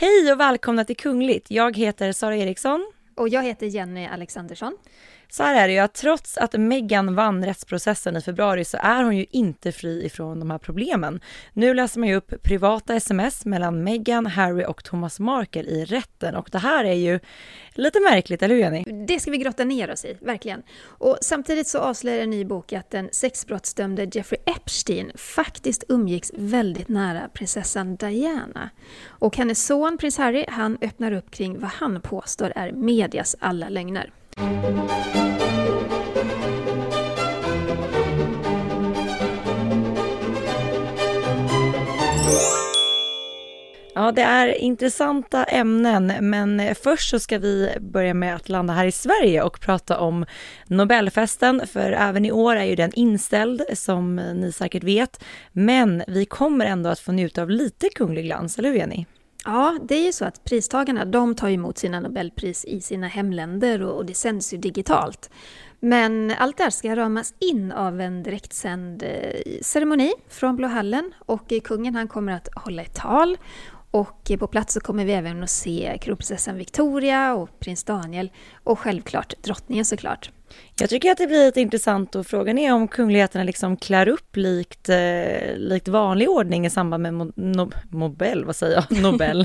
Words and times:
Hej 0.00 0.32
och 0.32 0.40
välkomna 0.40 0.84
till 0.84 0.96
Kungligt. 0.96 1.50
Jag 1.50 1.76
heter 1.76 2.12
Sara 2.12 2.36
Eriksson. 2.36 2.92
Och 3.14 3.28
jag 3.28 3.42
heter 3.42 3.66
Jenny 3.66 4.06
Alexandersson. 4.06 4.76
Så 5.30 5.42
här 5.42 5.62
är 5.62 5.68
det 5.68 5.74
ju 5.74 5.78
att 5.78 5.94
trots 5.94 6.38
att 6.38 6.52
Meghan 6.52 7.14
vann 7.14 7.44
rättsprocessen 7.44 8.16
i 8.16 8.20
februari 8.20 8.64
så 8.64 8.78
är 8.80 9.04
hon 9.04 9.16
ju 9.16 9.26
inte 9.30 9.72
fri 9.72 10.04
ifrån 10.04 10.40
de 10.40 10.50
här 10.50 10.58
problemen. 10.58 11.20
Nu 11.52 11.74
läser 11.74 12.00
man 12.00 12.08
ju 12.08 12.14
upp 12.14 12.42
privata 12.42 12.94
sms 12.94 13.44
mellan 13.44 13.84
Meghan, 13.84 14.26
Harry 14.26 14.64
och 14.64 14.84
Thomas 14.84 15.20
Markle 15.20 15.62
i 15.62 15.84
rätten 15.84 16.36
och 16.36 16.48
det 16.52 16.58
här 16.58 16.84
är 16.84 16.94
ju 16.94 17.20
lite 17.74 18.00
märkligt, 18.00 18.42
eller 18.42 18.54
hur 18.54 18.62
Jenny? 18.62 19.04
Det 19.06 19.20
ska 19.20 19.30
vi 19.30 19.38
grotta 19.38 19.64
ner 19.64 19.90
oss 19.90 20.04
i, 20.04 20.16
verkligen. 20.20 20.62
Och 20.84 21.18
samtidigt 21.20 21.68
så 21.68 21.78
avslöjar 21.78 22.22
en 22.22 22.30
ny 22.30 22.44
bok 22.44 22.72
att 22.72 22.90
den 22.90 23.08
sexbrottsdömde 23.12 24.08
Jeffrey 24.12 24.40
Epstein 24.46 25.12
faktiskt 25.14 25.84
umgicks 25.88 26.32
väldigt 26.36 26.88
nära 26.88 27.28
prinsessan 27.32 27.96
Diana. 27.96 28.70
Och 29.06 29.36
hennes 29.36 29.66
son 29.66 29.98
prins 29.98 30.18
Harry, 30.18 30.44
han 30.48 30.78
öppnar 30.80 31.12
upp 31.12 31.30
kring 31.30 31.60
vad 31.60 31.70
han 31.70 32.00
påstår 32.00 32.52
är 32.56 32.72
medias 32.72 33.36
alla 33.40 33.68
lögner. 33.68 34.10
Ja, 43.94 44.12
det 44.12 44.22
är 44.22 44.48
intressanta 44.48 45.44
ämnen, 45.44 46.12
men 46.20 46.74
först 46.74 47.10
så 47.10 47.18
ska 47.18 47.38
vi 47.38 47.70
börja 47.80 48.14
med 48.14 48.36
att 48.36 48.48
landa 48.48 48.72
här 48.72 48.84
i 48.84 48.92
Sverige 48.92 49.42
och 49.42 49.60
prata 49.60 49.98
om 49.98 50.26
Nobelfesten, 50.66 51.66
för 51.66 51.92
även 51.92 52.24
i 52.24 52.32
år 52.32 52.56
är 52.56 52.64
ju 52.64 52.74
den 52.76 52.92
inställd, 52.94 53.62
som 53.74 54.16
ni 54.16 54.52
säkert 54.52 54.84
vet. 54.84 55.24
Men 55.52 56.02
vi 56.06 56.24
kommer 56.24 56.66
ändå 56.66 56.90
att 56.90 56.98
få 56.98 57.12
njuta 57.12 57.42
av 57.42 57.50
lite 57.50 57.88
kunglig 57.88 58.24
glans, 58.24 58.58
eller 58.58 58.68
hur 58.68 58.76
Jenny? 58.76 59.06
Ja, 59.44 59.78
det 59.82 59.94
är 59.94 60.04
ju 60.04 60.12
så 60.12 60.24
att 60.24 60.44
pristagarna 60.44 61.04
de 61.04 61.34
tar 61.34 61.48
emot 61.48 61.78
sina 61.78 62.00
Nobelpris 62.00 62.64
i 62.64 62.80
sina 62.80 63.08
hemländer 63.08 63.82
och 63.82 64.06
det 64.06 64.14
sänds 64.14 64.54
ju 64.54 64.58
digitalt. 64.58 65.30
Men 65.80 66.34
allt 66.38 66.56
det 66.56 66.62
här 66.62 66.70
ska 66.70 66.96
ramas 66.96 67.34
in 67.38 67.72
av 67.72 68.00
en 68.00 68.22
direktsänd 68.22 69.02
eh, 69.02 69.60
ceremoni 69.62 70.12
från 70.28 70.56
Blå 70.56 70.68
hallen 70.68 71.12
och 71.18 71.52
eh, 71.52 71.60
kungen 71.60 71.94
han 71.94 72.08
kommer 72.08 72.32
att 72.32 72.48
hålla 72.56 72.82
ett 72.82 72.94
tal 72.94 73.36
och 73.90 74.30
eh, 74.30 74.38
på 74.38 74.46
plats 74.46 74.74
så 74.74 74.80
kommer 74.80 75.04
vi 75.04 75.12
även 75.12 75.42
att 75.42 75.50
se 75.50 75.98
kronprinsessan 76.02 76.56
Victoria 76.56 77.34
och 77.34 77.60
prins 77.60 77.84
Daniel 77.84 78.32
och 78.64 78.78
självklart 78.78 79.34
drottningen 79.42 79.84
såklart. 79.84 80.30
Jag 80.80 80.90
tycker 80.90 81.10
att 81.10 81.18
det 81.18 81.26
blir 81.26 81.46
lite 81.46 81.60
intressant 81.60 82.14
och 82.14 82.26
frågan 82.26 82.58
är 82.58 82.74
om 82.74 82.88
kungligheterna 82.88 83.44
liksom 83.44 83.76
klär 83.76 84.08
upp 84.08 84.36
likt, 84.36 84.88
eh, 84.88 85.56
likt 85.56 85.88
vanlig 85.88 86.28
ordning 86.28 86.66
i 86.66 86.70
samband 86.70 87.02
med 87.02 87.14
mo 87.14 87.32
no 87.34 87.70
Nobel, 87.90 88.44
vad 88.44 88.56
säger 88.56 88.74
jag, 88.90 89.02
Nobel. 89.02 89.40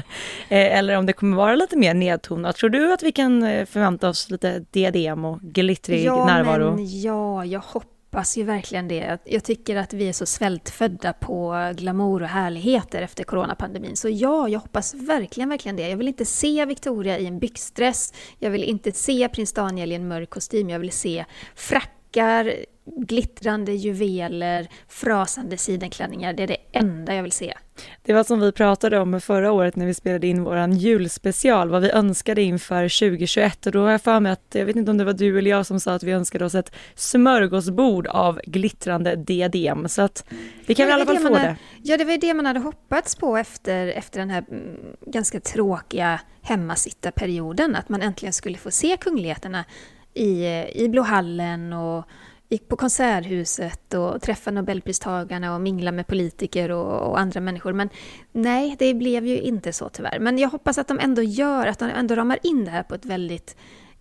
eh, 0.49 0.77
eller 0.77 0.97
om 0.97 1.05
det 1.05 1.13
kommer 1.13 1.37
vara 1.37 1.55
lite 1.55 1.77
mer 1.77 1.93
nedtonat. 1.93 2.55
Tror 2.55 2.69
du 2.69 2.93
att 2.93 3.03
vi 3.03 3.11
kan 3.11 3.43
eh, 3.43 3.65
förvänta 3.65 4.09
oss 4.09 4.29
lite 4.29 4.65
diadem 4.71 5.25
och 5.25 5.39
glittrig 5.41 6.05
ja, 6.05 6.25
närvaro? 6.25 6.75
Men, 6.75 7.01
ja, 7.01 7.45
jag 7.45 7.59
hoppas 7.59 7.94
hoppas 8.15 8.37
ju 8.37 8.43
verkligen 8.43 8.87
det. 8.87 9.17
Jag 9.23 9.43
tycker 9.43 9.75
att 9.75 9.93
vi 9.93 10.09
är 10.09 10.13
så 10.13 10.25
svältfödda 10.25 11.13
på 11.13 11.55
glamour 11.75 12.21
och 12.21 12.27
härligheter 12.27 13.01
efter 13.01 13.23
coronapandemin. 13.23 13.95
Så 13.95 14.09
ja, 14.09 14.49
jag 14.49 14.59
hoppas 14.59 14.93
verkligen, 14.93 15.49
verkligen 15.49 15.75
det. 15.75 15.89
Jag 15.89 15.97
vill 15.97 16.07
inte 16.07 16.25
se 16.25 16.65
Victoria 16.65 17.17
i 17.17 17.25
en 17.25 17.39
byxdress. 17.39 18.13
Jag 18.39 18.51
vill 18.51 18.63
inte 18.63 18.91
se 18.91 19.29
prins 19.29 19.53
Daniel 19.53 19.91
i 19.91 19.95
en 19.95 20.07
mörk 20.07 20.29
kostym. 20.29 20.69
Jag 20.69 20.79
vill 20.79 20.91
se 20.91 21.25
frackar, 21.55 22.53
glittrande 22.85 23.73
juveler, 23.73 24.67
frasande 24.87 25.57
sidenklänningar. 25.57 26.33
Det 26.33 26.43
är 26.43 26.47
det 26.47 26.57
enda 26.71 27.15
jag 27.15 27.23
vill 27.23 27.31
se. 27.31 27.53
Det 28.01 28.13
var 28.13 28.23
som 28.23 28.39
vi 28.39 28.51
pratade 28.51 28.99
om 28.99 29.21
förra 29.21 29.51
året 29.51 29.75
när 29.75 29.85
vi 29.85 29.93
spelade 29.93 30.27
in 30.27 30.43
våran 30.43 30.73
julspecial, 30.73 31.69
vad 31.69 31.81
vi 31.81 31.91
önskade 31.91 32.41
inför 32.41 32.99
2021 32.99 33.65
och 33.65 33.71
då 33.71 33.81
har 33.81 33.91
jag 33.91 34.01
för 34.01 34.19
mig 34.19 34.31
att, 34.31 34.45
jag 34.53 34.65
vet 34.65 34.75
inte 34.75 34.91
om 34.91 34.97
det 34.97 35.03
var 35.03 35.13
du 35.13 35.37
eller 35.37 35.51
jag 35.51 35.65
som 35.65 35.79
sa 35.79 35.93
att 35.93 36.03
vi 36.03 36.11
önskade 36.11 36.45
oss 36.45 36.55
ett 36.55 36.71
smörgåsbord 36.95 38.07
av 38.07 38.39
glittrande 38.45 39.15
diadem, 39.15 39.87
så 39.87 40.01
att 40.01 40.25
vi 40.65 40.75
kan 40.75 40.87
väl 40.87 40.99
i 40.99 41.01
alla 41.01 41.05
fall 41.05 41.17
få 41.17 41.33
det. 41.33 41.55
Ja, 41.83 41.97
det 41.97 42.05
var 42.05 42.17
det 42.17 42.33
man 42.33 42.45
hade 42.45 42.59
hoppats 42.59 43.15
på 43.15 43.37
efter, 43.37 43.87
efter 43.87 44.19
den 44.19 44.29
här 44.29 44.45
mm, 44.51 44.77
ganska 45.05 45.39
tråkiga 45.39 46.19
hemmasittarperioden, 46.41 47.75
att 47.75 47.89
man 47.89 48.01
äntligen 48.01 48.33
skulle 48.33 48.57
få 48.57 48.71
se 48.71 48.97
kungligheterna 48.97 49.65
i, 50.13 50.45
i 50.83 50.89
Blå 50.89 51.01
hallen 51.01 51.73
och 51.73 52.05
gick 52.49 52.67
på 52.67 52.75
Konserthuset 52.75 53.93
och 53.93 54.21
träffade 54.21 54.55
Nobelpristagarna 54.55 55.55
och 55.55 55.61
minglade 55.61 55.95
med 55.95 56.07
politiker 56.07 56.71
och, 56.71 57.09
och, 57.09 57.19
andra 57.19 57.39
människor. 57.39 57.73
Men 57.73 57.89
nej, 58.31 58.75
det 58.79 58.93
blev 58.93 59.25
ju 59.25 59.39
inte 59.39 59.73
så 59.73 59.89
tyvärr. 59.89 60.19
Men 60.19 60.37
jag 60.37 60.49
hoppas 60.49 60.77
att 60.77 60.87
de 60.87 60.99
ändå 60.99 61.21
gör, 61.21 61.67
att 61.67 61.79
de 61.79 61.89
ändå 61.89 62.15
ramar 62.15 62.39
in 62.43 62.65
det 62.65 62.71
här 62.71 62.83
på 62.83 62.95
ett 62.95 63.05
väldigt 63.05 63.55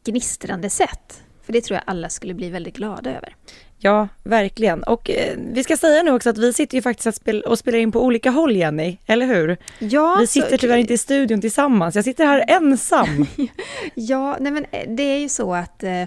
gnistrande 0.04 0.70
sätt. 0.70 1.22
För 1.42 1.52
det 1.52 1.60
tror 1.60 1.74
jag 1.74 1.82
alla 1.86 2.08
skulle 2.08 2.34
bli 2.34 2.50
väldigt 2.50 2.76
glada 2.76 3.10
över. 3.10 3.36
Ja, 3.78 4.08
verkligen. 4.22 4.82
Och 4.82 5.10
eh, 5.10 5.36
vi 5.52 5.64
ska 5.64 5.76
säga 5.76 6.02
nu 6.02 6.10
också 6.10 6.30
att 6.30 6.38
vi 6.38 6.52
sitter 6.52 6.76
ju 6.76 6.82
faktiskt 6.82 7.06
att 7.06 7.14
spela, 7.14 7.48
och 7.48 7.58
spelar 7.58 7.78
in 7.78 7.92
på 7.92 8.02
olika 8.02 8.30
håll, 8.30 8.56
Jenny, 8.56 8.98
eller 9.06 9.26
hur? 9.26 9.56
Ja, 9.78 10.16
vi 10.20 10.26
sitter 10.26 10.50
så, 10.50 10.58
tyvärr 10.58 10.76
inte 10.76 10.94
i 10.94 10.98
studion 10.98 11.40
tillsammans. 11.40 11.94
Jag 11.94 12.04
sitter 12.04 12.26
här 12.26 12.44
ensam. 12.48 13.26
ja, 13.94 14.36
nej 14.40 14.52
men 14.52 14.66
eh, 14.70 14.88
det 14.88 15.02
är 15.02 15.18
ju 15.18 15.28
så 15.28 15.54
att 15.54 15.82
eh, 15.82 16.02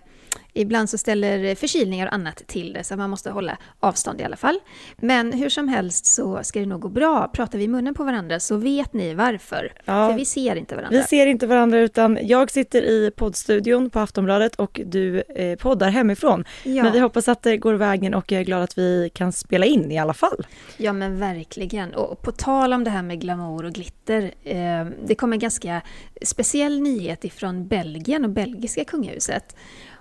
Ibland 0.58 0.90
så 0.90 0.98
ställer 0.98 1.56
förkylningar 1.56 2.08
och 2.08 2.14
annat 2.14 2.48
till 2.48 2.74
det, 2.74 2.84
så 2.84 2.96
man 2.96 3.10
måste 3.10 3.30
hålla 3.30 3.58
avstånd 3.80 4.22
i 4.22 4.24
alla 4.24 4.36
fall. 4.36 4.60
Men 4.98 5.34
hur 5.34 5.50
som 5.50 5.68
helst 5.68 6.06
så 6.06 6.44
ska 6.44 6.60
det 6.60 6.66
nog 6.66 6.82
gå 6.82 6.90
bra. 6.90 7.28
Pratar 7.34 7.58
vi 7.58 7.64
i 7.64 7.68
munnen 7.68 7.94
på 7.94 8.04
varandra 8.04 8.40
så 8.40 8.58
vet 8.58 8.94
ni 8.94 9.14
varför. 9.14 9.74
Ja, 9.86 10.10
För 10.10 10.18
vi 10.18 10.26
ser 10.26 10.56
inte 10.56 10.76
varandra. 10.76 10.98
Vi 10.98 11.04
ser 11.04 11.28
inte 11.28 11.48
varandra, 11.48 11.80
utan 11.80 12.20
jag 12.22 12.52
sitter 12.52 12.82
i 12.82 13.12
poddstudion 13.16 13.90
på 13.90 14.00
Aftonbladet 14.00 14.56
och 14.56 14.82
du 14.86 15.22
eh, 15.22 15.58
poddar 15.58 15.90
hemifrån. 15.90 16.46
Ja. 16.64 16.84
Men 16.84 16.94
vi 16.94 17.00
hoppas 17.00 17.28
att 17.28 17.44
det 17.44 17.58
går 17.58 17.74
vägen 17.74 18.14
och 18.14 18.32
jag 18.32 18.42
är 18.42 18.46
glad 18.46 18.64
att 18.64 18.78
vi 18.78 19.10
kan 19.14 19.32
spela 19.32 19.66
in 19.66 19.92
i 19.92 19.98
alla 19.98 20.14
fall. 20.14 20.48
Ja, 20.78 20.94
men 20.94 21.20
verkligen. 21.20 21.94
Och 21.94 22.22
på 22.22 22.32
tal 22.32 22.74
om 22.74 22.84
det 22.84 22.90
här 22.90 23.04
med 23.04 23.22
glamour 23.22 23.66
och 23.66 23.74
glitter. 23.74 24.32
Eh, 24.44 24.86
det 25.06 25.16
kom 25.16 25.34
en 25.34 25.40
ganska 25.40 25.82
speciell 26.22 26.82
nyhet 26.82 27.26
ifrån 27.26 27.68
Belgien 27.68 28.24
och 28.24 28.30
belgiska 28.30 28.86
kungahuset. 28.86 29.56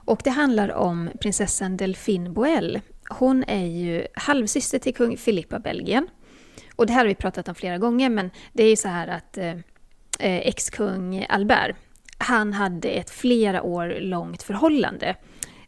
Och 0.06 0.21
det 0.25 0.31
handlar 0.31 0.72
om 0.72 1.11
prinsessan 1.21 1.77
Delphine 1.77 2.31
Boel. 2.31 2.81
Hon 3.09 3.44
är 3.44 3.67
ju 3.67 4.06
halvsyster 4.15 4.78
till 4.78 4.94
kung 4.94 5.17
Filip 5.17 5.53
av 5.53 5.62
Belgien. 5.62 6.09
Och 6.77 6.87
det 6.87 6.93
här 6.93 7.00
har 7.00 7.06
vi 7.06 7.15
pratat 7.15 7.49
om 7.49 7.55
flera 7.55 7.78
gånger, 7.78 8.11
men 8.11 8.31
det 8.53 8.65
är 8.65 8.71
ju 8.71 8.77
så 8.77 8.89
här 8.89 9.09
att 9.09 9.39
eh, 9.39 9.50
eh 10.19 10.49
ex-kung 10.49 11.27
Albert, 11.28 11.77
han 12.19 12.53
hade 12.53 12.89
ett 12.89 13.11
flera 13.11 13.62
år 13.62 13.97
långt 14.00 14.43
förhållande 14.43 15.16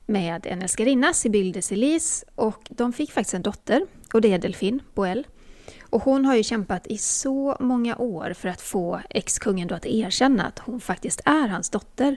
med 0.07 0.47
en 0.47 0.63
älskarinna, 0.63 1.13
Sibylle 1.13 1.53
de 1.53 1.63
Celis, 1.63 2.25
och 2.35 2.69
de 2.71 2.93
fick 2.93 3.13
faktiskt 3.13 3.35
en 3.35 3.43
dotter, 3.43 3.87
och 4.13 4.21
det 4.21 4.33
är 4.33 4.39
Delphine 4.39 4.81
Boel. 4.95 5.27
Och 5.91 6.03
hon 6.03 6.25
har 6.25 6.37
ju 6.37 6.43
kämpat 6.43 6.87
i 6.87 6.99
så 6.99 7.57
många 7.61 7.97
år 7.97 8.33
för 8.33 8.49
att 8.49 8.61
få 8.61 9.01
ex-kungen 9.11 9.73
att 9.73 9.87
erkänna 9.87 10.45
att 10.47 10.59
hon 10.59 10.81
faktiskt 10.81 11.21
är 11.25 11.49
hans 11.49 11.71
dotter. 11.71 12.17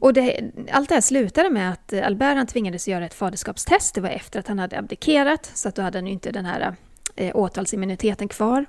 Och 0.00 0.12
det, 0.12 0.52
allt 0.70 0.88
det 0.88 0.94
här 0.94 1.02
slutade 1.02 1.50
med 1.50 1.72
att 1.72 1.92
Albert 1.92 2.36
han 2.36 2.46
tvingades 2.46 2.88
göra 2.88 3.06
ett 3.06 3.14
faderskapstest. 3.14 3.94
Det 3.94 4.00
var 4.00 4.08
efter 4.08 4.40
att 4.40 4.48
han 4.48 4.58
hade 4.58 4.78
abdikerat, 4.78 5.50
så 5.54 5.68
att 5.68 5.74
då 5.74 5.82
hade 5.82 5.98
han 5.98 6.06
ju 6.06 6.12
inte 6.12 6.30
den 6.30 6.44
här 6.44 6.76
eh, 7.16 7.36
åtalsimmuniteten 7.36 8.28
kvar. 8.28 8.66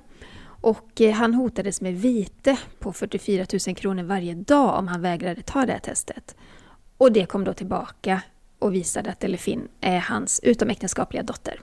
Och 0.60 1.00
eh, 1.00 1.12
han 1.12 1.34
hotades 1.34 1.80
med 1.80 2.00
vite 2.00 2.58
på 2.78 2.92
44 2.92 3.46
000 3.66 3.76
kronor 3.76 4.02
varje 4.02 4.34
dag 4.34 4.78
om 4.78 4.88
han 4.88 5.02
vägrade 5.02 5.42
ta 5.42 5.66
det 5.66 5.72
här 5.72 5.78
testet. 5.78 6.36
Och 6.96 7.12
det 7.12 7.26
kom 7.26 7.44
då 7.44 7.52
tillbaka 7.52 8.22
och 8.58 8.74
visade 8.74 9.10
att 9.10 9.20
Delfin 9.20 9.68
är 9.80 9.98
hans 9.98 10.40
utomäktenskapliga 10.42 11.22
dotter. 11.22 11.60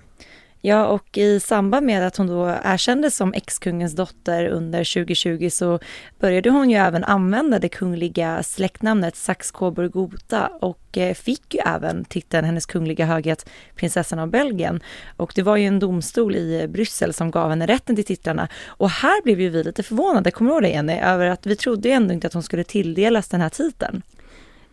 Ja, 0.66 0.88
och 0.88 1.18
i 1.18 1.40
samband 1.40 1.85
med 1.85 2.07
att 2.07 2.18
hon 2.18 2.28
då 2.28 2.56
erkändes 2.63 3.16
som 3.16 3.34
ex-kungens 3.34 3.96
dotter 3.96 4.47
under 4.47 4.94
2020 4.94 5.50
så 5.50 5.79
började 6.19 6.50
hon 6.50 6.69
ju 6.69 6.78
även 6.78 7.03
använda 7.03 7.59
det 7.59 7.70
kungliga 7.70 8.43
släktnamnet 8.43 9.16
Saxe-Coburg-Gotha 9.16 10.47
och 10.61 10.97
eh, 10.97 11.14
fick 11.14 11.53
ju 11.53 11.59
även 11.66 12.05
titeln 12.05 12.46
Hennes 12.46 12.66
kungliga 12.66 13.05
höghet 13.05 13.49
prinsessan 13.76 14.20
av 14.20 14.29
Belgien. 14.29 14.84
Och 15.17 15.32
det 15.35 15.41
var 15.41 15.55
ju 15.58 15.66
en 15.66 15.79
domstol 15.79 16.35
i 16.35 16.67
Bryssel 16.67 17.14
som 17.14 17.32
gav 17.32 17.49
henne 17.49 17.67
rätten 17.67 17.96
till 17.96 18.05
titlarna. 18.05 18.47
Och 18.67 18.90
här 18.90 19.23
blev 19.23 19.41
ju 19.41 19.49
vi 19.49 19.64
lite 19.64 19.84
förvånade, 19.84 20.32
kommer 20.32 20.52
du 20.52 20.55
ihåg 20.55 20.64
det 20.64 20.70
Jenny, 20.70 20.93
över 20.93 21.26
att 21.26 21.46
vi 21.46 21.55
trodde 21.55 21.90
ju 21.90 21.93
ändå 21.93 22.14
inte 22.14 22.28
att 22.28 22.34
hon 22.34 22.43
skulle 22.43 22.64
tilldelas 22.64 23.28
den 23.28 23.41
här 23.41 23.49
titeln. 23.49 24.02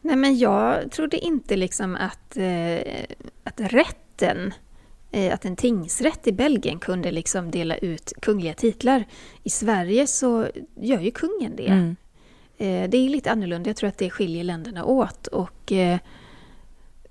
Nej, 0.00 0.17
men 0.17 0.38
jag 0.38 0.91
trodde 0.91 1.19
inte 1.19 1.56
liksom 1.56 1.97
att, 1.97 2.37
eh, 2.37 3.05
att 3.44 3.61
rätten 3.61 4.53
att 5.12 5.45
en 5.45 5.57
tingsrätt 5.57 6.27
i 6.27 6.33
Belgien 6.33 6.79
kunde 6.79 7.11
liksom 7.11 7.51
dela 7.51 7.77
ut 7.77 8.12
kungliga 8.23 8.55
titlar. 8.55 9.05
I 9.43 9.51
Sverige 9.51 10.07
så 10.07 10.49
gör 10.77 11.01
ju 11.01 11.11
kungen 11.11 11.57
det. 11.57 11.67
Mm. 11.67 11.97
Eh, 12.61 12.91
det 12.91 12.97
är 12.97 13.09
lite 13.09 13.31
annorlunda, 13.31 13.71
jag 13.71 13.77
tror 13.77 13.89
att 13.89 13.99
det 13.99 14.11
skiljer 14.11 14.45
länderna 14.45 14.85
åt. 14.85 15.27
Och, 15.27 15.73
eh, 15.73 15.99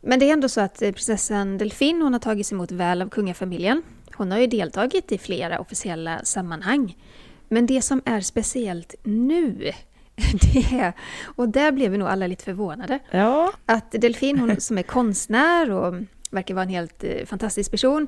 men 0.02 0.20
det 0.20 0.30
är 0.30 0.34
ändå 0.34 0.50
så 0.50 0.62
att 0.62 0.80
prinsessan 0.80 1.58
Delfin 1.58 2.02
hon 2.02 2.14
har 2.14 2.20
tagits 2.20 2.52
emot 2.52 2.72
väl 2.72 3.02
av 3.02 3.10
kungafamiljen. 3.10 3.84
Hon 4.14 4.32
har 4.32 4.40
ju 4.40 4.48
deltagit 4.48 5.12
i 5.12 5.18
flera 5.18 5.60
officiella 5.60 6.20
sammanhang. 6.24 6.98
Men 7.48 7.66
det 7.66 7.82
som 7.82 8.02
är 8.06 8.22
speciellt 8.22 8.96
nu, 9.04 9.72
det 10.42 10.80
är, 10.80 10.94
och 11.24 11.50
där 11.50 11.72
blev 11.72 11.92
vi 11.92 11.98
nog 11.98 12.08
alla 12.08 12.28
lite 12.28 12.44
förvånade, 12.44 13.00
ja. 13.12 13.54
att 13.66 13.92
Delfin, 13.92 14.40
hon 14.40 14.62
som 14.62 14.78
är 14.78 14.84
konstnär 14.84 15.72
och 15.72 15.94
verkar 16.30 16.54
vara 16.56 16.64
en 16.64 16.70
helt 16.70 17.04
eh, 17.04 17.26
fantastisk 17.26 17.72
person, 17.72 18.08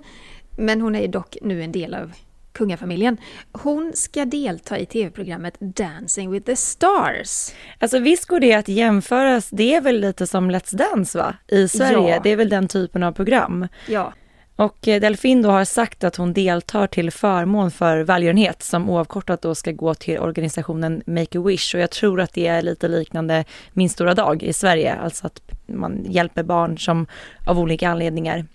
men 0.57 0.81
hon 0.81 0.95
är 0.95 1.07
dock 1.07 1.37
nu 1.41 1.63
en 1.63 1.71
del 1.71 1.93
av 1.93 2.11
kungafamiljen. 2.53 3.17
Hon 3.51 3.91
ska 3.95 4.25
delta 4.25 4.77
i 4.79 4.85
tv-programmet 4.85 5.55
Dancing 5.59 6.31
with 6.31 6.45
the 6.45 6.55
Stars. 6.55 7.53
Alltså 7.79 7.99
visst 7.99 8.25
går 8.25 8.39
det 8.39 8.53
att 8.53 8.67
jämföras, 8.67 9.49
det 9.49 9.75
är 9.75 9.81
väl 9.81 9.99
lite 9.99 10.27
som 10.27 10.51
Let's 10.51 10.75
Dance 10.75 11.17
va? 11.17 11.35
I 11.47 11.67
Sverige, 11.67 12.09
Ja. 12.15 12.19
det 12.23 12.29
är 12.29 12.35
väl 12.35 12.49
den 12.49 12.67
typen 12.67 13.03
av 13.03 13.11
program. 13.11 13.67
Ja, 13.87 14.13
Och 14.61 14.87
eh, 14.87 15.01
Delfin 15.01 15.41
då 15.41 15.49
har 15.49 15.65
sagt 15.65 16.03
att 16.03 16.15
hon 16.15 16.33
deltar 16.33 16.87
till 16.87 17.11
förmån 17.11 17.71
för 17.71 17.99
välgörenhet 17.99 18.63
som 18.63 18.89
oavkortat 18.89 19.41
då 19.41 19.55
ska 19.55 19.71
gå 19.71 19.93
till 19.93 20.19
organisationen 20.19 21.03
Make-A-Wish 21.05 21.75
och 21.75 21.81
jag 21.81 21.91
tror 21.91 22.21
att 22.21 22.33
det 22.33 22.47
är 22.47 22.61
lite 22.61 22.87
liknande 22.87 23.45
Min 23.73 23.89
stora 23.89 24.13
dag 24.13 24.43
i 24.43 24.53
Sverige, 24.53 24.95
alltså 24.95 25.27
att 25.27 25.41
man 25.65 26.05
hjälper 26.09 26.43
barn 26.43 26.77
som 26.77 27.07
av 27.47 27.59
olika 27.59 27.89
anledningar 27.89 28.45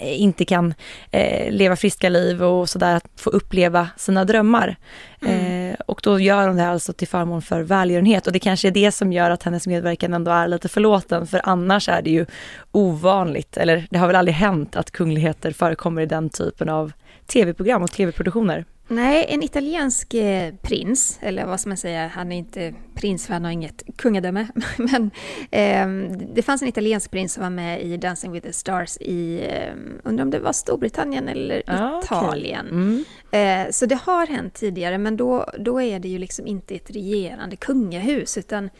eh, 0.00 0.22
inte 0.22 0.44
kan 0.44 0.74
eh, 1.10 1.52
leva 1.52 1.76
friska 1.76 2.08
liv 2.08 2.42
och 2.42 2.68
sådär, 2.68 2.96
att 2.96 3.06
få 3.16 3.30
uppleva 3.30 3.88
sina 3.96 4.24
drömmar. 4.24 4.76
Eh, 5.26 5.53
Eh, 5.70 5.74
och 5.86 6.00
då 6.02 6.20
gör 6.20 6.48
hon 6.48 6.56
det 6.56 6.66
alltså 6.66 6.92
till 6.92 7.08
förmån 7.08 7.42
för 7.42 7.62
välgörenhet. 7.62 8.26
Och 8.26 8.32
det 8.32 8.38
kanske 8.38 8.68
är 8.68 8.72
det 8.72 8.92
som 8.92 9.12
gör 9.12 9.30
att 9.30 9.42
hennes 9.42 9.66
medverkan 9.66 10.14
ändå 10.14 10.30
är 10.30 10.48
lite 10.48 10.68
förlåten, 10.68 11.26
för 11.26 11.40
annars 11.44 11.88
är 11.88 12.02
det 12.02 12.10
ju 12.10 12.26
ovanligt, 12.72 13.56
eller 13.56 13.86
det 13.90 13.98
har 13.98 14.06
väl 14.06 14.16
aldrig 14.16 14.34
hänt 14.34 14.76
att 14.76 14.90
kungligheter 14.90 15.52
förekommer 15.52 16.02
i 16.02 16.06
den 16.06 16.30
typen 16.30 16.68
av 16.68 16.92
tv-program 17.26 17.82
och 17.82 17.90
tv-produktioner. 17.92 18.64
Nej, 18.88 19.26
en 19.28 19.42
italiensk 19.42 20.14
eh, 20.14 20.54
prins, 20.62 21.18
eller 21.22 21.46
vad 21.46 21.60
ska 21.60 21.68
man 21.68 21.76
säga, 21.76 22.06
han 22.06 22.32
är 22.32 22.36
inte 22.36 22.74
prins 22.94 23.26
för 23.26 23.32
han 23.32 23.44
har 23.44 23.50
inget 23.50 23.82
kungadöme, 23.96 24.48
men 24.78 25.10
eh, 25.50 26.08
det 26.34 26.42
fanns 26.42 26.62
en 26.62 26.68
italiensk 26.68 27.10
prins 27.10 27.32
som 27.32 27.42
var 27.42 27.50
med 27.50 27.82
i 27.82 27.96
Dancing 27.96 28.32
with 28.32 28.46
the 28.46 28.52
Stars 28.52 28.96
i, 28.96 29.46
eh, 29.48 29.74
undrar 30.04 30.24
om 30.24 30.30
det 30.30 30.38
var 30.38 30.52
Storbritannien 30.52 31.28
eller 31.28 31.62
Ah. 31.66 32.00
Italien. 32.04 32.68
Mm. 32.68 33.04
Eh, 33.30 33.70
så 33.70 33.86
det 33.86 33.98
har 34.02 34.26
hänt 34.26 34.54
tidigare, 34.54 34.98
men 34.98 35.16
då, 35.16 35.50
då 35.58 35.82
är 35.82 35.98
det 35.98 36.08
ju 36.08 36.18
liksom 36.18 36.46
inte 36.46 36.74
ett 36.74 36.90
regerande 36.90 37.56
kungahus, 37.56 38.38
utan 38.38 38.70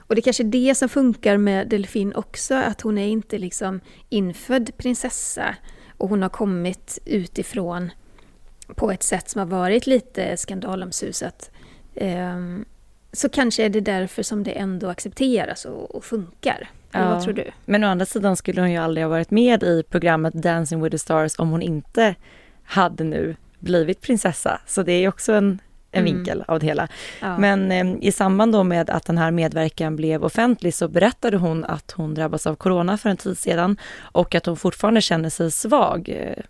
och 0.00 0.14
det 0.16 0.22
kanske 0.22 0.42
är 0.42 0.48
det 0.66 0.74
som 0.74 0.88
funkar 0.88 1.36
med 1.36 1.68
Delfin 1.68 2.14
också, 2.14 2.54
att 2.54 2.80
hon 2.80 2.98
är 2.98 3.08
inte 3.08 3.38
liksom 3.38 3.80
infödd 4.08 4.76
prinsessa 4.76 5.56
och 5.98 6.08
hon 6.08 6.22
har 6.22 6.28
kommit 6.28 6.98
utifrån 7.04 7.90
på 8.76 8.90
ett 8.90 9.02
sätt 9.02 9.28
som 9.28 9.38
har 9.38 9.46
varit 9.46 9.86
lite 9.86 10.36
skandalomsusat. 10.36 11.50
Ehm, 11.94 12.64
så 13.12 13.28
kanske 13.28 13.64
är 13.64 13.68
det 13.68 13.80
därför 13.80 14.22
som 14.22 14.42
det 14.44 14.52
ändå 14.52 14.88
accepteras 14.88 15.64
och, 15.64 15.94
och 15.94 16.04
funkar. 16.04 16.68
Eller 16.92 17.04
Ja. 17.04 17.10
vad 17.14 17.22
tror 17.22 17.34
du? 17.34 17.50
Men 17.64 17.84
å 17.84 17.86
andra 17.88 18.06
sidan 18.06 18.36
skulle 18.36 18.60
hon 18.60 18.70
ju 18.70 18.76
aldrig 18.78 19.04
ha 19.04 19.08
varit 19.08 19.30
med 19.30 19.62
i 19.62 19.82
programmet 19.90 20.34
Dancing 20.34 20.82
with 20.82 20.90
the 20.94 20.98
Stars 20.98 21.38
om 21.38 21.50
hon 21.50 21.62
inte 21.62 22.14
hade 22.64 23.04
nu 23.04 23.36
blivit 23.58 24.00
prinsessa. 24.00 24.60
Så 24.66 24.82
det 24.82 24.92
är 24.92 25.00
ju 25.00 25.08
också 25.08 25.32
en, 25.32 25.60
en 25.92 26.02
Mm. 26.02 26.04
vinkel 26.14 26.44
av 26.48 26.60
det 26.60 26.66
hela. 26.66 26.88
Ja. 27.20 27.38
Men 27.38 27.72
eh, 27.72 27.96
i 28.00 28.12
samband 28.12 28.52
då 28.52 28.64
med 28.64 28.90
att 28.90 29.04
den 29.06 29.18
här 29.18 29.30
medverkan 29.30 29.96
blev 29.96 30.24
offentlig 30.24 30.74
så 30.74 30.88
berättade 30.88 31.36
hon 31.36 31.64
att 31.64 31.90
hon 31.90 32.14
drabbats 32.14 32.46
av 32.46 32.54
corona 32.56 32.98
för 32.98 33.10
en 33.10 33.16
tid 33.16 33.38
sedan 33.38 33.76
och 34.00 34.34
att 34.34 34.46
hon 34.46 34.56
fortfarande 34.56 35.00
känner 35.00 35.30
sig 35.30 35.50
svag 35.50 36.08
eh, 36.08 36.42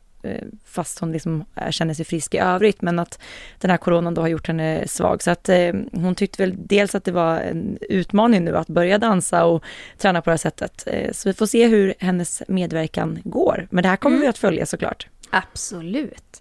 fast 0.65 0.99
hon 0.99 1.13
liksom 1.13 1.45
eh, 1.57 1.71
känner 1.71 1.95
sig 1.95 2.05
frisk 2.05 2.35
i 2.35 2.39
övrigt 2.39 2.83
men 2.83 2.99
att 2.99 3.19
den 3.59 3.71
här 3.71 3.79
coronan 3.79 4.15
då 4.15 4.21
har 4.21 4.29
gjort 4.29 4.47
henne 4.47 4.89
svag. 4.89 5.23
Så 5.23 5.31
att 5.31 5.49
eh, 5.49 5.73
hon 5.93 6.15
tyckte 6.15 6.43
väl 6.43 6.55
dels 6.59 6.95
att 6.95 7.05
det 7.05 7.13
var 7.13 7.37
en 7.39 7.79
utmaning 7.81 8.45
nu 8.45 8.57
att 8.57 8.69
börja 8.69 8.99
dansa 8.99 9.45
och 9.45 9.65
träna 9.99 10.23
på 10.23 10.31
det 10.31 10.33
här 10.33 10.37
sättet. 10.39 10.83
Eh, 10.87 11.13
så 11.13 11.29
vi 11.29 11.33
får 11.33 11.47
se 11.47 11.67
hur 11.67 11.95
hennes 11.99 12.43
medverkan 12.49 13.19
går. 13.25 13.69
Men 13.71 13.83
det 13.83 13.89
här 13.89 13.97
kommer 13.97 14.17
Mm. 14.17 14.23
vi 14.23 14.29
att 14.29 14.39
följa 14.39 14.67
såklart. 14.67 15.07
Absolut. 15.31 16.41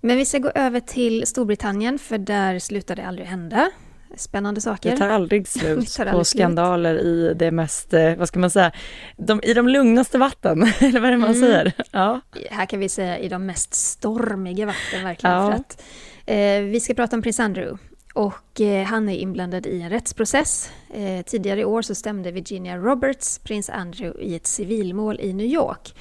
Men 0.00 0.16
vi 0.16 0.24
ska 0.24 0.38
gå 0.38 0.50
över 0.54 0.80
till 0.80 1.26
Storbritannien, 1.26 1.98
för 1.98 2.18
där 2.18 2.58
slutar 2.58 2.96
det 2.96 3.06
aldrig 3.06 3.26
hända. 3.28 3.70
Spännande 4.16 4.60
saker. 4.60 4.90
Det 4.90 4.96
tar 4.96 5.08
aldrig 5.08 5.48
slut 5.48 5.92
tar 5.94 6.04
på 6.04 6.10
aldrig 6.10 6.26
slut. 6.26 6.40
skandaler 6.40 6.94
i 6.98 7.34
det 7.34 7.50
mest, 7.50 7.94
eh, 7.94 8.14
vad 8.16 8.28
ska 8.28 8.38
man 8.38 8.50
säga, 8.50 8.72
de, 9.16 9.40
i 9.42 9.54
de 9.54 9.68
lugnaste 9.68 10.18
vatten, 10.18 10.62
eller 10.80 11.00
vad 11.00 11.08
är 11.08 11.12
det 11.12 11.18
man 11.18 11.30
Mm. 11.34 11.40
säger? 11.40 11.72
Ja. 11.90 12.20
Här 12.50 12.66
kan 12.66 12.80
vi 12.80 12.88
säga 12.88 13.18
i 13.18 13.28
de 13.28 13.46
mest 13.46 13.74
stormiga 13.74 14.66
vatten 14.66 15.04
verkligen. 15.04 15.36
Ja. 15.36 15.50
För 15.50 15.58
att, 15.58 15.82
eh, 16.26 16.60
vi 16.70 16.80
ska 16.80 16.94
prata 16.94 17.16
om 17.16 17.22
prins 17.22 17.40
Andrew. 17.40 17.78
Och 18.14 18.60
eh, 18.60 18.84
han 18.86 19.08
är 19.08 19.16
inblandad 19.16 19.66
i 19.66 19.80
en 19.82 19.90
rättsprocess. 19.90 20.70
Eh, 20.94 21.22
tidigare 21.24 21.60
i 21.60 21.64
år 21.64 21.82
så 21.82 21.94
stämde 21.94 22.30
Virginia 22.30 22.76
Roberts 22.76 23.38
prins 23.38 23.70
Andrew 23.70 24.24
i 24.24 24.36
ett 24.36 24.46
civilmål 24.46 25.20
i 25.20 25.32
New 25.32 25.46
York. 25.46 25.94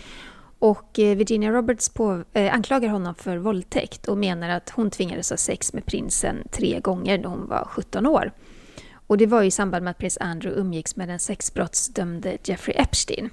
Och 0.59 0.99
eh, 0.99 1.17
Virginia 1.17 1.51
Roberts 1.51 1.89
på, 1.89 2.23
eh, 2.33 2.53
anklagar 2.53 2.89
honom 2.89 3.15
för 3.15 3.37
våldtäkt 3.37 4.07
och 4.07 4.17
menar 4.17 4.49
att 4.49 4.69
hon 4.69 4.91
tvingades 4.91 5.29
ha 5.29 5.37
sex 5.37 5.73
med 5.73 5.85
prinsen 5.85 6.47
tre 6.51 6.79
gånger 6.79 7.17
när 7.17 7.29
hon 7.29 7.47
var 7.47 7.67
17 7.69 8.05
år. 8.05 8.31
Och 9.07 9.17
det 9.17 9.25
var 9.25 9.41
ju 9.41 9.47
i 9.47 9.51
samband 9.51 9.83
med 9.83 9.91
att 9.91 9.97
prins 9.97 10.17
Andrew 10.21 10.61
umgicks 10.61 10.95
med 10.95 11.07
den 11.07 11.19
sexbrottsdömde 11.19 12.37
Jeffrey 12.43 12.75
Epstein. 12.77 13.29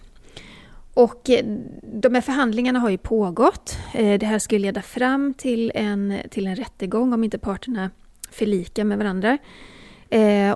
Och 0.95 1.31
eh, 1.31 1.45
de 1.83 2.15
här 2.15 2.21
förhandlingarna 2.21 2.79
har 2.79 2.91
ju 2.91 2.99
pågått. 2.99 3.79
Eh, 3.95 4.19
det 4.19 4.27
här 4.27 4.39
skulle 4.39 4.61
leda 4.61 4.83
fram 4.83 5.35
till 5.35 5.73
en, 5.75 6.19
till 6.31 6.47
en 6.47 6.57
rättegång 6.57 7.13
om 7.13 7.25
inte 7.25 7.39
parterna 7.39 7.91
förlikar 8.31 8.85
med 8.85 8.99
varandra. 8.99 9.39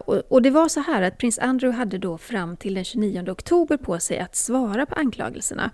Och, 0.04 0.14
och 0.14 0.42
det 0.42 0.50
var 0.50 0.68
så 0.68 0.80
här 0.80 1.02
att 1.02 1.18
prins 1.18 1.38
Andrew 1.38 1.78
hade 1.78 1.98
då 1.98 2.18
fram 2.18 2.56
till 2.56 2.74
den 2.74 2.84
29 2.84 3.30
oktober 3.30 3.76
på 3.76 3.98
sig 3.98 4.18
att 4.18 4.36
svara 4.36 4.86
på 4.86 4.94
anklagelserna. 4.94 5.70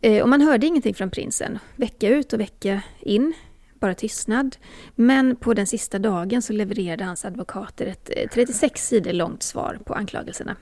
Eh, 0.00 0.22
och 0.22 0.28
man 0.28 0.40
hörde 0.40 0.66
ingenting 0.66 0.94
från 0.94 1.10
prinsen, 1.10 1.58
vecka 1.76 2.08
ut 2.08 2.32
och 2.32 2.40
vecka 2.40 2.82
in, 3.00 3.32
bara 3.80 3.94
tystnad. 3.94 4.56
Men 4.94 5.36
på 5.36 5.54
den 5.54 5.66
sista 5.66 5.98
dagen 5.98 6.42
så 6.42 6.52
levererade 6.52 7.04
hans 7.04 7.24
advokater 7.24 7.86
ett 7.86 8.10
eh, 8.16 8.28
36 8.28 8.86
sidor 8.86 9.12
långt 9.12 9.42
svar 9.42 9.78
på 9.84 9.94
anklagelserna. 9.94 10.56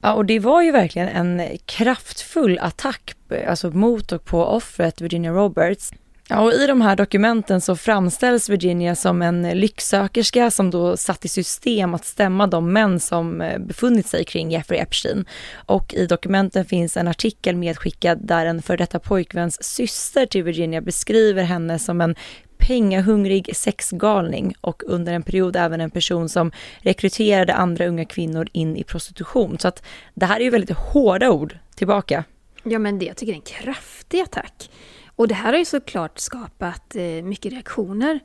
ja, 0.00 0.14
och 0.14 0.24
det 0.24 0.38
var 0.38 0.62
ju 0.62 0.70
verkligen 0.70 1.08
en 1.08 1.58
kraftfull 1.66 2.58
attack 2.58 3.14
eh, 3.28 3.50
alltså 3.50 3.70
mot 3.70 4.12
och 4.12 4.24
på 4.24 4.44
offret 4.44 5.00
Virginia 5.00 5.32
Roberts. 5.32 5.92
Ja, 6.28 6.40
och 6.40 6.52
i 6.52 6.66
de 6.66 6.80
här 6.80 6.96
dokumenten 6.96 7.60
så 7.60 7.76
framställs 7.76 8.48
Virginia 8.48 8.94
som 8.94 9.22
en 9.22 9.42
lycksökerska 9.42 10.50
som 10.50 10.70
då 10.70 10.96
satt 10.96 11.24
i 11.24 11.28
system 11.28 11.94
att 11.94 12.04
stämma 12.04 12.46
de 12.46 12.72
män 12.72 13.00
som 13.00 13.40
eh, 13.40 13.58
befunnit 13.58 14.06
sig 14.06 14.24
kring 14.24 14.50
Jeffrey 14.50 14.80
Epstein. 14.80 15.24
Och 15.66 15.94
i 15.94 16.06
dokumenten 16.06 16.64
finns 16.64 16.96
en 16.96 17.08
artikel 17.08 17.56
medskickad 17.56 18.18
där 18.26 18.46
en 18.46 18.62
för 18.62 18.76
detta 18.76 18.98
pojkväns 18.98 19.64
syster 19.64 20.26
till 20.26 20.42
Virginia 20.42 20.80
beskriver 20.80 21.42
henne 21.42 21.78
som 21.78 22.00
en 22.00 22.14
pengahungrig 22.58 23.56
sexgalning 23.56 24.54
och 24.60 24.82
under 24.86 25.12
en 25.12 25.22
period 25.22 25.56
även 25.56 25.80
en 25.80 25.90
person 25.90 26.28
som 26.28 26.52
rekryterade 26.78 27.54
andra 27.54 27.86
unga 27.86 28.04
kvinnor 28.04 28.48
in 28.52 28.76
i 28.76 28.84
prostitution. 28.84 29.58
Så 29.58 29.68
att 29.68 29.82
det 30.14 30.26
här 30.26 30.40
är 30.40 30.44
ju 30.44 30.50
väldigt 30.50 30.76
hårda 30.76 31.30
ord 31.30 31.58
tillbaka. 31.74 32.24
Ja, 32.62 32.78
men 32.78 32.98
det, 32.98 33.04
jag 33.04 33.16
tycker 33.16 33.32
är 33.32 33.36
en 33.36 33.42
kraftig 33.42 34.20
attack. 34.20 34.70
Och 35.16 35.28
det 35.28 35.34
här 35.34 35.52
har 35.52 35.58
ju 35.58 35.64
såklart 35.64 36.18
skapat 36.18 36.96
eh, 36.96 37.02
mycket 37.02 37.52
reaktioner. 37.52 38.20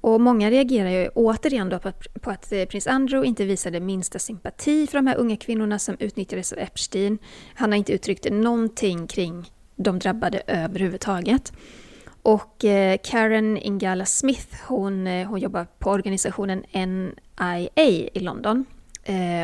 Och 0.00 0.20
många 0.20 0.50
reagerar 0.50 0.90
ju 0.90 1.08
återigen 1.08 1.68
då 1.68 1.78
på 2.20 2.30
att, 2.30 2.52
eh, 2.52 2.64
prins 2.64 2.86
Andrew 2.86 3.28
inte 3.28 3.44
visade 3.44 3.80
minsta 3.80 4.18
sympati 4.18 4.86
för 4.86 4.98
de 4.98 5.06
här 5.06 5.16
unga 5.16 5.36
kvinnorna 5.36 5.78
som 5.78 5.96
utnyttjades 5.98 6.52
av 6.52 6.58
Epstein. 6.58 7.18
Han 7.54 7.72
har 7.72 7.76
inte 7.76 7.92
uttryckt 7.92 8.30
någonting 8.30 9.06
kring 9.06 9.50
de 9.76 9.98
drabbade 9.98 10.42
överhuvudtaget. 10.46 11.52
Och 12.22 12.64
eh, 12.64 12.98
Karen 13.04 13.56
Ingala 13.56 14.06
Smith, 14.06 14.56
hon, 14.66 15.06
hon 15.06 15.40
jobbar 15.40 15.66
på 15.78 15.90
organisationen 15.90 16.64
NIA 16.72 17.70
i 18.14 18.20
London. 18.20 18.64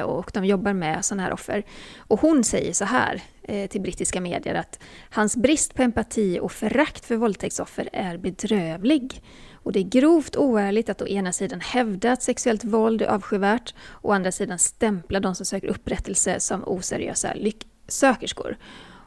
Och 0.04 0.30
de 0.34 0.44
jobbar 0.44 0.72
med 0.72 1.04
sådana 1.04 1.22
här 1.22 1.32
offer. 1.32 1.64
Och 1.98 2.20
hon 2.20 2.44
säger 2.44 2.72
så 2.72 2.84
här 2.84 3.22
Eh, 3.48 3.68
till 3.68 3.80
brittiska 3.80 4.20
medier 4.20 4.54
att 4.54 4.78
hans 5.10 5.36
brist 5.36 5.74
på 5.74 5.82
empati 5.82 6.38
och 6.42 6.52
förakt 6.52 7.06
för 7.06 7.16
våldtäktsoffer 7.16 7.88
är 7.92 8.16
bedrövlig. 8.16 9.22
Och 9.52 9.72
det 9.72 9.78
är 9.78 9.84
grovt 9.84 10.36
oärligt 10.36 10.88
att 10.88 11.02
å 11.02 11.06
ena 11.06 11.32
sidan 11.32 11.60
hävda 11.60 12.12
att 12.12 12.22
sexuellt 12.22 12.64
våld 12.64 13.02
är 13.02 13.06
avskyvärt 13.06 13.74
och 13.80 14.10
å 14.10 14.12
andra 14.12 14.32
sidan 14.32 14.58
stämpla 14.58 15.20
de 15.20 15.34
som 15.34 15.46
söker 15.46 15.68
upprättelse 15.68 16.40
som 16.40 16.64
oseriösa 16.66 17.34
lycksökerskor. 17.34 18.56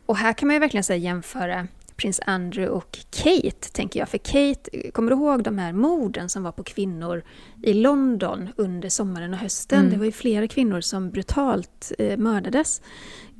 Och 0.05 0.17
här 0.17 0.33
kan 0.33 0.47
man 0.47 0.55
ju 0.55 0.59
verkligen 0.59 0.83
säga 0.83 0.97
jämföra 0.97 1.67
prins 1.97 2.21
Andrew 2.25 2.75
och 2.75 2.99
Kate, 3.09 3.71
tänker 3.71 3.99
jag. 3.99 4.09
För 4.09 4.17
Kate, 4.17 4.91
kommer 4.91 5.11
du 5.11 5.17
ihåg 5.17 5.43
de 5.43 5.57
här 5.57 5.73
morden 5.73 6.29
som 6.29 6.43
var 6.43 6.51
på 6.51 6.63
kvinnor 6.63 7.23
i 7.63 7.73
London 7.73 8.49
under 8.55 8.89
sommaren 8.89 9.33
och 9.33 9.39
hösten? 9.39 9.79
Mm. 9.79 9.91
Det 9.91 9.97
var 9.97 10.05
ju 10.05 10.11
flera 10.11 10.47
kvinnor 10.47 10.81
som 10.81 11.09
brutalt 11.09 11.91
eh, 11.97 12.17
mördades. 12.17 12.81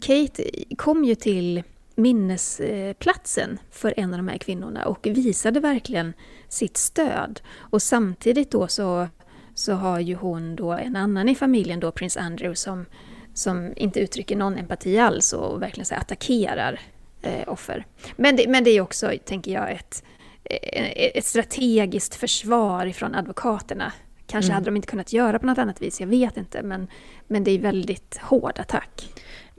Kate 0.01 0.43
kom 0.77 1.05
ju 1.05 1.15
till 1.15 1.63
minnesplatsen 1.95 3.59
för 3.71 3.93
en 3.97 4.13
av 4.13 4.17
de 4.17 4.27
här 4.27 4.37
kvinnorna 4.37 4.85
och 4.85 5.07
visade 5.07 5.59
verkligen 5.59 6.13
sitt 6.49 6.77
stöd. 6.77 7.41
Och 7.57 7.81
samtidigt 7.81 8.51
då 8.51 8.67
så, 8.67 9.07
så 9.53 9.73
har 9.73 9.99
ju 9.99 10.15
hon 10.15 10.55
då 10.55 10.71
en 10.71 10.95
annan 10.95 11.29
i 11.29 11.35
familjen 11.35 11.79
då, 11.79 11.91
prins 11.91 12.17
Andrew, 12.17 12.55
som, 12.55 12.85
som 13.33 13.73
inte 13.75 13.99
uttrycker 13.99 14.35
någon 14.35 14.57
empati 14.57 14.99
alls 14.99 15.33
och 15.33 15.61
verkligen 15.61 15.85
så 15.85 15.95
attackerar 15.95 16.79
eh, 17.27 17.43
offer. 17.47 17.85
Men 18.15 18.35
det, 18.35 18.47
men 18.47 18.63
det 18.63 18.69
är 18.69 18.81
också, 18.81 19.11
tänker 19.25 19.51
jag, 19.51 19.71
ett, 19.71 20.03
eh, 20.43 20.91
ett 21.17 21.25
strategiskt 21.25 22.15
försvar 22.15 22.85
ifrån 22.85 23.15
advokaterna. 23.15 23.91
Kanske 24.27 24.51
mm. 24.51 24.55
hade 24.55 24.65
de 24.65 24.75
inte 24.75 24.87
kunnat 24.87 25.13
göra 25.13 25.39
på 25.39 25.45
något 25.45 25.57
annat 25.57 25.81
vis, 25.81 25.99
jag 25.99 26.07
vet 26.07 26.37
inte, 26.37 26.63
men, 26.63 26.87
men 27.27 27.43
det 27.43 27.51
är 27.51 27.59
väldigt 27.59 28.19
hård 28.21 28.59
attack. 28.59 29.09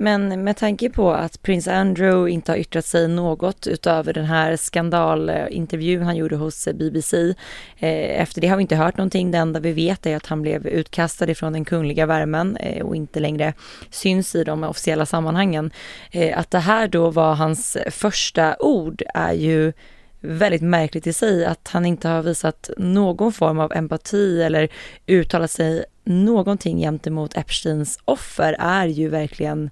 Men 0.01 0.45
med 0.45 0.57
tanke 0.57 0.91
på 0.91 1.13
att 1.13 1.43
prins 1.43 1.69
Andrew 1.69 2.33
inte 2.33 2.53
har 2.53 2.57
yttrat 2.57 2.85
sig 2.85 3.09
något 3.09 3.67
utöver 3.67 4.13
den 4.13 4.25
här 4.25 4.57
skandalintervjun 4.57 6.03
han 6.03 6.17
gjorde 6.17 6.37
hos 6.37 6.69
BBC. 6.75 7.35
Eh, 7.77 8.21
efter 8.21 8.41
det 8.41 8.49
har 8.49 8.57
vi 8.57 8.63
inte 8.63 8.77
hört 8.77 8.97
någonting. 8.97 9.31
Det 9.31 9.39
enda 9.39 9.61
vi 9.61 9.73
vet 9.73 10.07
är 10.07 10.17
att 10.17 10.27
han 10.27 10.43
blev 10.43 10.67
utkastad 10.67 11.31
ifrån 11.31 11.53
den 11.53 11.65
kungliga 11.65 12.07
värmen 12.07 12.57
eh, 12.57 12.87
och 12.87 12.97
inte 12.97 13.21
längre 13.21 13.53
syns 13.91 14.35
i 14.35 14.45
de 14.45 14.65
officiella 14.65 15.07
sammanhangen. 15.07 15.71
Eh, 16.11 16.39
att 16.39 16.51
det 16.51 16.59
här 16.59 16.89
då 16.89 17.11
var 17.11 17.35
hans 17.35 17.77
första 17.91 18.57
ord 18.59 19.03
är 19.15 19.33
ju 19.33 19.73
väldigt 20.21 20.63
märkligt 20.63 21.07
i 21.07 21.13
sig 21.13 21.45
att 21.45 21.69
han 21.69 21.87
inte 21.87 22.09
har 22.09 22.23
visat 22.23 22.71
någon 22.79 23.33
form 23.33 23.61
av 23.61 23.73
empati 23.73 24.43
eller 24.43 24.69
uttalat 25.07 25.51
sig 25.51 25.85
någonting 26.05 26.79
gentemot 26.79 27.37
Epsteins 27.37 27.99
offer 28.05 28.57
är 28.59 28.87
ju 28.87 29.09
verkligen 29.09 29.71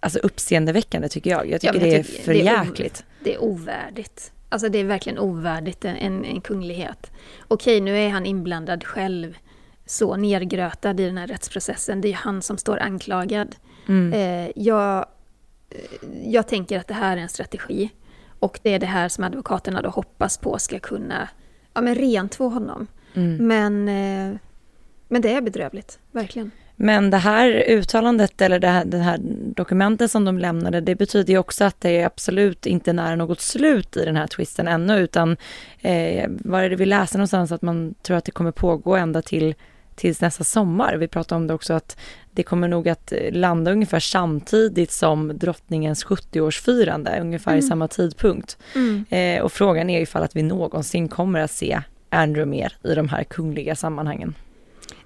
alltså 0.00 0.18
uppseendeväckande 0.18 1.08
tycker 1.08 1.30
jag. 1.30 1.50
Jag 1.50 1.60
tycker 1.60 1.74
ja, 1.74 1.80
det 1.80 1.94
är 1.94 2.02
för 2.02 2.34
det 2.34 2.48
är 2.48 2.64
jäkligt. 2.64 3.04
Det 3.24 3.34
är 3.34 3.42
ovärdigt. 3.42 4.32
Alltså 4.48 4.68
det 4.68 4.78
är 4.78 4.84
verkligen 4.84 5.18
ovärdigt 5.18 5.84
en, 5.84 6.24
en 6.24 6.40
kunglighet. 6.40 7.10
Okej, 7.48 7.80
nu 7.80 7.98
är 7.98 8.08
han 8.08 8.26
inblandad 8.26 8.84
själv, 8.84 9.36
så 9.86 10.16
nergrötad 10.16 11.00
i 11.00 11.04
den 11.04 11.18
här 11.18 11.26
rättsprocessen. 11.26 12.00
Det 12.00 12.08
är 12.08 12.14
han 12.14 12.42
som 12.42 12.58
står 12.58 12.78
anklagad. 12.78 13.56
Mm. 13.88 14.12
Eh, 14.12 14.52
jag, 14.56 15.06
jag 16.24 16.48
tänker 16.48 16.78
att 16.78 16.88
det 16.88 16.94
här 16.94 17.16
är 17.16 17.20
en 17.20 17.28
strategi. 17.28 17.90
Och 18.42 18.60
det 18.62 18.74
är 18.74 18.78
det 18.78 18.86
här 18.86 19.08
som 19.08 19.24
advokaterna 19.24 19.82
då 19.82 19.88
hoppas 19.88 20.38
på 20.38 20.58
ska 20.58 20.78
kunna 20.78 21.28
ja, 21.74 21.80
men 21.80 21.94
rentvå 21.94 22.48
honom. 22.48 22.86
Mm. 23.14 23.46
Men, 23.46 23.88
eh, 23.88 24.38
men 25.08 25.22
det 25.22 25.32
är 25.32 25.40
bedrövligt, 25.40 25.98
verkligen. 26.12 26.50
Men 26.76 27.10
det 27.10 27.16
här 27.16 27.64
uttalandet 27.68 28.40
eller 28.40 28.58
det 28.58 28.68
här, 28.68 28.84
det 28.84 28.98
här 28.98 29.18
dokumentet 29.54 30.10
som 30.10 30.24
de 30.24 30.38
lämnade, 30.38 30.80
det 30.80 30.94
betyder 30.94 31.32
ju 31.32 31.38
också 31.38 31.64
att 31.64 31.80
det 31.80 32.00
är 32.00 32.06
absolut 32.06 32.66
inte 32.66 32.92
nära 32.92 33.16
något 33.16 33.40
slut 33.40 33.96
i 33.96 34.04
den 34.04 34.16
här 34.16 34.26
twisten 34.26 34.68
ännu, 34.68 34.98
utan 34.98 35.36
eh, 35.80 36.30
var 36.30 36.62
är 36.62 36.70
det 36.70 36.76
vi 36.76 36.86
läser 36.86 37.18
någonstans 37.18 37.52
att 37.52 37.62
man 37.62 37.94
tror 38.02 38.16
att 38.16 38.24
det 38.24 38.32
kommer 38.32 38.52
pågå 38.52 38.96
ända 38.96 39.22
till 39.22 39.54
tills 39.94 40.20
nästa 40.20 40.44
sommar. 40.44 40.96
Vi 40.96 41.08
pratade 41.08 41.36
om 41.36 41.46
det 41.46 41.54
också 41.54 41.74
att 41.74 41.96
det 42.34 42.42
kommer 42.42 42.68
nog 42.68 42.88
att 42.88 43.12
landa 43.32 43.72
ungefär 43.72 44.00
samtidigt 44.00 44.90
som 44.90 45.38
drottningens 45.38 46.06
70-årsfirande, 46.06 47.20
ungefär 47.20 47.50
mm. 47.50 47.58
i 47.58 47.62
samma 47.62 47.88
tidpunkt. 47.88 48.58
Mm. 48.74 49.04
Eh, 49.10 49.44
och 49.44 49.52
frågan 49.52 49.90
är 49.90 50.00
ifall 50.00 50.22
att 50.22 50.36
vi 50.36 50.42
någonsin 50.42 51.08
kommer 51.08 51.40
att 51.40 51.50
se 51.50 51.82
Andrew 52.08 52.50
mer 52.50 52.76
i 52.82 52.94
de 52.94 53.08
här 53.08 53.24
kungliga 53.24 53.76
sammanhangen. 53.76 54.34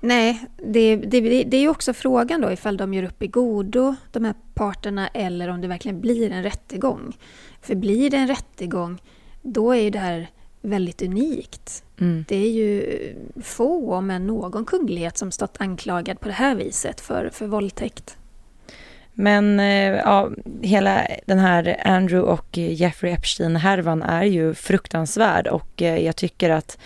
Nej, 0.01 0.47
det, 0.57 0.97
det, 0.97 1.21
det 1.45 1.57
är 1.57 1.61
ju 1.61 1.69
också 1.69 1.93
frågan 1.93 2.41
då 2.41 2.53
ifall 2.53 2.77
de 2.77 2.95
gör 2.95 3.03
upp 3.03 3.23
i 3.23 3.27
godo, 3.27 3.95
de 4.13 4.25
här 4.25 4.35
parterna, 4.55 5.09
eller 5.09 5.49
om 5.49 5.61
det 5.61 5.69
verkligen 5.69 6.01
blir 6.01 6.31
en 6.31 6.43
rättegång. 6.43 7.17
För 7.63 7.75
blir 7.75 8.11
det 8.11 8.17
en 8.17 8.29
rättegång, 8.29 9.03
då 9.43 9.73
är 9.73 9.81
ju 9.81 9.91
det 9.91 9.99
här 9.99 10.29
väldigt 10.67 11.03
unikt. 11.03 11.85
Mm. 12.01 12.25
Det 12.29 12.37
är 12.37 12.51
ju 12.51 12.99
få, 13.43 13.95
om 13.95 14.11
än 14.11 14.27
någon 14.27 14.65
kunglighet 14.65 15.19
som 15.19 15.31
stått 15.31 15.57
anklagad 15.61 16.21
på 16.21 16.29
det 16.29 16.35
här 16.35 16.55
viset 16.55 17.01
för, 17.01 17.31
för 17.33 17.47
våldtäkt. 17.47 18.17
Men 19.19 19.61
eh, 19.61 19.95
ja, 19.97 20.31
hela 20.63 21.07
den 21.27 21.39
här 21.39 21.77
Andrew 21.85 22.33
och 22.33 22.59
Jeffrey 22.59 23.13
Epstein-härvan 23.13 24.03
är 24.03 24.25
ju 24.25 24.55
fruktansvärd 24.55 25.47
och 25.47 25.83
eh, 25.83 25.99
jag 25.99 26.17
tycker 26.17 26.51
att 26.51 26.79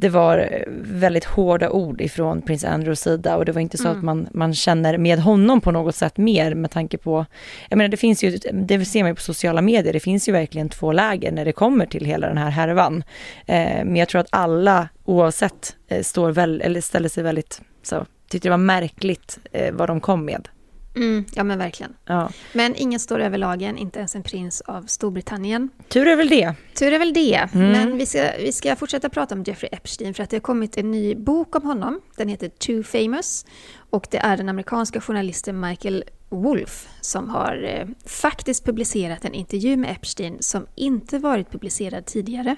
det 0.00 0.08
var 0.08 0.64
väldigt 0.82 1.24
hårda 1.24 1.70
ord 1.70 2.00
ifrån 2.00 2.42
prins 2.42 2.64
Andrews 2.64 3.00
sida 3.00 3.36
och 3.36 3.44
det 3.44 3.52
var 3.52 3.60
inte 3.60 3.78
så 3.78 3.88
mm. 3.88 3.98
att 3.98 4.04
man, 4.04 4.28
man 4.32 4.54
känner 4.54 4.98
med 4.98 5.18
honom 5.18 5.60
på 5.60 5.70
något 5.70 5.94
sätt 5.94 6.16
mer 6.16 6.54
med 6.54 6.70
tanke 6.70 6.98
på, 6.98 7.26
jag 7.68 7.76
menar 7.76 7.88
det 7.88 7.96
finns 7.96 8.24
ju, 8.24 8.38
det 8.52 8.84
ser 8.84 9.02
man 9.02 9.10
ju 9.10 9.14
på 9.14 9.20
sociala 9.20 9.62
medier, 9.62 9.92
det 9.92 10.00
finns 10.00 10.28
ju 10.28 10.32
verkligen 10.32 10.68
två 10.68 10.92
läger 10.92 11.32
när 11.32 11.44
det 11.44 11.52
kommer 11.52 11.86
till 11.86 12.04
hela 12.04 12.28
den 12.28 12.38
här 12.38 12.50
härvan. 12.50 13.04
Eh, 13.46 13.84
men 13.84 13.96
jag 13.96 14.08
tror 14.08 14.20
att 14.20 14.28
alla 14.30 14.88
oavsett 15.04 15.76
eh, 15.88 16.02
står 16.02 16.30
väl, 16.30 16.60
eller 16.60 16.80
ställer 16.80 17.08
sig 17.08 17.22
väldigt, 17.22 17.62
så, 17.82 18.06
tyckte 18.28 18.48
det 18.48 18.50
var 18.50 18.58
märkligt 18.58 19.38
eh, 19.52 19.74
vad 19.74 19.88
de 19.88 20.00
kom 20.00 20.24
med. 20.24 20.48
Mm, 20.94 21.24
ja 21.32 21.44
men 21.44 21.58
verkligen. 21.58 21.94
Ja. 22.04 22.30
Men 22.52 22.76
ingen 22.76 23.00
står 23.00 23.20
över 23.20 23.38
lagen, 23.38 23.78
inte 23.78 23.98
ens 23.98 24.16
en 24.16 24.22
prins 24.22 24.60
av 24.60 24.82
Storbritannien. 24.82 25.70
Tur 25.88 26.06
är 26.06 26.16
väl 26.16 26.28
det. 26.28 26.54
Tur 26.74 26.92
är 26.92 26.98
väl 26.98 27.12
det. 27.12 27.48
Mm. 27.54 27.72
Men 27.72 27.98
vi 27.98 28.06
ska, 28.06 28.30
vi 28.38 28.52
ska 28.52 28.76
fortsätta 28.76 29.08
prata 29.08 29.34
om 29.34 29.42
Jeffrey 29.42 29.68
Epstein 29.72 30.14
för 30.14 30.22
att 30.22 30.30
det 30.30 30.36
har 30.36 30.40
kommit 30.40 30.78
en 30.78 30.90
ny 30.90 31.14
bok 31.14 31.56
om 31.56 31.62
honom. 31.62 32.00
Den 32.16 32.28
heter 32.28 32.48
Too 32.48 32.82
famous 32.82 33.46
och 33.90 34.06
det 34.10 34.18
är 34.18 34.36
den 34.36 34.48
amerikanska 34.48 35.00
journalisten 35.00 35.60
Michael 35.60 36.04
Wolf 36.28 36.88
som 37.00 37.30
har 37.30 37.64
eh, 37.64 37.86
faktiskt 38.06 38.64
publicerat 38.64 39.24
en 39.24 39.34
intervju 39.34 39.76
med 39.76 39.90
Epstein 39.90 40.36
som 40.40 40.66
inte 40.74 41.18
varit 41.18 41.50
publicerad 41.50 42.06
tidigare. 42.06 42.56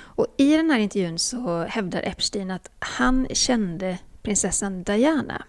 Och 0.00 0.26
i 0.38 0.56
den 0.56 0.70
här 0.70 0.78
intervjun 0.78 1.18
så 1.18 1.64
hävdar 1.64 2.02
Epstein 2.02 2.50
att 2.50 2.70
han 2.78 3.26
kände 3.32 3.98
prinsessan 4.22 4.82
Diana 4.82 5.44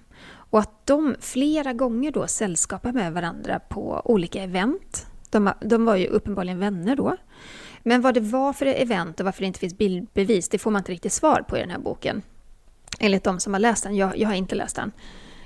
och 0.49 0.59
att 0.59 0.87
de 0.87 1.15
flera 1.19 1.73
gånger 1.73 2.11
då 2.11 2.27
sällskapar 2.27 2.91
med 2.91 3.13
varandra 3.13 3.59
på 3.59 4.01
olika 4.05 4.43
event. 4.43 5.07
De, 5.29 5.51
de 5.61 5.85
var 5.85 5.95
ju 5.95 6.07
uppenbarligen 6.07 6.59
vänner 6.59 6.95
då. 6.95 7.17
Men 7.83 8.01
vad 8.01 8.13
det 8.13 8.19
var 8.19 8.53
för 8.53 8.65
event 8.65 9.19
och 9.19 9.25
varför 9.25 9.41
det 9.41 9.47
inte 9.47 9.59
finns 9.59 9.77
bildbevis, 9.77 10.49
det 10.49 10.57
får 10.57 10.71
man 10.71 10.79
inte 10.79 10.91
riktigt 10.91 11.13
svar 11.13 11.45
på 11.47 11.57
i 11.57 11.59
den 11.59 11.69
här 11.69 11.79
boken. 11.79 12.21
Enligt 12.99 13.23
de 13.23 13.39
som 13.39 13.53
har 13.53 13.59
läst 13.59 13.83
den. 13.83 13.95
Jag, 13.95 14.17
jag 14.17 14.29
har 14.29 14.35
inte 14.35 14.55
läst 14.55 14.75
den. 14.75 14.91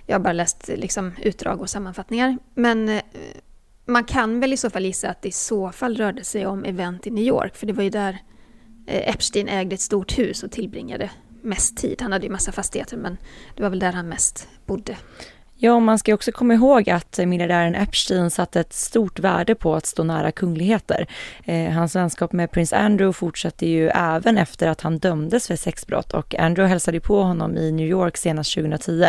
Jag 0.05 0.15
har 0.15 0.19
bara 0.19 0.33
läst 0.33 0.67
liksom, 0.67 1.11
utdrag 1.21 1.61
och 1.61 1.69
sammanfattningar. 1.69 2.37
Men 2.53 2.89
eh, 2.89 3.01
man 3.85 4.03
kan 4.03 4.39
väl 4.39 4.53
i 4.53 4.57
så 4.57 4.69
fall 4.69 4.85
gissa 4.85 5.09
att 5.09 5.21
det 5.21 5.29
i 5.29 5.31
så 5.31 5.71
fall 5.71 5.97
rörde 5.97 6.23
sig 6.23 6.45
om 6.45 6.65
event 6.65 7.07
i 7.07 7.11
New 7.11 7.23
York, 7.23 7.55
för 7.55 7.67
det 7.67 7.73
var 7.73 7.83
ju 7.83 7.89
där 7.89 8.17
eh, 8.87 9.09
Epstein 9.09 9.47
ägde 9.47 9.73
ett 9.73 9.81
stort 9.81 10.17
hus 10.17 10.43
och 10.43 10.51
tillbringade 10.51 11.09
mest 11.43 11.77
tid. 11.77 12.01
Han 12.01 12.11
hade 12.11 12.25
ju 12.25 12.31
massa 12.31 12.51
fastigheter 12.51 12.97
men 12.97 13.17
det 13.55 13.63
var 13.63 13.69
väl 13.69 13.79
där 13.79 13.91
han 13.91 14.09
mest 14.09 14.47
bodde. 14.65 14.97
Ja, 15.63 15.79
man 15.79 15.99
ska 15.99 16.13
också 16.13 16.31
komma 16.31 16.53
ihåg 16.53 16.89
att 16.89 17.19
eh, 17.19 17.25
miljardären 17.25 17.75
Epstein 17.75 18.29
satte 18.29 18.59
ett 18.59 18.73
stort 18.73 19.19
värde 19.19 19.55
på 19.55 19.75
att 19.75 19.85
stå 19.85 20.03
nära 20.03 20.31
kungligheter. 20.31 21.07
Eh, 21.45 21.69
hans 21.71 21.95
vänskap 21.95 22.31
med 22.31 22.51
prins 22.51 22.73
Andrew 22.73 23.13
fortsatte 23.13 23.67
ju 23.67 23.89
även 23.89 24.37
efter 24.37 24.67
att 24.67 24.81
han 24.81 24.97
dömdes 24.97 25.47
för 25.47 25.55
sexbrott 25.55 26.13
och 26.13 26.35
Andrew 26.35 26.69
hälsade 26.69 26.99
på 26.99 27.23
honom 27.23 27.57
i 27.57 27.71
New 27.71 27.87
York 27.87 28.17
senast 28.17 28.53
2010. 28.53 29.05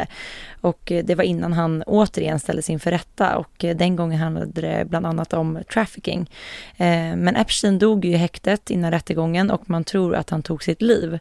Och 0.60 0.92
eh, 0.92 1.04
det 1.04 1.14
var 1.14 1.24
innan 1.24 1.52
han 1.52 1.82
återigen 1.82 2.40
ställdes 2.40 2.70
inför 2.70 2.90
rätta 2.90 3.36
och 3.36 3.64
eh, 3.64 3.76
den 3.76 3.96
gången 3.96 4.20
handlade 4.20 4.60
det 4.60 4.84
bland 4.88 5.06
annat 5.06 5.32
om 5.32 5.58
trafficking. 5.72 6.30
Eh, 6.76 7.16
men 7.16 7.36
Epstein 7.36 7.78
dog 7.78 8.04
ju 8.04 8.10
i 8.10 8.16
häktet 8.16 8.70
innan 8.70 8.90
rättegången 8.90 9.50
och 9.50 9.70
man 9.70 9.84
tror 9.84 10.14
att 10.14 10.30
han 10.30 10.42
tog 10.42 10.62
sitt 10.62 10.82
liv. 10.82 11.18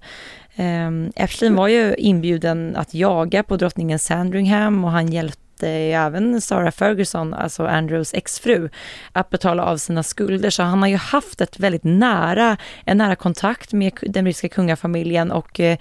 Ehm, 0.56 1.12
Epstein 1.16 1.56
var 1.56 1.68
ju 1.68 1.96
inbjuden 1.98 2.76
att 2.76 2.94
jaga 2.94 3.44
på 3.44 3.58
drottningen 3.58 4.00
Sandringham 4.00 4.86
och 4.86 4.92
han 4.92 5.08
hjälpte 5.08 5.44
även 5.70 6.42
Sarah 6.42 6.72
Ferguson, 6.72 7.34
alltså 7.34 7.66
Andrews 7.66 8.14
exfru, 8.14 8.70
att 9.12 9.30
betala 9.30 9.66
av 9.66 9.78
sina 9.78 10.04
skulder. 10.04 10.50
Så 10.50 10.64
han 10.64 10.82
har 10.82 10.90
ju 10.90 10.96
haft 10.96 11.42
ett 11.42 11.60
väldigt 11.60 11.84
nära, 11.84 12.58
en 12.86 12.98
nära 12.98 13.16
kontakt 13.16 13.74
med 13.74 13.94
den 14.02 14.24
brittiska 14.24 14.50
kungafamiljen 14.50 15.32
och 15.32 15.60
eh, 15.60 15.78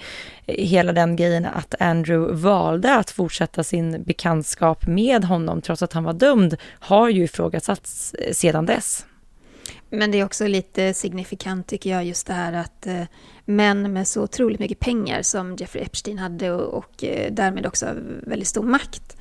hela 0.47 0.93
den 0.93 1.17
grejen 1.17 1.47
att 1.47 1.75
Andrew 1.81 2.43
valde 2.43 2.95
att 2.97 3.11
fortsätta 3.11 3.65
sin 3.65 4.03
bekantskap 4.03 4.87
med 4.87 5.25
honom 5.25 5.61
trots 5.63 5.83
att 5.83 5.93
han 5.93 6.05
var 6.05 6.13
dömd 6.13 6.57
har 6.79 7.09
ju 7.09 7.25
ifrågasatts 7.25 8.15
eh, 8.15 8.33
sedan 8.33 8.67
dess. 8.67 9.07
Men 9.91 10.11
det 10.11 10.21
är 10.21 10.25
också 10.25 10.47
lite 10.47 10.95
signifikant 10.95 11.67
tycker 11.67 11.91
jag 11.91 12.05
just 12.05 12.27
det 12.27 12.33
här 12.33 12.53
att 12.53 12.87
eh, 12.87 13.03
män 13.45 13.93
med 13.93 14.09
så 14.09 14.23
otroligt 14.23 14.61
mycket 14.61 14.79
pengar 14.79 15.23
som 15.23 15.57
Jeffrey 15.57 15.85
Epstein 15.85 16.19
hade 16.19 16.51
och, 16.51 16.75
och 16.75 17.05
eh, 17.05 17.33
därmed 17.33 17.67
också 17.67 17.87
väldigt 18.27 18.49
stor 18.49 18.63
makt 18.63 19.17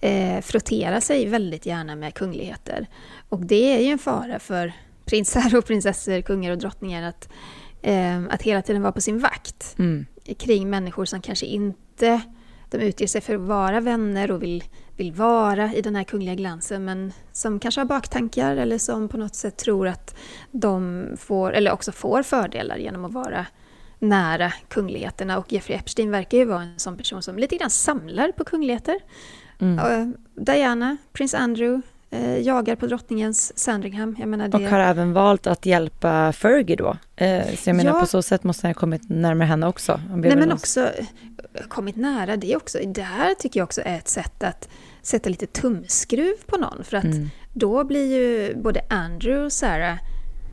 eh, 0.00 0.40
frotterar 0.40 1.00
sig 1.00 1.26
väldigt 1.26 1.66
gärna 1.66 1.96
med 1.96 2.14
kungligheter. 2.14 2.86
Och 3.28 3.46
det 3.46 3.76
är 3.76 3.80
ju 3.80 3.90
en 3.90 3.98
fara 3.98 4.38
för 4.38 4.72
prinsar 5.04 5.56
och 5.56 5.66
prinsessor, 5.66 6.20
kungar 6.20 6.50
och 6.50 6.58
drottningar 6.58 7.02
att, 7.02 7.28
eh, 7.82 8.22
att 8.30 8.42
hela 8.42 8.62
tiden 8.62 8.82
vara 8.82 8.92
på 8.92 9.00
sin 9.00 9.18
vakt 9.18 9.74
mm. 9.78 10.06
kring 10.38 10.70
människor 10.70 11.04
som 11.04 11.20
kanske 11.20 11.46
inte 11.46 12.20
de 12.70 12.78
utger 12.78 13.06
sig 13.06 13.20
för 13.20 13.34
att 13.34 13.40
vara 13.40 13.80
vänner 13.80 14.30
och 14.30 14.42
vill, 14.42 14.64
vill 14.96 15.12
vara 15.12 15.74
i 15.74 15.80
den 15.82 15.96
här 15.96 16.04
kungliga 16.04 16.34
glansen 16.34 16.84
men 16.84 17.12
som 17.32 17.60
kanske 17.60 17.80
har 17.80 17.86
baktankar 17.86 18.56
eller 18.56 18.78
som 18.78 19.08
på 19.08 19.16
något 19.16 19.34
sätt 19.34 19.56
tror 19.56 19.88
att 19.88 20.16
de 20.50 21.06
får, 21.16 21.52
eller 21.52 21.72
också 21.72 21.92
får 21.92 22.22
fördelar 22.22 22.76
genom 22.76 23.04
att 23.04 23.12
vara 23.12 23.46
nära 23.98 24.52
kungligheterna 24.68 25.38
och 25.38 25.52
Jeffrey 25.52 25.78
Epstein 25.78 26.10
verkar 26.10 26.38
ju 26.38 26.44
vara 26.44 26.62
en 26.62 26.78
sån 26.78 26.96
person 26.96 27.22
som 27.22 27.38
lite 27.38 27.56
grann 27.56 27.70
samlar 27.70 28.32
på 28.32 28.44
kungligheter. 28.44 29.00
Mm. 29.58 30.14
Diana, 30.34 30.96
prins 31.12 31.34
Andrew, 31.34 31.82
jagar 32.40 32.76
på 32.76 32.86
drottningens 32.86 33.58
Sandringham. 33.58 34.16
Jag 34.18 34.28
menar 34.28 34.48
det... 34.48 34.56
Och 34.56 34.62
har 34.62 34.80
även 34.80 35.12
valt 35.12 35.46
att 35.46 35.66
hjälpa 35.66 36.32
Fergie 36.32 36.76
då. 36.76 36.96
Eh, 37.16 37.46
så 37.56 37.70
jag 37.70 37.76
menar 37.76 37.94
ja. 37.94 38.00
på 38.00 38.06
så 38.06 38.22
sätt 38.22 38.44
måste 38.44 38.66
han 38.66 38.74
ha 38.74 38.80
kommit 38.80 39.02
närmare 39.08 39.46
henne 39.46 39.66
också. 39.66 40.00
Nej 40.14 40.36
men 40.36 40.52
också 40.52 40.80
eh, 40.80 41.06
kommit 41.68 41.96
nära, 41.96 42.36
det, 42.36 42.56
också, 42.56 42.78
det 42.86 43.02
här 43.02 43.34
tycker 43.34 43.60
jag 43.60 43.64
också 43.64 43.82
är 43.84 43.98
ett 43.98 44.08
sätt 44.08 44.42
att 44.42 44.68
sätta 45.02 45.28
lite 45.28 45.46
tumskruv 45.46 46.34
på 46.46 46.56
någon. 46.56 46.84
För 46.84 46.96
att 46.96 47.04
mm. 47.04 47.30
då 47.52 47.84
blir 47.84 48.16
ju 48.16 48.54
både 48.56 48.80
Andrew 48.88 49.44
och 49.44 49.52
Sarah 49.52 49.98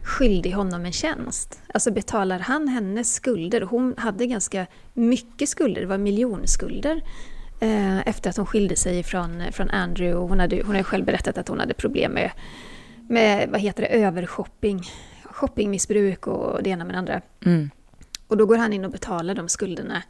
skyldig 0.04 0.52
honom 0.52 0.86
en 0.86 0.92
tjänst. 0.92 1.60
Alltså 1.74 1.92
betalar 1.92 2.40
han 2.40 2.68
hennes 2.68 3.14
skulder, 3.14 3.62
hon 3.62 3.94
hade 3.98 4.26
ganska 4.26 4.68
mycket 4.94 5.50
skulder, 5.50 5.82
det 5.82 5.88
var 5.88 5.98
miljonskulder 5.98 6.96
eh, 6.96 7.04
efter 8.06 8.30
att 8.30 8.38
hon 8.38 8.46
skilde 8.46 8.76
sig 8.76 9.04
från, 9.04 9.44
från 9.52 9.70
Andrew. 9.70 10.22
Och 10.22 10.30
hon, 10.30 10.40
hade, 10.40 10.62
hon 10.66 10.76
har 10.76 10.84
själv 10.84 11.06
berättat 11.06 11.38
att 11.38 11.48
hon 11.48 11.60
hade 11.60 11.74
problem 11.74 12.12
med, 12.12 12.32
med 13.10 13.50
vad 13.50 13.62
heter 13.62 13.82
det, 13.82 13.88
övershopping, 13.88 14.82
shoppingmissbruk 15.24 16.28
och 16.28 16.64
det 16.64 16.70
ena 16.70 16.86
med 16.86 16.94
det 16.94 17.00
andra. 17.00 17.22
Mm. 17.46 17.70
Och 18.28 18.38
då 18.38 18.46
går 18.46 18.58
han 18.58 18.74
in 18.74 18.86
och 18.86 18.92
betalar 18.92 19.36
de 19.36 19.50
skulderna 19.50 20.04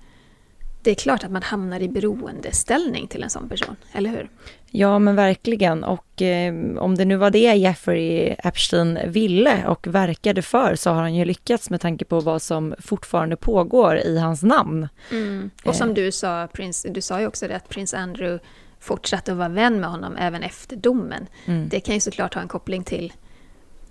det 0.84 0.92
är 0.92 0.96
klart 0.96 1.24
att 1.24 1.32
man 1.32 1.44
hamnar 1.44 1.80
i 1.80 1.90
beroendeställning 1.90 3.08
till 3.08 3.24
en 3.24 3.30
sån 3.30 3.50
person, 3.50 3.76
eller 3.94 4.10
hur? 4.10 4.30
Ja, 4.74 5.00
men 5.00 5.16
verkligen. 5.16 5.84
Och 5.84 6.22
eh, 6.22 6.54
om 6.78 6.96
det 6.96 7.06
nu 7.06 7.16
var 7.16 7.32
det 7.32 7.40
Jeffrey 7.40 8.36
Epstein 8.44 9.00
ville 9.08 9.68
och 9.68 9.88
verkade 9.88 10.42
för 10.42 10.76
så 10.76 10.90
har 10.90 11.02
han 11.02 11.16
ju 11.16 11.26
lyckats 11.26 11.70
med 11.70 11.82
tanke 11.82 12.06
på 12.06 12.20
vad 12.20 12.42
som 12.42 12.76
fortfarande 12.80 13.36
pågår 13.36 13.98
i 13.98 14.20
hans 14.20 14.44
namn. 14.44 14.88
Mm. 15.12 15.50
Och 15.64 15.76
som 15.76 15.90
eh. 15.90 15.94
du 15.96 16.12
sa, 16.12 16.48
prins, 16.54 16.86
du 16.90 17.02
sa 17.02 17.20
ju 17.20 17.28
också 17.28 17.48
det 17.48 17.56
att 17.56 17.70
prins 17.70 17.94
Andrew 17.94 18.46
fortsatte 18.80 19.32
att 19.32 19.38
vara 19.38 19.50
vän 19.50 19.80
med 19.80 19.90
honom 19.90 20.16
även 20.18 20.44
efter 20.44 20.76
domen. 20.76 21.28
Mm. 21.46 21.70
Det 21.70 21.80
kan 21.80 21.96
ju 21.96 22.02
såklart 22.02 22.34
ha 22.34 22.42
en 22.42 22.48
koppling 22.48 22.84
till 22.84 23.14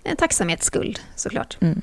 en 0.03 0.15
tacksamhetsskuld, 0.15 0.99
såklart. 1.15 1.57
Mm. 1.61 1.81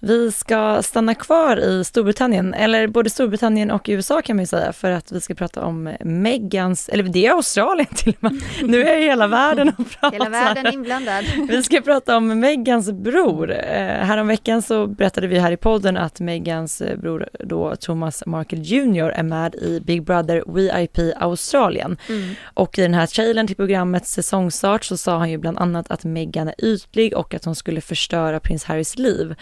Vi 0.00 0.32
ska 0.32 0.82
stanna 0.82 1.14
kvar 1.14 1.56
i 1.56 1.84
Storbritannien, 1.84 2.54
eller 2.54 2.86
både 2.86 3.10
Storbritannien 3.10 3.70
och 3.70 3.86
USA 3.88 4.22
kan 4.22 4.36
man 4.36 4.42
ju 4.42 4.46
säga, 4.46 4.72
för 4.72 4.90
att 4.90 5.12
vi 5.12 5.20
ska 5.20 5.34
prata 5.34 5.64
om 5.64 5.96
Megans, 6.00 6.88
eller 6.88 7.02
det 7.02 7.26
är 7.26 7.30
Australien 7.30 7.88
till 7.94 8.14
och 8.20 8.22
med. 8.22 8.42
Nu 8.62 8.82
är 8.82 8.98
hela 8.98 9.26
världen 9.26 9.68
och 9.68 9.90
pratar. 9.90 10.12
Hela 10.12 10.28
världen 10.28 10.74
inblandad. 10.74 11.24
Vi 11.48 11.62
ska 11.62 11.80
prata 11.80 12.16
om 12.16 12.40
Megans 12.40 12.92
bror. 12.92 13.50
Eh, 13.52 13.84
häromveckan 13.84 14.62
så 14.62 14.86
berättade 14.86 15.26
vi 15.26 15.38
här 15.38 15.52
i 15.52 15.56
podden 15.56 15.96
att 15.96 16.20
Megans 16.20 16.82
bror 16.96 17.28
då 17.32 17.76
Thomas 17.76 18.26
Markle 18.26 18.58
Jr 18.58 19.08
är 19.08 19.22
med 19.22 19.54
i 19.54 19.80
Big 19.80 20.02
Brother 20.02 20.44
VIP 20.46 20.98
Australien. 21.16 21.96
Mm. 22.08 22.34
Och 22.54 22.78
i 22.78 22.82
den 22.82 22.94
här 22.94 23.06
trailern 23.06 23.46
till 23.46 23.56
programmets 23.56 24.12
säsongstart 24.12 24.84
så 24.84 24.96
sa 24.96 25.18
han 25.18 25.30
ju 25.30 25.38
bland 25.38 25.58
annat 25.58 25.90
att 25.90 26.04
Meghan 26.04 26.48
är 26.48 26.54
ytlig 26.58 27.16
och 27.16 27.34
att 27.34 27.44
hon 27.44 27.54
skulle 27.54 27.80
förstöra 27.80 28.40
prins 28.40 28.64
Harrys 28.64 28.98
liv. 28.98 29.34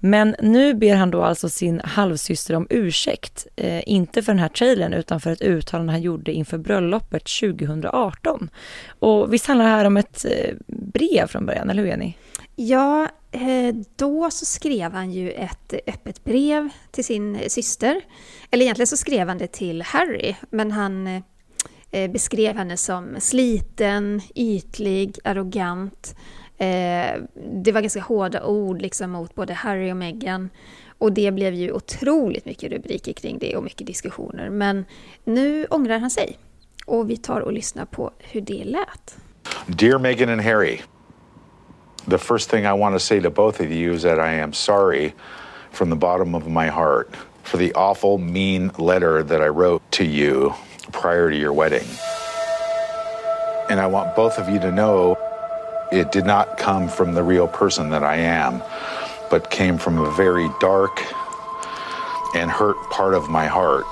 Men 0.00 0.36
nu 0.42 0.74
ber 0.74 0.94
han 0.94 1.10
då 1.10 1.22
alltså 1.22 1.48
sin 1.48 1.80
halvsyster 1.84 2.54
om 2.54 2.66
ursäkt, 2.70 3.46
eh, 3.56 3.82
inte 3.86 4.22
för 4.22 4.32
den 4.32 4.38
här 4.38 4.48
trailern 4.48 4.92
utan 4.92 5.20
för 5.20 5.30
ett 5.30 5.42
uttalande 5.42 5.92
han 5.92 6.02
gjorde 6.02 6.32
inför 6.32 6.58
bröllopet 6.58 7.22
2018. 7.40 8.50
Och 8.98 9.32
visst 9.32 9.46
handlar 9.46 9.64
det 9.64 9.70
här 9.70 9.84
om 9.84 9.96
ett 9.96 10.24
eh, 10.24 10.54
brev 10.66 11.26
från 11.26 11.46
början, 11.46 11.70
eller 11.70 11.82
hur 11.82 11.88
Jenny? 11.88 12.14
Ja, 12.56 13.08
eh, 13.32 13.74
då 13.96 14.30
så 14.30 14.44
skrev 14.44 14.92
han 14.92 15.12
ju 15.12 15.30
ett 15.30 15.74
öppet 15.86 16.24
brev 16.24 16.68
till 16.90 17.04
sin 17.04 17.38
syster. 17.48 18.00
Eller 18.50 18.64
egentligen 18.64 18.86
så 18.86 18.96
skrev 18.96 19.28
han 19.28 19.38
det 19.38 19.52
till 19.52 19.82
Harry, 19.82 20.34
men 20.50 20.72
han 20.72 21.22
eh, 21.90 22.10
beskrev 22.10 22.56
henne 22.56 22.76
som 22.76 23.16
sliten, 23.18 24.20
ytlig, 24.34 25.18
arrogant 25.24 26.14
Eh, 26.58 27.22
det 27.34 27.72
var 27.72 27.80
ganska 27.80 28.00
hårda 28.00 28.44
ord 28.44 28.82
liksom 28.82 29.10
mot 29.10 29.34
både 29.34 29.54
Harry 29.54 29.92
och 29.92 29.96
Meghan. 29.96 30.50
Och 30.98 31.12
det 31.12 31.30
blev 31.30 31.54
ju 31.54 31.72
otroligt 31.72 32.44
mycket 32.44 32.72
rubriker 32.72 33.12
kring 33.12 33.38
det 33.38 33.56
och 33.56 33.62
mycket 33.62 33.86
diskussioner. 33.86 34.50
Men 34.50 34.84
nu 35.24 35.66
ångrar 35.66 35.98
han 35.98 36.10
sig. 36.10 36.38
Och 36.86 37.10
vi 37.10 37.16
tar 37.16 37.40
och 37.40 37.52
lyssnar 37.52 37.84
på 37.84 38.10
hur 38.18 38.40
det 38.40 38.64
lät. 38.64 39.16
Dear 39.66 39.98
Meghan 39.98 40.28
and 40.28 40.40
Harry. 40.40 40.80
The 42.10 42.18
first 42.18 42.50
thing 42.50 42.64
I 42.64 42.72
want 42.72 42.94
to 42.94 43.00
say 43.00 43.20
to 43.20 43.30
both 43.30 43.60
of 43.60 43.70
you 43.70 43.94
is 43.94 44.02
that 44.02 44.18
I 44.18 44.40
am 44.40 44.52
sorry 44.52 45.14
from 45.72 45.90
the 45.90 45.96
bottom 45.96 46.34
of 46.34 46.46
my 46.46 46.68
heart 46.68 47.16
for 47.42 47.58
the 47.58 47.72
awful, 47.74 48.18
mean 48.18 48.70
letter 48.78 49.22
that 49.22 49.40
I 49.40 49.48
wrote 49.48 49.82
to 49.90 50.04
you 50.04 50.54
prior 50.92 51.30
to 51.30 51.36
your 51.36 51.52
wedding. 51.52 51.86
And 53.70 53.80
I 53.80 53.86
want 53.86 54.16
both 54.16 54.38
of 54.38 54.48
you 54.48 54.58
to 54.60 54.72
know 54.72 55.16
it 55.92 56.12
did 56.12 56.26
not 56.26 56.58
come 56.58 56.88
from 56.88 57.14
the 57.14 57.22
real 57.22 57.46
person 57.46 57.90
that 57.90 58.02
I 58.02 58.16
am, 58.16 58.60
but 59.30 59.50
came 59.50 59.78
from 59.78 59.98
a 59.98 60.10
very 60.16 60.48
dark 60.60 61.00
and 62.34 62.50
hurt 62.50 62.76
part 62.90 63.14
of 63.14 63.28
my 63.28 63.46
heart. 63.46 63.86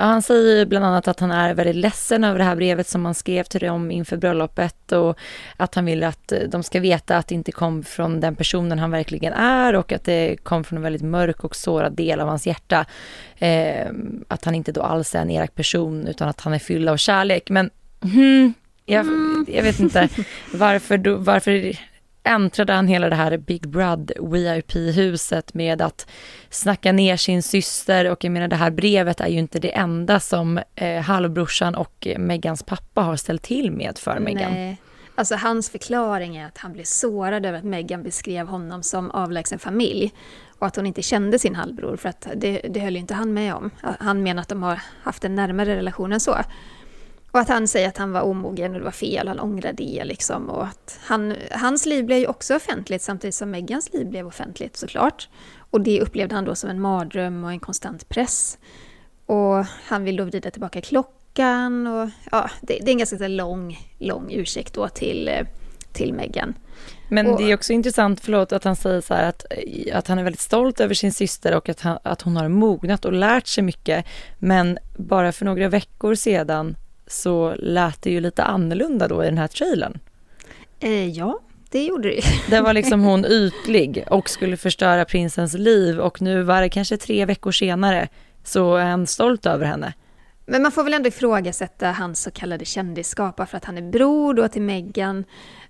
Ja, 0.00 0.06
han 0.06 0.22
säger 0.22 0.66
bland 0.66 0.84
annat 0.84 1.08
att 1.08 1.20
han 1.20 1.30
är 1.30 1.54
väldigt 1.54 1.76
ledsen 1.76 2.24
över 2.24 2.38
det 2.38 2.44
här 2.44 2.56
brevet 2.56 2.88
som 2.88 3.04
han 3.04 3.14
skrev 3.14 3.44
till 3.44 3.60
dem 3.60 3.90
inför 3.90 4.16
bröllopet 4.16 4.92
och 4.92 5.18
att 5.56 5.74
han 5.74 5.84
vill 5.84 6.04
att 6.04 6.32
eh, 6.32 6.38
de 6.38 6.62
ska 6.62 6.80
veta 6.80 7.16
att 7.16 7.28
det 7.28 7.34
inte 7.34 7.52
kom 7.52 7.82
från 7.82 8.20
den 8.20 8.36
personen 8.36 8.78
han 8.78 8.90
verkligen 8.90 9.32
är 9.32 9.74
och 9.74 9.92
att 9.92 10.04
det 10.04 10.36
kom 10.42 10.64
från 10.64 10.76
en 10.76 10.82
väldigt 10.82 11.02
mörk 11.02 11.44
och 11.44 11.56
sårad 11.56 11.92
del 11.92 12.20
av 12.20 12.28
hans 12.28 12.46
hjärta. 12.46 12.86
Eh, 13.38 13.90
att 14.28 14.44
han 14.44 14.54
inte 14.54 14.72
då 14.72 14.82
alls 14.82 15.14
är 15.14 15.18
en 15.18 15.30
elak 15.30 15.54
person 15.54 16.06
utan 16.06 16.28
att 16.28 16.40
han 16.40 16.52
är 16.52 16.58
fylld 16.58 16.88
av 16.88 16.96
kärlek. 16.96 17.50
Men 17.50 17.70
hmm, 18.02 18.54
jag, 18.90 19.06
mm. 19.06 19.46
jag 19.48 19.62
vet 19.62 19.80
inte 19.80 20.08
varför, 20.54 20.98
då, 20.98 21.16
varför 21.16 21.76
äntrade 22.22 22.72
han 22.72 22.86
hela 22.86 23.08
det 23.08 23.16
här 23.16 23.36
Big 23.36 23.68
Brother 23.68 24.30
VIP-huset 24.32 25.54
med 25.54 25.82
att 25.82 26.10
snacka 26.50 26.92
ner 26.92 27.16
sin 27.16 27.42
syster 27.42 28.10
och 28.10 28.24
jag 28.24 28.32
menar 28.32 28.48
det 28.48 28.56
här 28.56 28.70
brevet 28.70 29.20
är 29.20 29.28
ju 29.28 29.38
inte 29.38 29.58
det 29.58 29.76
enda 29.76 30.20
som 30.20 30.60
eh, 30.74 31.02
halvbrorsan 31.02 31.74
och 31.74 32.08
Megans 32.18 32.62
pappa 32.62 33.00
har 33.00 33.16
ställt 33.16 33.42
till 33.42 33.72
med 33.72 33.98
för 33.98 34.18
Megan. 34.20 34.52
Nej. 34.52 34.80
Alltså 35.14 35.34
hans 35.34 35.70
förklaring 35.70 36.36
är 36.36 36.46
att 36.46 36.58
han 36.58 36.72
blev 36.72 36.84
sårad 36.84 37.46
över 37.46 37.58
att 37.58 37.64
Megan 37.64 38.02
beskrev 38.02 38.46
honom 38.46 38.82
som 38.82 39.10
avlägsen 39.10 39.58
familj 39.58 40.12
och 40.58 40.66
att 40.66 40.76
hon 40.76 40.86
inte 40.86 41.02
kände 41.02 41.38
sin 41.38 41.54
halvbror 41.54 41.96
för 41.96 42.08
att 42.08 42.28
det, 42.36 42.60
det 42.70 42.80
höll 42.80 42.96
inte 42.96 43.14
han 43.14 43.32
med 43.32 43.54
om. 43.54 43.70
Han 44.00 44.22
menar 44.22 44.42
att 44.42 44.48
de 44.48 44.62
har 44.62 44.80
haft 45.02 45.24
en 45.24 45.34
närmare 45.34 45.76
relation 45.76 46.12
än 46.12 46.20
så. 46.20 46.36
Och 47.30 47.40
att 47.40 47.48
han 47.48 47.68
säger 47.68 47.88
att 47.88 47.98
han 47.98 48.12
var 48.12 48.22
omogen 48.22 48.72
och 48.72 48.78
det 48.78 48.84
var 48.84 48.90
fel, 48.90 49.28
han 49.28 49.40
ångrar 49.40 49.72
det 49.72 50.04
liksom. 50.04 50.50
Och 50.50 50.64
att 50.64 50.98
han, 51.02 51.34
hans 51.50 51.86
liv 51.86 52.04
blev 52.04 52.18
ju 52.18 52.26
också 52.26 52.56
offentligt 52.56 53.02
samtidigt 53.02 53.34
som 53.34 53.50
Megans 53.50 53.92
liv 53.92 54.06
blev 54.06 54.26
offentligt 54.26 54.76
såklart. 54.76 55.28
Och 55.70 55.80
det 55.80 56.00
upplevde 56.00 56.34
han 56.34 56.44
då 56.44 56.54
som 56.54 56.70
en 56.70 56.80
mardröm 56.80 57.44
och 57.44 57.50
en 57.50 57.60
konstant 57.60 58.08
press. 58.08 58.58
Och 59.26 59.66
han 59.86 60.04
vill 60.04 60.16
då 60.16 60.24
vrida 60.24 60.50
tillbaka 60.50 60.80
klockan 60.80 61.86
och 61.86 62.10
ja, 62.30 62.50
det, 62.60 62.78
det 62.82 62.90
är 62.90 62.92
en 62.92 62.98
ganska 62.98 63.28
lång, 63.28 63.78
lång 63.98 64.32
ursäkt 64.32 64.74
då 64.74 64.88
till, 64.88 65.30
till 65.92 66.14
Meghan. 66.14 66.54
Men 67.08 67.26
och, 67.26 67.38
det 67.38 67.50
är 67.50 67.54
också 67.54 67.72
intressant, 67.72 68.20
förlåt, 68.20 68.52
att 68.52 68.64
han 68.64 68.76
säger 68.76 69.00
så 69.00 69.14
här 69.14 69.28
att, 69.28 69.44
att 69.92 70.08
han 70.08 70.18
är 70.18 70.22
väldigt 70.22 70.40
stolt 70.40 70.80
över 70.80 70.94
sin 70.94 71.12
syster 71.12 71.56
och 71.56 71.68
att, 71.68 71.80
han, 71.80 71.98
att 72.02 72.22
hon 72.22 72.36
har 72.36 72.48
mognat 72.48 73.04
och 73.04 73.12
lärt 73.12 73.46
sig 73.46 73.64
mycket. 73.64 74.06
Men 74.38 74.78
bara 74.96 75.32
för 75.32 75.44
några 75.44 75.68
veckor 75.68 76.14
sedan 76.14 76.76
så 77.10 77.54
lät 77.58 78.02
det 78.02 78.10
ju 78.10 78.20
lite 78.20 78.42
annorlunda 78.42 79.08
då 79.08 79.22
i 79.24 79.26
den 79.26 79.38
här 79.38 79.48
trailern. 79.48 79.98
Eh, 80.80 81.08
ja, 81.08 81.40
det 81.70 81.84
gjorde 81.84 82.08
det 82.08 82.22
Det 82.50 82.60
var 82.60 82.72
liksom 82.72 83.00
hon 83.00 83.24
ytlig 83.28 84.04
och 84.10 84.30
skulle 84.30 84.56
förstöra 84.56 85.04
prinsens 85.04 85.54
liv 85.54 86.00
och 86.00 86.22
nu 86.22 86.42
var 86.42 86.60
det 86.60 86.68
kanske 86.68 86.96
tre 86.96 87.24
veckor 87.24 87.52
senare 87.52 88.08
så 88.44 88.76
är 88.76 88.84
han 88.84 89.06
stolt 89.06 89.46
över 89.46 89.66
henne. 89.66 89.92
Men 90.46 90.62
man 90.62 90.72
får 90.72 90.84
väl 90.84 90.94
ändå 90.94 91.08
ifrågasätta 91.08 91.92
hans 91.92 92.22
så 92.22 92.30
kallade 92.30 92.64
kändisskap, 92.64 93.48
för 93.50 93.56
att 93.56 93.64
han 93.64 93.78
är 93.78 93.90
bror 93.90 94.34
då 94.34 94.48
till 94.48 94.62
Meghan 94.62 95.24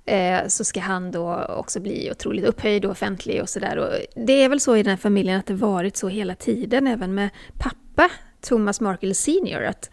eh, 0.04 0.38
så 0.48 0.64
ska 0.64 0.80
han 0.80 1.10
då 1.10 1.44
också 1.44 1.80
bli 1.80 2.10
otroligt 2.10 2.44
upphöjd 2.44 2.84
och 2.84 2.90
offentlig 2.90 3.42
och 3.42 3.48
sådär. 3.48 4.06
Det 4.26 4.32
är 4.32 4.48
väl 4.48 4.60
så 4.60 4.76
i 4.76 4.82
den 4.82 4.90
här 4.90 4.96
familjen 4.96 5.38
att 5.38 5.46
det 5.46 5.54
varit 5.54 5.96
så 5.96 6.08
hela 6.08 6.34
tiden, 6.34 6.86
även 6.86 7.14
med 7.14 7.30
pappa 7.58 8.10
Thomas 8.40 8.80
Markle 8.80 9.14
senior, 9.14 9.64
att 9.64 9.90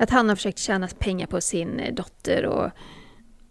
att 0.00 0.10
han 0.10 0.28
har 0.28 0.36
försökt 0.36 0.58
tjäna 0.58 0.88
pengar 0.98 1.26
på 1.26 1.40
sin 1.40 1.80
eh, 1.80 1.94
dotter 1.94 2.46
och 2.46 2.70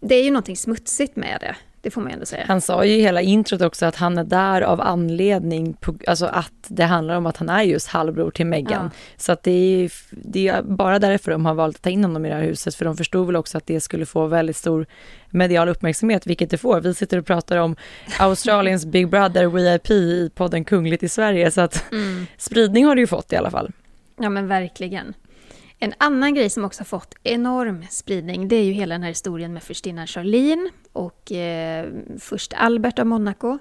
det 0.00 0.14
är 0.14 0.24
ju 0.24 0.30
någonting 0.30 0.56
smutsigt 0.56 1.16
med 1.16 1.38
det. 1.40 1.56
Det 1.82 1.90
får 1.90 2.00
man 2.00 2.10
ändå 2.10 2.26
säga. 2.26 2.44
Han 2.46 2.60
sa 2.60 2.84
ju 2.84 2.92
i 2.92 3.00
hela 3.00 3.20
introt 3.20 3.60
också 3.60 3.86
att 3.86 3.96
han 3.96 4.18
är 4.18 4.24
där 4.24 4.62
av 4.62 4.80
anledning, 4.80 5.74
på, 5.74 5.94
alltså 6.06 6.26
att 6.26 6.52
det 6.68 6.84
handlar 6.84 7.16
om 7.16 7.26
att 7.26 7.36
han 7.36 7.48
är 7.48 7.62
just 7.62 7.88
halvbror 7.88 8.30
till 8.30 8.46
Meghan. 8.46 8.84
Ja. 8.84 8.90
Så 9.16 9.32
att 9.32 9.42
det 9.42 9.50
är, 9.50 9.92
det 10.10 10.48
är 10.48 10.62
bara 10.62 10.98
därför 10.98 11.30
de 11.30 11.46
har 11.46 11.54
valt 11.54 11.76
att 11.76 11.82
ta 11.82 11.90
in 11.90 12.04
honom 12.04 12.26
i 12.26 12.28
det 12.28 12.34
här 12.34 12.42
huset, 12.42 12.74
för 12.74 12.84
de 12.84 12.96
förstod 12.96 13.26
väl 13.26 13.36
också 13.36 13.58
att 13.58 13.66
det 13.66 13.80
skulle 13.80 14.06
få 14.06 14.26
väldigt 14.26 14.56
stor 14.56 14.86
medial 15.30 15.68
uppmärksamhet, 15.68 16.26
vilket 16.26 16.50
det 16.50 16.58
får. 16.58 16.80
Vi 16.80 16.94
sitter 16.94 17.18
och 17.18 17.26
pratar 17.26 17.56
om 17.56 17.76
Australiens 18.18 18.86
Big 18.86 19.08
Brother 19.08 19.46
VIP 19.46 19.90
i 19.90 20.30
podden 20.34 20.64
Kungligt 20.64 21.02
i 21.02 21.08
Sverige, 21.08 21.50
så 21.50 21.60
att 21.60 21.92
mm. 21.92 22.26
spridning 22.36 22.84
har 22.84 22.94
det 22.94 23.00
ju 23.00 23.06
fått 23.06 23.32
i 23.32 23.36
alla 23.36 23.50
fall. 23.50 23.72
Ja 24.16 24.30
men 24.30 24.48
verkligen. 24.48 25.14
En 25.82 25.94
annan 25.98 26.34
grej 26.34 26.50
som 26.50 26.64
också 26.64 26.84
fått 26.84 27.14
enorm 27.22 27.84
spridning, 27.90 28.48
det 28.48 28.56
är 28.56 28.64
ju 28.64 28.72
hela 28.72 28.94
den 28.94 29.02
här 29.02 29.08
historien 29.08 29.52
med 29.52 29.62
förstinnan 29.62 30.06
Charlene 30.06 30.70
och 30.92 31.32
eh, 31.32 31.88
först 32.18 32.52
Albert 32.56 32.98
av 32.98 33.06
Monaco. 33.06 33.58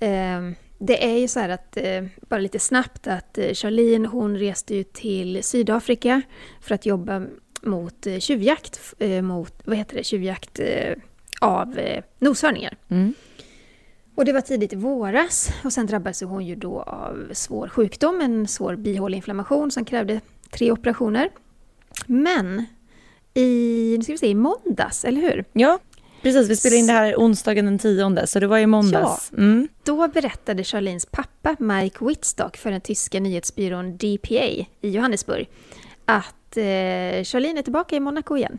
Eh, 0.00 0.40
det 0.78 1.04
är 1.04 1.18
ju 1.18 1.28
så 1.28 1.40
här 1.40 1.48
att, 1.48 1.76
eh, 1.76 2.04
bara 2.28 2.40
lite 2.40 2.58
snabbt, 2.58 3.06
att 3.06 3.38
eh, 3.38 3.52
Charlene 3.52 4.08
hon 4.08 4.38
reste 4.38 4.74
ju 4.74 4.82
till 4.82 5.42
Sydafrika 5.42 6.22
för 6.60 6.74
att 6.74 6.86
jobba 6.86 7.26
mot 7.62 8.06
eh, 8.06 8.18
tjuvjakt, 8.18 8.94
eh, 8.98 9.22
mot, 9.22 9.62
vad 9.64 9.76
heter 9.76 9.96
det, 9.96 10.04
tjuvjakt 10.04 10.60
av 11.40 11.80
noshörningar. 12.18 12.76
Mm. 12.88 13.14
Och 14.14 14.24
det 14.24 14.32
var 14.32 14.40
tidigt 14.40 14.72
i 14.72 14.76
våras 14.76 15.50
och 15.64 15.72
sen 15.72 15.86
drabbades 15.86 16.22
hon 16.22 16.46
ju 16.46 16.56
då 16.56 16.82
av 16.82 17.28
svår 17.32 17.68
sjukdom, 17.68 18.20
en 18.20 18.48
svår 18.48 18.76
bihåleinflammation 18.76 19.70
som 19.70 19.84
krävde 19.84 20.20
tre 20.50 20.72
operationer. 20.72 21.30
Men 22.06 22.66
i, 23.34 23.94
nu 23.98 24.02
ska 24.02 24.12
vi 24.12 24.18
se, 24.18 24.28
i 24.28 24.34
måndags, 24.34 25.04
eller 25.04 25.20
hur? 25.20 25.44
Ja, 25.52 25.78
precis. 26.22 26.50
Vi 26.50 26.56
spelade 26.56 26.76
in 26.76 26.86
det 26.86 26.92
här 26.92 27.14
onsdagen 27.16 27.64
den 27.64 27.78
10, 27.78 28.26
så 28.26 28.40
det 28.40 28.46
var 28.46 28.58
i 28.58 28.66
måndags. 28.66 29.30
Ja, 29.32 29.38
mm. 29.38 29.68
Då 29.84 30.08
berättade 30.08 30.64
Charlines 30.64 31.06
pappa 31.06 31.56
Mike 31.58 32.04
Whitstock 32.04 32.56
för 32.56 32.70
den 32.70 32.80
tyska 32.80 33.20
nyhetsbyrån 33.20 33.96
DPA 33.96 34.44
i 34.44 34.66
Johannesburg 34.80 35.48
att 36.04 36.56
eh, 36.56 37.24
Charlene 37.24 37.58
är 37.58 37.62
tillbaka 37.62 37.96
i 37.96 38.00
Monaco 38.00 38.36
igen. 38.36 38.58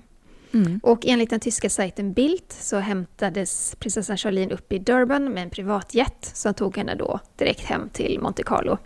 Mm. 0.54 0.80
Och 0.84 1.06
enligt 1.06 1.30
den 1.30 1.40
tyska 1.40 1.70
sajten 1.70 2.14
Bild 2.14 2.44
så 2.50 2.78
hämtades 2.78 3.76
prinsessan 3.80 4.18
Charlene 4.18 4.54
upp 4.54 4.74
i 4.74 4.80
Durban 4.80 5.34
med 5.34 5.44
en 5.44 5.50
privatjet 5.50 6.32
som 6.34 6.54
tog 6.54 6.78
henne 6.78 6.96
då 6.96 7.20
direkt 7.38 7.66
hem 7.66 7.90
till 7.90 8.20
Monte 8.22 8.44
Carlo. 8.44 8.78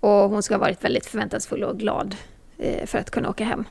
Och 0.00 0.30
hon 0.30 0.42
ska 0.42 0.54
ha 0.54 0.60
varit 0.60 0.84
väldigt 0.84 1.06
förväntansfull 1.06 1.64
och 1.64 1.78
glad 1.78 2.16
för 2.86 2.98
att 2.98 3.10
kunna 3.10 3.28
åka 3.30 3.44
hem. 3.44 3.64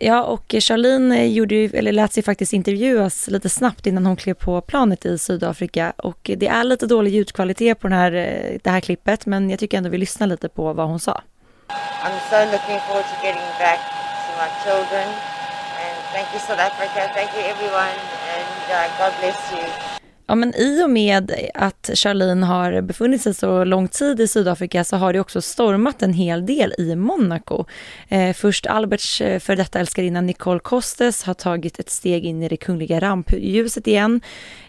Ja, 0.00 0.22
och 0.22 0.54
Charlene 0.60 1.26
gjorde, 1.26 1.54
eller 1.54 1.92
lät 1.92 2.12
sig 2.12 2.22
faktiskt 2.22 2.52
intervjuas 2.52 3.28
lite 3.28 3.48
snabbt 3.48 3.86
innan 3.86 4.06
hon 4.06 4.16
klev 4.16 4.34
på 4.34 4.60
planet 4.60 5.06
i 5.06 5.18
Sydafrika. 5.18 5.92
Och 5.96 6.30
det 6.36 6.46
är 6.46 6.64
lite 6.64 6.86
dålig 6.86 7.14
ljudkvalitet 7.14 7.80
på 7.80 7.88
den 7.88 7.98
här, 7.98 8.12
eh, 8.12 8.58
det 8.62 8.70
här 8.70 8.80
klippet, 8.80 9.26
men 9.26 9.50
jag 9.50 9.58
tycker 9.58 9.78
ändå 9.78 9.90
vi 9.90 9.98
lyssnar 9.98 10.26
lite 10.26 10.48
på 10.48 10.72
vad 10.72 10.88
hon 10.88 11.00
sa. 11.00 11.22
I'm 12.04 12.18
so 12.30 12.38
looking 12.52 12.80
forward 12.86 13.04
to 13.04 13.26
getting 13.26 13.50
back 13.58 13.80
to 14.26 14.30
my 14.42 14.48
children. 14.64 15.08
And 15.82 15.96
thank 16.12 16.28
you 16.32 16.40
South 16.40 16.60
Africa, 16.60 17.10
thank 17.14 17.30
you 17.36 17.42
everyone, 17.42 17.98
and 18.34 18.62
uh, 18.70 18.86
God 18.98 19.12
bless 19.20 19.52
you. 19.52 19.97
Ja, 20.30 20.34
men 20.34 20.54
i 20.54 20.84
och 20.84 20.90
med 20.90 21.32
att 21.54 21.90
Charlene 21.94 22.46
har 22.46 22.80
befunnit 22.80 23.22
sig 23.22 23.34
så 23.34 23.64
lång 23.64 23.88
tid 23.88 24.20
i 24.20 24.28
Sydafrika 24.28 24.84
så 24.84 24.96
har 24.96 25.12
det 25.12 25.20
också 25.20 25.42
stormat 25.42 26.02
en 26.02 26.12
hel 26.12 26.46
del 26.46 26.74
i 26.78 26.96
Monaco. 26.96 27.64
Eh, 28.08 28.32
först 28.32 28.66
Alberts 28.66 29.20
eh, 29.20 29.38
för 29.38 29.56
detta 29.56 29.78
älskarinna 29.78 30.20
Nicole 30.20 30.60
Costes 30.60 31.22
har 31.22 31.34
tagit 31.34 31.78
ett 31.78 31.90
steg 31.90 32.24
in 32.24 32.42
i 32.42 32.48
det 32.48 32.56
kungliga 32.56 33.00
rampljuset 33.00 33.86
igen. 33.86 34.20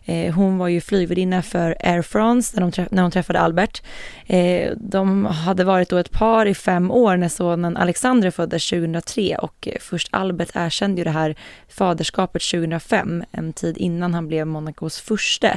Eh, 0.10 0.34
hon 0.34 0.58
var 0.58 0.68
ju 0.68 0.82
flygvärdinna 0.82 1.42
för 1.42 1.76
Air 1.80 2.02
France 2.02 2.60
när, 2.60 2.72
de 2.72 2.86
när 2.92 3.02
hon 3.02 3.12
träffade 3.12 3.40
Albert. 3.40 3.82
Eh, 4.26 4.72
de 4.78 5.26
hade 5.26 5.64
varit 5.64 5.90
då 5.90 5.98
ett 5.98 6.12
par 6.12 6.46
i 6.46 6.56
fem 6.56 6.92
år 6.92 7.18
när 7.18 7.30
sonen 7.30 7.78
Alexander 7.78 8.32
föddes 8.32 8.70
2003 8.70 9.36
och 9.36 9.68
eh, 9.68 9.80
först 9.80 10.08
Albert 10.12 10.52
erkände 10.54 10.98
ju 10.98 11.04
det 11.04 11.10
här 11.10 11.36
faderskapet 11.68 12.42
2005, 12.42 13.24
en 13.32 13.54
tid 13.54 13.78
innan 13.78 14.14
han 14.14 14.28
blev 14.28 14.48
Monacos 14.48 15.00
första. 15.00 15.52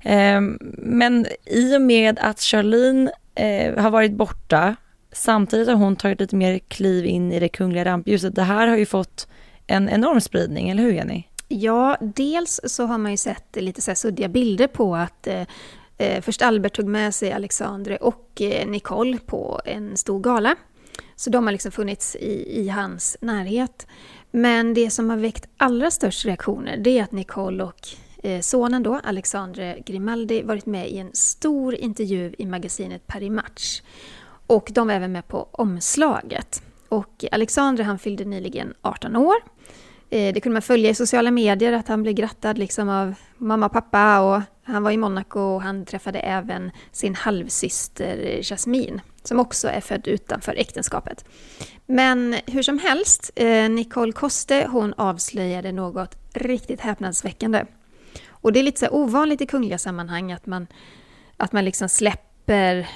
Eh, 0.00 0.40
men 0.78 1.26
i 1.46 1.76
och 1.76 1.82
med 1.82 2.18
att 2.18 2.40
Charlene 2.40 3.12
eh, 3.34 3.82
har 3.82 3.90
varit 3.90 4.12
borta 4.12 4.76
Samtidigt 5.14 5.68
har 5.68 5.74
hon 5.74 5.96
tagit 5.96 6.20
lite 6.20 6.36
mer 6.36 6.58
kliv 6.58 7.06
in 7.06 7.32
i 7.32 7.40
det 7.40 7.48
kungliga 7.48 7.84
rampljuset. 7.84 8.34
Det 8.34 8.42
här 8.42 8.68
har 8.68 8.76
ju 8.76 8.86
fått 8.86 9.28
en 9.66 9.88
enorm 9.88 10.20
spridning, 10.20 10.70
eller 10.70 10.82
hur 10.82 10.92
Jenny? 10.92 11.24
Ja, 11.54 11.96
dels 12.00 12.60
så 12.64 12.86
har 12.86 12.98
man 12.98 13.10
ju 13.10 13.16
sett 13.16 13.56
lite 13.56 13.82
så 13.82 13.90
här 13.90 13.96
suddiga 13.96 14.28
bilder 14.28 14.66
på 14.66 14.96
att 14.96 15.26
eh, 15.26 15.42
eh, 15.98 16.22
först 16.22 16.42
Albert 16.42 16.76
tog 16.76 16.86
med 16.86 17.14
sig 17.14 17.32
Alexandre 17.32 17.96
och 17.96 18.40
eh, 18.40 18.66
Nicole 18.66 19.18
på 19.18 19.60
en 19.64 19.96
stor 19.96 20.20
gala. 20.20 20.56
Så 21.16 21.30
de 21.30 21.44
har 21.44 21.52
liksom 21.52 21.72
funnits 21.72 22.16
i, 22.16 22.60
i 22.60 22.68
hans 22.68 23.16
närhet. 23.20 23.86
Men 24.30 24.74
det 24.74 24.90
som 24.90 25.10
har 25.10 25.16
väckt 25.16 25.48
allra 25.56 25.90
störst 25.90 26.24
reaktioner 26.24 26.76
det 26.76 26.98
är 26.98 27.02
att 27.02 27.12
Nicole 27.12 27.64
och 27.64 27.88
eh, 28.22 28.40
sonen 28.40 28.82
då, 28.82 29.00
Alexandre 29.04 29.78
Grimaldi, 29.86 30.42
varit 30.42 30.66
med 30.66 30.90
i 30.90 30.98
en 30.98 31.10
stor 31.12 31.74
intervju 31.74 32.34
i 32.38 32.46
magasinet 32.46 33.06
Paris 33.06 33.30
Match. 33.30 33.82
Och 34.46 34.70
de 34.72 34.86
var 34.86 34.94
även 34.94 35.12
med 35.12 35.28
på 35.28 35.48
omslaget. 35.52 36.62
Och 36.88 37.24
Alexandre 37.32 37.84
han 37.84 37.98
fyllde 37.98 38.24
nyligen 38.24 38.74
18 38.82 39.16
år 39.16 39.34
det 40.12 40.42
kunde 40.42 40.54
man 40.54 40.62
följa 40.62 40.90
i 40.90 40.94
sociala 40.94 41.30
medier, 41.30 41.72
att 41.72 41.88
han 41.88 42.02
blev 42.02 42.14
grattad 42.14 42.58
liksom 42.58 42.88
av 42.88 43.14
mamma 43.38 43.66
och 43.66 43.72
pappa. 43.72 44.20
Och 44.20 44.42
han 44.64 44.82
var 44.82 44.90
i 44.90 44.96
Monaco 44.96 45.40
och 45.40 45.62
han 45.62 45.84
träffade 45.84 46.18
även 46.18 46.70
sin 46.92 47.14
halvsyster 47.14 48.40
Jasmine, 48.42 49.00
som 49.22 49.40
också 49.40 49.68
är 49.68 49.80
född 49.80 50.08
utanför 50.08 50.54
äktenskapet. 50.58 51.24
Men 51.86 52.36
hur 52.46 52.62
som 52.62 52.78
helst, 52.78 53.30
eh, 53.34 53.70
Nicole 53.70 54.12
Koste 54.12 54.68
hon 54.70 54.94
avslöjade 54.94 55.72
något 55.72 56.16
riktigt 56.34 56.80
häpnadsväckande. 56.80 57.64
Och 58.28 58.52
det 58.52 58.58
är 58.58 58.64
lite 58.64 58.80
så 58.80 58.88
ovanligt 58.90 59.40
i 59.40 59.46
kungliga 59.46 59.78
sammanhang 59.78 60.32
att 60.32 60.46
man, 60.46 60.66
att 61.36 61.52
man 61.52 61.64
liksom 61.64 61.88
släpper 61.88 62.88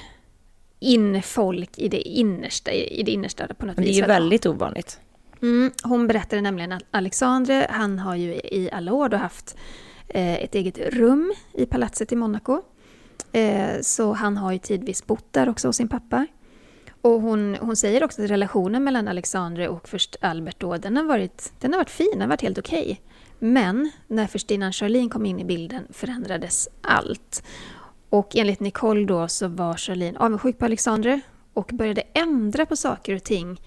in 0.79 1.23
folk 1.23 1.77
i 1.77 1.87
det 1.87 2.01
innersta, 2.01 2.71
i 2.71 3.03
det 3.03 3.11
innersta 3.11 3.47
på 3.53 3.65
något 3.65 3.77
vis. 3.77 3.85
Det 3.85 3.91
är 3.91 4.01
ju 4.01 4.05
väldigt 4.05 4.45
ovanligt. 4.45 4.99
Mm, 5.41 5.71
hon 5.83 6.07
berättade 6.07 6.41
nämligen 6.41 6.71
att 6.71 6.83
Alexandre, 6.91 7.67
han 7.69 7.99
har 7.99 8.15
ju 8.15 8.33
i 8.33 8.69
alla 8.71 8.93
år 8.93 9.09
då 9.09 9.17
haft 9.17 9.57
eh, 10.07 10.43
ett 10.43 10.55
eget 10.55 10.77
rum 10.77 11.33
i 11.53 11.65
palatset 11.65 12.11
i 12.11 12.15
Monaco. 12.15 12.61
Eh, 13.31 13.81
så 13.81 14.13
han 14.13 14.37
har 14.37 14.51
ju 14.51 14.57
tidvis 14.57 15.07
bott 15.07 15.33
där 15.33 15.49
också 15.49 15.67
hos 15.67 15.75
sin 15.75 15.87
pappa. 15.87 16.27
Och 17.01 17.21
hon, 17.21 17.57
hon 17.61 17.75
säger 17.75 18.03
också 18.03 18.23
att 18.23 18.29
relationen 18.29 18.83
mellan 18.83 19.07
Alexandre 19.07 19.67
och 19.67 19.89
först 19.89 20.15
Albert 20.21 20.59
då, 20.59 20.77
den 20.77 20.97
har 20.97 21.03
varit, 21.03 21.53
den 21.59 21.73
har 21.73 21.79
varit 21.79 21.89
fin, 21.89 22.09
den 22.11 22.21
har 22.21 22.27
varit 22.27 22.41
helt 22.41 22.57
okej. 22.57 22.81
Okay. 22.81 22.97
Men 23.39 23.91
när 24.07 24.27
förstinnan 24.27 24.73
Charlene 24.73 25.09
kom 25.09 25.25
in 25.25 25.39
i 25.39 25.45
bilden 25.45 25.87
förändrades 25.89 26.69
allt. 26.81 27.43
Och 28.09 28.35
enligt 28.35 28.59
Nicole 28.59 29.05
då 29.05 29.27
så 29.27 29.47
var 29.47 29.73
Charlene 29.73 30.19
avundsjuk 30.19 30.57
på 30.57 30.65
Alexandre 30.65 31.21
och 31.53 31.69
började 31.73 32.01
ändra 32.13 32.65
på 32.65 32.75
saker 32.75 33.15
och 33.15 33.23
ting 33.23 33.61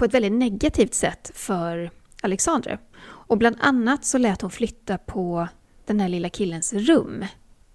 på 0.00 0.04
ett 0.04 0.14
väldigt 0.14 0.32
negativt 0.32 0.94
sätt 0.94 1.30
för 1.34 1.90
Alexandre. 2.22 2.78
Och 3.02 3.38
bland 3.38 3.56
annat 3.60 4.04
så 4.04 4.18
lät 4.18 4.42
hon 4.42 4.50
flytta 4.50 4.98
på 4.98 5.48
den 5.86 6.00
här 6.00 6.08
lilla 6.08 6.28
killens 6.28 6.72
rum 6.72 7.24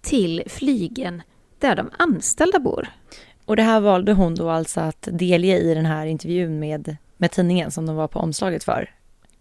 till 0.02 0.44
flygen 0.48 1.22
där 1.60 1.76
de 1.76 1.90
anställda 1.98 2.60
bor. 2.60 2.88
Och 3.46 3.56
det 3.56 3.64
här 3.64 3.80
valde 3.80 4.14
hon 4.14 4.36
då 4.36 4.50
alltså 4.50 4.80
att 4.80 5.08
delge 5.12 5.58
i 5.58 5.74
den 5.74 5.86
här 5.86 6.06
intervjun 6.06 6.60
med, 6.60 6.98
med 7.18 7.32
tidningen 7.32 7.72
som 7.72 7.86
de 7.86 7.96
var 7.96 8.08
på 8.08 8.20
omslaget 8.20 8.64
för. 8.64 8.90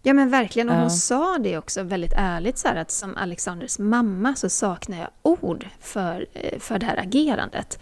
Ja 0.03 0.13
men 0.13 0.29
verkligen, 0.29 0.69
och 0.69 0.75
hon 0.75 0.83
ja. 0.83 0.89
sa 0.89 1.37
det 1.37 1.57
också 1.57 1.83
väldigt 1.83 2.13
ärligt 2.15 2.57
så 2.57 2.67
här, 2.67 2.75
att 2.75 2.91
som 2.91 3.17
Alexanders 3.17 3.79
mamma 3.79 4.35
så 4.35 4.49
saknar 4.49 4.97
jag 4.97 5.09
ord 5.21 5.67
för, 5.79 6.25
eh, 6.33 6.59
för 6.59 6.79
det 6.79 6.85
här 6.85 6.97
agerandet. 6.97 7.79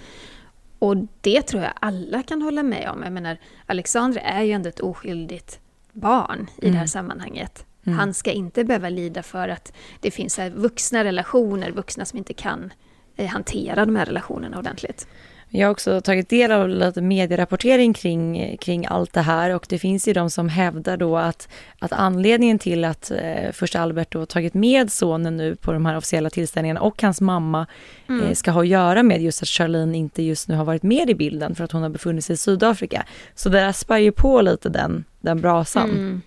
Och 0.83 0.97
det 1.21 1.41
tror 1.41 1.63
jag 1.63 1.73
alla 1.79 2.23
kan 2.23 2.41
hålla 2.41 2.63
med 2.63 2.89
om. 2.89 3.03
Jag 3.03 3.13
menar, 3.13 3.37
Alexander 3.65 4.21
är 4.21 4.41
ju 4.41 4.51
ändå 4.51 4.69
ett 4.69 4.79
oskyldigt 4.79 5.59
barn 5.91 6.39
i 6.39 6.41
mm. 6.41 6.49
det 6.57 6.67
här 6.67 6.75
mm. 6.75 6.87
sammanhanget. 6.87 7.65
Mm. 7.83 7.99
Han 7.99 8.13
ska 8.13 8.31
inte 8.31 8.63
behöva 8.63 8.89
lida 8.89 9.23
för 9.23 9.49
att 9.49 9.73
det 9.99 10.11
finns 10.11 10.39
vuxna 10.53 11.03
relationer, 11.03 11.71
vuxna 11.71 12.05
som 12.05 12.17
inte 12.17 12.33
kan 12.33 12.73
eh, 13.15 13.27
hantera 13.27 13.85
de 13.85 13.95
här 13.95 14.05
relationerna 14.05 14.59
ordentligt. 14.59 15.07
Jag 15.55 15.67
har 15.67 15.71
också 15.71 16.01
tagit 16.01 16.29
del 16.29 16.51
av 16.51 16.69
lite 16.69 17.01
medierapportering 17.01 17.93
kring, 17.93 18.57
kring 18.57 18.85
allt 18.85 19.13
det 19.13 19.21
här 19.21 19.55
och 19.55 19.65
det 19.69 19.79
finns 19.79 20.07
ju 20.07 20.13
de 20.13 20.29
som 20.29 20.49
hävdar 20.49 20.97
då 20.97 21.17
att, 21.17 21.49
att 21.79 21.91
anledningen 21.91 22.59
till 22.59 22.85
att 22.85 23.11
eh, 23.11 23.51
första 23.51 23.79
Albert 23.79 24.11
då 24.11 24.25
tagit 24.25 24.53
med 24.53 24.91
sonen 24.91 25.37
nu 25.37 25.55
på 25.55 25.73
de 25.73 25.85
här 25.85 25.97
officiella 25.97 26.29
tillställningarna 26.29 26.81
och 26.81 27.01
hans 27.01 27.21
mamma 27.21 27.67
mm. 28.09 28.25
eh, 28.25 28.33
ska 28.33 28.51
ha 28.51 28.61
att 28.61 28.67
göra 28.67 29.03
med 29.03 29.21
just 29.21 29.41
att 29.41 29.47
Charlene 29.47 29.97
inte 29.97 30.23
just 30.23 30.47
nu 30.47 30.55
har 30.55 30.65
varit 30.65 30.83
med 30.83 31.09
i 31.09 31.15
bilden 31.15 31.55
för 31.55 31.63
att 31.63 31.71
hon 31.71 31.81
har 31.81 31.89
befunnit 31.89 32.25
sig 32.25 32.33
i 32.33 32.37
Sydafrika. 32.37 33.05
Så 33.35 33.49
det 33.49 33.59
där 33.59 33.71
spär 33.71 33.97
ju 33.97 34.11
på 34.11 34.41
lite 34.41 34.69
den, 34.69 35.05
den 35.21 35.41
brasan. 35.41 35.89
Mm. 35.89 36.21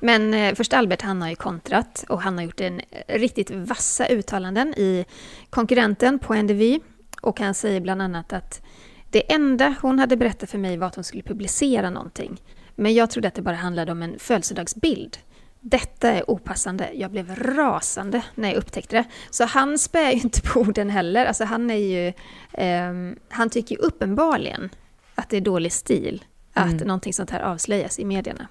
Men 0.00 0.34
eh, 0.34 0.54
först 0.54 0.72
Albert, 0.72 1.02
han 1.02 1.22
har 1.22 1.28
ju 1.28 1.36
kontrat 1.36 2.04
och 2.08 2.22
han 2.22 2.38
har 2.38 2.44
gjort 2.44 2.60
en 2.60 2.80
eh, 2.90 3.18
riktigt 3.18 3.50
vassa 3.50 4.06
uttalanden 4.06 4.74
i 4.74 5.04
konkurrenten 5.50 6.18
på 6.18 6.34
NDV. 6.34 6.78
Och 7.22 7.40
han 7.40 7.54
säger 7.54 7.80
bland 7.80 8.02
annat 8.02 8.32
att 8.32 8.62
det 9.10 9.32
enda 9.32 9.74
hon 9.82 9.98
hade 9.98 10.16
berättat 10.16 10.50
för 10.50 10.58
mig 10.58 10.76
var 10.76 10.86
att 10.86 10.94
hon 10.94 11.04
skulle 11.04 11.22
publicera 11.22 11.90
någonting. 11.90 12.42
Men 12.74 12.94
jag 12.94 13.10
trodde 13.10 13.28
att 13.28 13.34
det 13.34 13.42
bara 13.42 13.56
handlade 13.56 13.92
om 13.92 14.02
en 14.02 14.18
födelsedagsbild. 14.18 15.18
Detta 15.60 16.10
är 16.10 16.30
opassande. 16.30 16.90
Jag 16.94 17.10
blev 17.10 17.34
rasande 17.36 18.24
när 18.34 18.48
jag 18.48 18.56
upptäckte 18.56 18.96
det. 18.96 19.04
Så 19.30 19.44
han 19.44 19.78
spär 19.78 20.10
ju 20.12 20.20
inte 20.20 20.40
på 20.40 20.60
orden 20.60 20.90
heller. 20.90 21.26
Alltså 21.26 21.44
han 21.44 21.70
är 21.70 21.74
ju... 21.74 22.12
Eh, 22.52 23.14
han 23.28 23.50
tycker 23.50 23.74
ju 23.74 23.80
uppenbarligen 23.80 24.70
att 25.14 25.28
det 25.28 25.36
är 25.36 25.40
dålig 25.40 25.72
stil 25.72 26.24
att 26.52 26.72
mm. 26.72 26.86
någonting 26.86 27.12
sånt 27.12 27.30
här 27.30 27.40
avslöjas 27.40 27.98
i 27.98 28.04
medierna. 28.04 28.48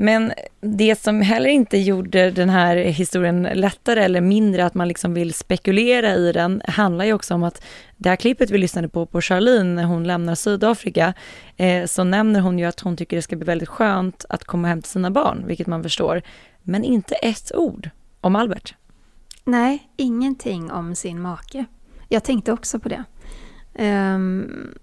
Men 0.00 0.32
det 0.60 1.02
som 1.02 1.20
heller 1.20 1.48
inte 1.48 1.78
gjorde 1.78 2.30
den 2.30 2.48
här 2.48 2.76
historien 2.76 3.42
lättare 3.42 4.04
eller 4.04 4.20
mindre 4.20 4.64
att 4.64 4.74
man 4.74 4.88
liksom 4.88 5.14
vill 5.14 5.34
spekulera 5.34 6.14
i 6.14 6.32
den 6.32 6.62
handlar 6.64 7.04
ju 7.04 7.12
också 7.12 7.34
om 7.34 7.42
att 7.42 7.64
det 7.96 8.08
här 8.08 8.16
klippet 8.16 8.50
vi 8.50 8.58
lyssnade 8.58 8.88
på, 8.88 9.06
på 9.06 9.20
Charlene 9.20 9.74
när 9.74 9.84
hon 9.84 10.04
lämnar 10.04 10.34
Sydafrika, 10.34 11.14
eh, 11.56 11.86
så 11.86 12.04
nämner 12.04 12.40
hon 12.40 12.58
ju 12.58 12.64
att 12.64 12.80
hon 12.80 12.96
tycker 12.96 13.16
det 13.16 13.22
ska 13.22 13.36
bli 13.36 13.44
väldigt 13.44 13.68
skönt 13.68 14.24
att 14.28 14.44
komma 14.44 14.68
hem 14.68 14.82
till 14.82 14.90
sina 14.90 15.10
barn, 15.10 15.44
vilket 15.46 15.66
man 15.66 15.82
förstår. 15.82 16.22
Men 16.62 16.84
inte 16.84 17.14
ett 17.14 17.52
ord 17.54 17.90
om 18.20 18.36
Albert. 18.36 18.74
Nej, 19.44 19.88
ingenting 19.96 20.70
om 20.70 20.94
sin 20.94 21.20
make. 21.20 21.64
Jag 22.08 22.24
tänkte 22.24 22.52
också 22.52 22.80
på 22.80 22.88
det. 22.88 23.04
Um, 24.14 24.74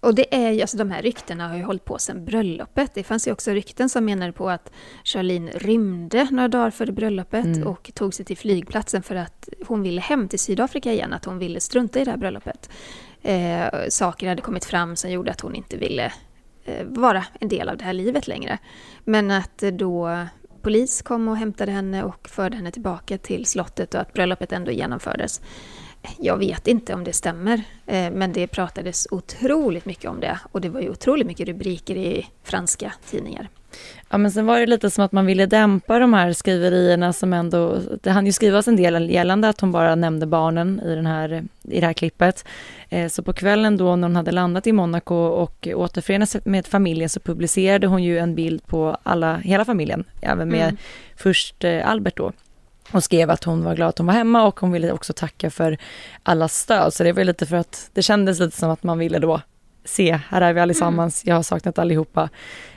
och 0.00 0.14
det 0.14 0.34
är 0.34 0.50
ju, 0.50 0.60
alltså 0.60 0.76
de 0.76 0.90
här 0.90 1.02
ryktena 1.02 1.48
har 1.48 1.56
ju 1.56 1.62
hållit 1.62 1.84
på 1.84 1.98
sedan 1.98 2.24
bröllopet. 2.24 2.94
Det 2.94 3.04
fanns 3.04 3.28
ju 3.28 3.32
också 3.32 3.50
rykten 3.50 3.88
som 3.88 4.04
menade 4.04 4.32
på 4.32 4.50
att 4.50 4.72
Charlene 5.04 5.50
rymde 5.50 6.28
några 6.30 6.48
dagar 6.48 6.70
före 6.70 6.92
bröllopet 6.92 7.44
mm. 7.44 7.66
och 7.66 7.90
tog 7.94 8.14
sig 8.14 8.24
till 8.24 8.36
flygplatsen 8.36 9.02
för 9.02 9.14
att 9.14 9.48
hon 9.66 9.82
ville 9.82 10.00
hem 10.00 10.28
till 10.28 10.38
Sydafrika 10.38 10.92
igen, 10.92 11.12
att 11.12 11.24
hon 11.24 11.38
ville 11.38 11.60
strunta 11.60 12.00
i 12.00 12.04
det 12.04 12.10
här 12.10 12.18
bröllopet. 12.18 12.70
Eh, 13.22 13.66
saker 13.88 14.28
hade 14.28 14.42
kommit 14.42 14.64
fram 14.64 14.96
som 14.96 15.10
gjorde 15.10 15.30
att 15.30 15.40
hon 15.40 15.54
inte 15.54 15.76
ville 15.76 16.12
eh, 16.64 16.84
vara 16.86 17.24
en 17.40 17.48
del 17.48 17.68
av 17.68 17.76
det 17.76 17.84
här 17.84 17.92
livet 17.92 18.28
längre. 18.28 18.58
Men 19.04 19.30
att 19.30 19.58
då 19.58 20.26
polis 20.62 21.02
kom 21.02 21.28
och 21.28 21.36
hämtade 21.36 21.72
henne 21.72 22.02
och 22.04 22.28
förde 22.28 22.56
henne 22.56 22.70
tillbaka 22.70 23.18
till 23.18 23.46
slottet 23.46 23.94
och 23.94 24.00
att 24.00 24.12
bröllopet 24.12 24.52
ändå 24.52 24.70
genomfördes 24.72 25.40
jag 26.18 26.36
vet 26.36 26.66
inte 26.66 26.94
om 26.94 27.04
det 27.04 27.12
stämmer, 27.12 27.62
eh, 27.86 28.10
men 28.10 28.32
det 28.32 28.46
pratades 28.46 29.08
otroligt 29.10 29.84
mycket 29.84 30.10
om 30.10 30.20
det 30.20 30.38
och 30.52 30.60
det 30.60 30.68
var 30.68 30.80
ju 30.80 30.90
otroligt 30.90 31.26
mycket 31.26 31.48
rubriker 31.48 31.96
i 31.96 32.26
franska 32.42 32.92
tidningar. 33.10 33.48
Ja 34.10 34.18
men 34.18 34.30
sen 34.30 34.46
var 34.46 34.60
det 34.60 34.66
lite 34.66 34.90
som 34.90 35.04
att 35.04 35.12
man 35.12 35.26
ville 35.26 35.46
dämpa 35.46 35.98
de 35.98 36.12
här 36.12 36.32
skriverierna 36.32 37.12
som 37.12 37.32
ändå, 37.32 37.78
det 38.02 38.10
hann 38.10 38.26
ju 38.26 38.32
skrivas 38.32 38.68
en 38.68 38.76
del 38.76 39.10
gällande 39.10 39.48
att 39.48 39.60
hon 39.60 39.72
bara 39.72 39.94
nämnde 39.94 40.26
barnen 40.26 40.80
i, 40.80 40.94
den 40.94 41.06
här, 41.06 41.44
i 41.62 41.80
det 41.80 41.86
här 41.86 41.92
klippet. 41.92 42.44
Eh, 42.88 43.08
så 43.08 43.22
på 43.22 43.32
kvällen 43.32 43.76
då 43.76 43.96
när 43.96 44.08
hon 44.08 44.16
hade 44.16 44.32
landat 44.32 44.66
i 44.66 44.72
Monaco 44.72 45.14
och 45.14 45.68
återförenats 45.74 46.36
med 46.44 46.66
familjen 46.66 47.08
så 47.08 47.20
publicerade 47.20 47.86
hon 47.86 48.02
ju 48.02 48.18
en 48.18 48.34
bild 48.34 48.66
på 48.66 48.96
alla, 49.02 49.36
hela 49.36 49.64
familjen, 49.64 50.04
även 50.20 50.48
med 50.48 50.62
mm. 50.62 50.76
först 51.16 51.64
eh, 51.64 51.90
Albert 51.90 52.16
då 52.16 52.32
och 52.92 53.04
skrev 53.04 53.30
att 53.30 53.44
hon 53.44 53.64
var 53.64 53.74
glad 53.74 53.88
att 53.88 53.98
hon 53.98 54.06
var 54.06 54.14
hemma 54.14 54.46
och 54.46 54.60
hon 54.60 54.72
ville 54.72 54.92
också 54.92 55.12
tacka 55.12 55.50
för 55.50 55.78
allas 56.22 56.58
stöd. 56.58 56.94
Så 56.94 57.04
det 57.04 57.12
var 57.12 57.24
lite 57.24 57.46
för 57.46 57.56
att 57.56 57.90
det 57.92 58.02
kändes 58.02 58.40
lite 58.40 58.56
som 58.56 58.70
att 58.70 58.82
man 58.82 58.98
ville 58.98 59.18
då 59.18 59.40
se, 59.84 60.20
här 60.28 60.40
är 60.40 60.52
vi 60.52 60.60
allesammans, 60.60 61.24
mm. 61.24 61.30
jag 61.30 61.36
har 61.36 61.42
saknat 61.42 61.78
allihopa. 61.78 62.28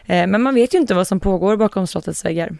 Eh, 0.05 0.27
men 0.27 0.41
man 0.41 0.55
vet 0.55 0.73
ju 0.73 0.77
inte 0.77 0.93
vad 0.93 1.07
som 1.07 1.19
pågår 1.19 1.57
bakom 1.57 1.87
slottets 1.87 2.25
väggar. 2.25 2.57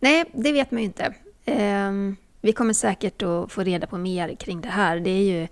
Nej, 0.00 0.24
det 0.32 0.52
vet 0.52 0.70
man 0.70 0.80
ju 0.80 0.86
inte. 0.86 1.14
Eh, 1.44 1.92
vi 2.40 2.52
kommer 2.52 2.72
säkert 2.72 3.22
att 3.22 3.52
få 3.52 3.62
reda 3.62 3.86
på 3.86 3.98
mer 3.98 4.36
kring 4.36 4.60
det 4.60 4.68
här. 4.68 5.00
Det 5.00 5.10
är 5.10 5.22
ju, 5.22 5.48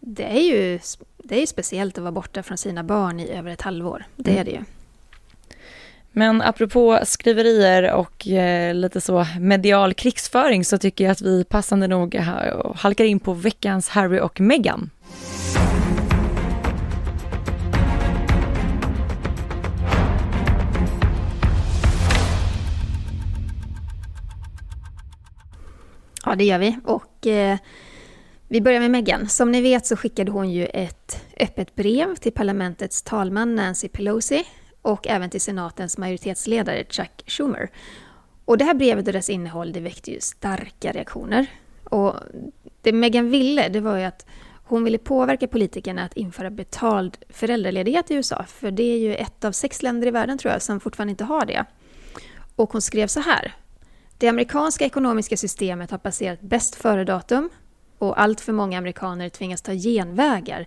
det 0.00 0.24
är 0.24 0.40
ju, 0.40 0.80
det 1.18 1.36
är 1.36 1.40
ju 1.40 1.46
speciellt 1.46 1.98
att 1.98 2.02
vara 2.02 2.12
borta 2.12 2.42
från 2.42 2.58
sina 2.58 2.84
barn 2.84 3.20
i 3.20 3.30
över 3.30 3.50
ett 3.50 3.62
halvår. 3.62 4.04
Det 4.16 4.30
mm. 4.30 4.40
är 4.40 4.44
det 4.44 4.50
ju. 4.50 4.64
Men 6.16 6.42
apropå 6.42 7.00
skriverier 7.04 7.92
och 7.92 8.28
eh, 8.28 8.74
lite 8.74 9.00
så 9.00 9.26
medial 9.40 9.94
krigsföring 9.94 10.64
så 10.64 10.78
tycker 10.78 11.04
jag 11.04 11.12
att 11.12 11.22
vi 11.22 11.44
passande 11.44 11.88
nog 11.88 12.14
halkar 12.74 13.04
in 13.04 13.20
på 13.20 13.32
veckans 13.32 13.88
Harry 13.88 14.20
och 14.20 14.40
Meghan. 14.40 14.90
Ja, 26.26 26.34
det 26.34 26.44
gör 26.44 26.58
vi. 26.58 26.78
Och 26.84 27.26
eh, 27.26 27.58
vi 28.48 28.60
börjar 28.60 28.80
med 28.80 28.90
Meghan. 28.90 29.28
Som 29.28 29.52
ni 29.52 29.60
vet 29.60 29.86
så 29.86 29.96
skickade 29.96 30.32
hon 30.32 30.50
ju 30.50 30.66
ett 30.66 31.20
öppet 31.40 31.74
brev 31.74 32.14
till 32.14 32.32
parlamentets 32.32 33.02
talman 33.02 33.54
Nancy 33.54 33.88
Pelosi 33.88 34.44
och 34.84 35.06
även 35.08 35.30
till 35.30 35.40
senatens 35.40 35.98
majoritetsledare 35.98 36.84
Chuck 36.88 37.22
Schumer. 37.26 37.70
Och 38.44 38.58
det 38.58 38.64
här 38.64 38.74
brevet 38.74 39.06
och 39.06 39.12
dess 39.12 39.30
innehåll 39.30 39.72
det 39.72 39.80
väckte 39.80 40.10
ju 40.10 40.20
starka 40.20 40.92
reaktioner. 40.92 41.46
Och 41.84 42.14
det 42.82 42.92
Meghan 42.92 43.30
ville, 43.30 43.68
det 43.68 43.80
var 43.80 43.96
ju 43.96 44.04
att 44.04 44.26
hon 44.64 44.84
ville 44.84 44.98
påverka 44.98 45.48
politikerna 45.48 46.04
att 46.04 46.16
införa 46.16 46.50
betald 46.50 47.16
föräldraledighet 47.28 48.10
i 48.10 48.14
USA, 48.14 48.44
för 48.48 48.70
det 48.70 48.82
är 48.82 48.98
ju 48.98 49.14
ett 49.14 49.44
av 49.44 49.52
sex 49.52 49.82
länder 49.82 50.08
i 50.08 50.10
världen 50.10 50.38
tror 50.38 50.52
jag 50.52 50.62
som 50.62 50.80
fortfarande 50.80 51.10
inte 51.10 51.24
har 51.24 51.46
det. 51.46 51.64
Och 52.56 52.72
hon 52.72 52.82
skrev 52.82 53.06
så 53.06 53.20
här. 53.20 53.54
Det 54.18 54.28
amerikanska 54.28 54.84
ekonomiska 54.84 55.36
systemet 55.36 55.90
har 55.90 55.98
passerat 55.98 56.40
bäst 56.40 56.74
före-datum 56.74 57.50
och 57.98 58.20
allt 58.20 58.40
för 58.40 58.52
många 58.52 58.78
amerikaner 58.78 59.28
tvingas 59.28 59.62
ta 59.62 59.72
genvägar 59.72 60.66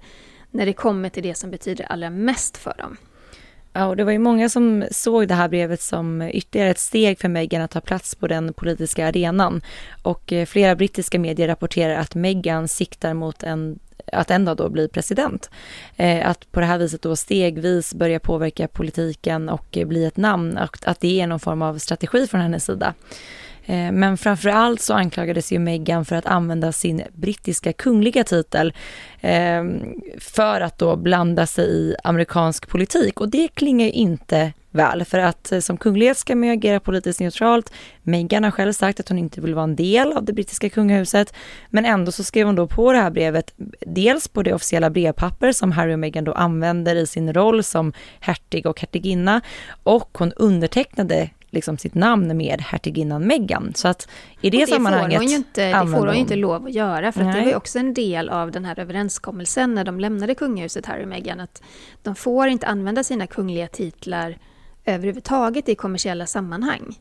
när 0.52 0.66
det 0.66 0.74
kommer 0.74 1.10
till 1.10 1.24
det 1.24 1.36
som 1.36 1.52
betyder 1.52 1.86
allra 1.86 2.10
mest 2.10 2.58
för 2.58 2.76
dem. 2.78 2.98
Ja, 3.78 3.86
och 3.86 3.96
det 3.96 4.04
var 4.04 4.12
ju 4.12 4.20
många 4.20 4.50
som 4.50 4.86
såg 4.92 5.28
det 5.28 5.34
här 5.34 5.48
brevet 5.48 5.82
som 5.82 6.22
ytterligare 6.22 6.70
ett 6.70 6.80
steg 6.80 7.20
för 7.20 7.30
Meghan 7.30 7.62
att 7.62 7.72
ta 7.72 7.82
plats 7.82 8.16
på 8.16 8.28
den 8.28 8.54
politiska 8.54 9.08
arenan. 9.08 9.62
Och 10.02 10.34
eh, 10.34 10.46
flera 10.46 10.76
brittiska 10.76 11.20
medier 11.20 11.48
rapporterar 11.48 11.96
att 11.96 12.16
Meghan 12.16 12.68
siktar 12.68 13.14
mot 13.14 13.44
en 13.44 13.80
att 14.12 14.32
en 14.32 14.46
dag 14.46 14.58
då 14.58 14.70
bli 14.70 14.88
president. 14.88 15.50
Eh, 15.96 16.30
att 16.30 16.52
på 16.52 16.60
det 16.60 16.66
här 16.66 16.78
viset 16.78 17.02
då 17.02 17.16
stegvis 17.16 17.94
börja 17.94 18.20
påverka 18.20 18.68
politiken 18.68 19.50
och 19.50 19.78
eh, 19.78 19.88
bli 19.88 20.06
ett 20.06 20.18
namn 20.18 20.58
och 20.58 20.78
att 20.86 21.00
det 21.00 21.22
är 21.22 21.28
någon 21.28 21.40
form 21.40 21.62
av 21.62 21.78
strategi 21.78 22.28
från 22.28 22.42
hennes 22.42 22.66
sida. 22.66 22.94
Eh, 23.70 23.92
men 23.92 24.18
framför 24.18 24.50
allt 24.50 24.82
så 24.82 24.94
anklagades 24.94 25.52
ju 25.52 25.60
Meghan 25.60 26.06
för 26.06 26.16
att 26.16 26.26
använda 26.26 26.72
sin 26.72 27.04
brittiska 27.14 27.74
kungliga 27.74 28.24
titel 28.24 28.74
eh, 29.22 29.64
för 30.20 30.62
att 30.62 30.78
då 30.78 30.96
blanda 30.96 31.46
sig 31.46 31.66
i 31.66 31.96
amerikansk 32.04 32.68
politik 32.68 33.22
och 33.22 33.30
det 33.30 33.48
klingar 33.48 33.86
ju 33.86 33.92
inte 33.92 34.54
väl 34.72 35.06
för 35.06 35.20
att 35.20 35.52
eh, 35.52 35.60
som 35.60 35.78
kunglighet 35.78 36.18
ska 36.18 36.36
man 36.36 36.50
agera 36.50 36.80
politiskt 36.80 37.20
neutralt. 37.20 37.74
Meghan 38.04 38.44
har 38.44 38.52
själv 38.52 38.74
sagt 38.74 39.00
att 39.00 39.10
hon 39.10 39.18
inte 39.18 39.42
vill 39.42 39.56
vara 39.56 39.64
en 39.64 39.76
del 39.76 40.14
av 40.14 40.26
det 40.26 40.34
brittiska 40.34 40.70
kungahuset 40.70 41.34
men 41.70 41.86
ändå 41.86 42.12
så 42.12 42.24
skrev 42.24 42.46
hon 42.46 42.56
då 42.56 42.68
på 42.68 42.92
det 42.92 43.00
här 43.00 43.12
brevet 43.12 43.54
dels 43.80 44.28
på 44.28 44.44
det 44.44 44.54
officiella 44.54 44.90
brevpapper 44.90 45.52
som 45.52 45.72
Harry 45.72 45.94
och 45.94 46.00
Meghan 46.00 46.24
då 46.24 46.34
använder 46.34 46.96
i 46.96 47.08
sin 47.08 47.34
roll 47.34 47.64
som 47.64 47.94
hertig 48.20 48.66
och 48.66 48.80
hertiginna 48.80 49.42
och 49.84 50.18
hon 50.18 50.32
undertecknade 50.34 51.30
liksom 51.50 51.78
sitt 51.78 51.96
namn 51.96 52.38
med 52.38 52.62
hertiginnan 52.62 53.28
Meghan. 53.28 53.74
Så 53.76 53.88
att 53.88 54.10
i 54.42 54.50
det, 54.50 54.58
det 54.58 54.68
sammanhanget... 54.68 55.18
Får 55.18 55.24
hon 55.24 55.32
ju 55.32 55.36
inte, 55.36 55.66
det 55.68 55.88
får 55.88 56.06
hon 56.06 56.14
ju 56.14 56.20
inte 56.20 56.36
lov 56.36 56.66
att 56.66 56.74
göra, 56.74 57.12
för 57.12 57.22
att 57.22 57.34
det 57.34 57.40
var 57.40 57.48
ju 57.48 57.56
också 57.56 57.80
en 57.80 57.94
del 57.94 58.30
av 58.30 58.52
den 58.52 58.66
här 58.66 58.80
överenskommelsen 58.80 59.74
när 59.74 59.84
de 59.84 60.00
lämnade 60.00 60.36
kungahuset, 60.36 60.86
Harry 60.86 61.04
och 61.04 61.08
Meghan, 61.08 61.40
att 61.40 61.62
de 62.04 62.16
får 62.16 62.48
inte 62.48 62.68
använda 62.68 63.04
sina 63.04 63.28
kungliga 63.28 63.68
titlar 63.68 64.38
överhuvudtaget 64.86 65.70
i 65.70 65.76
kommersiella 65.76 66.26
sammanhang. 66.26 67.00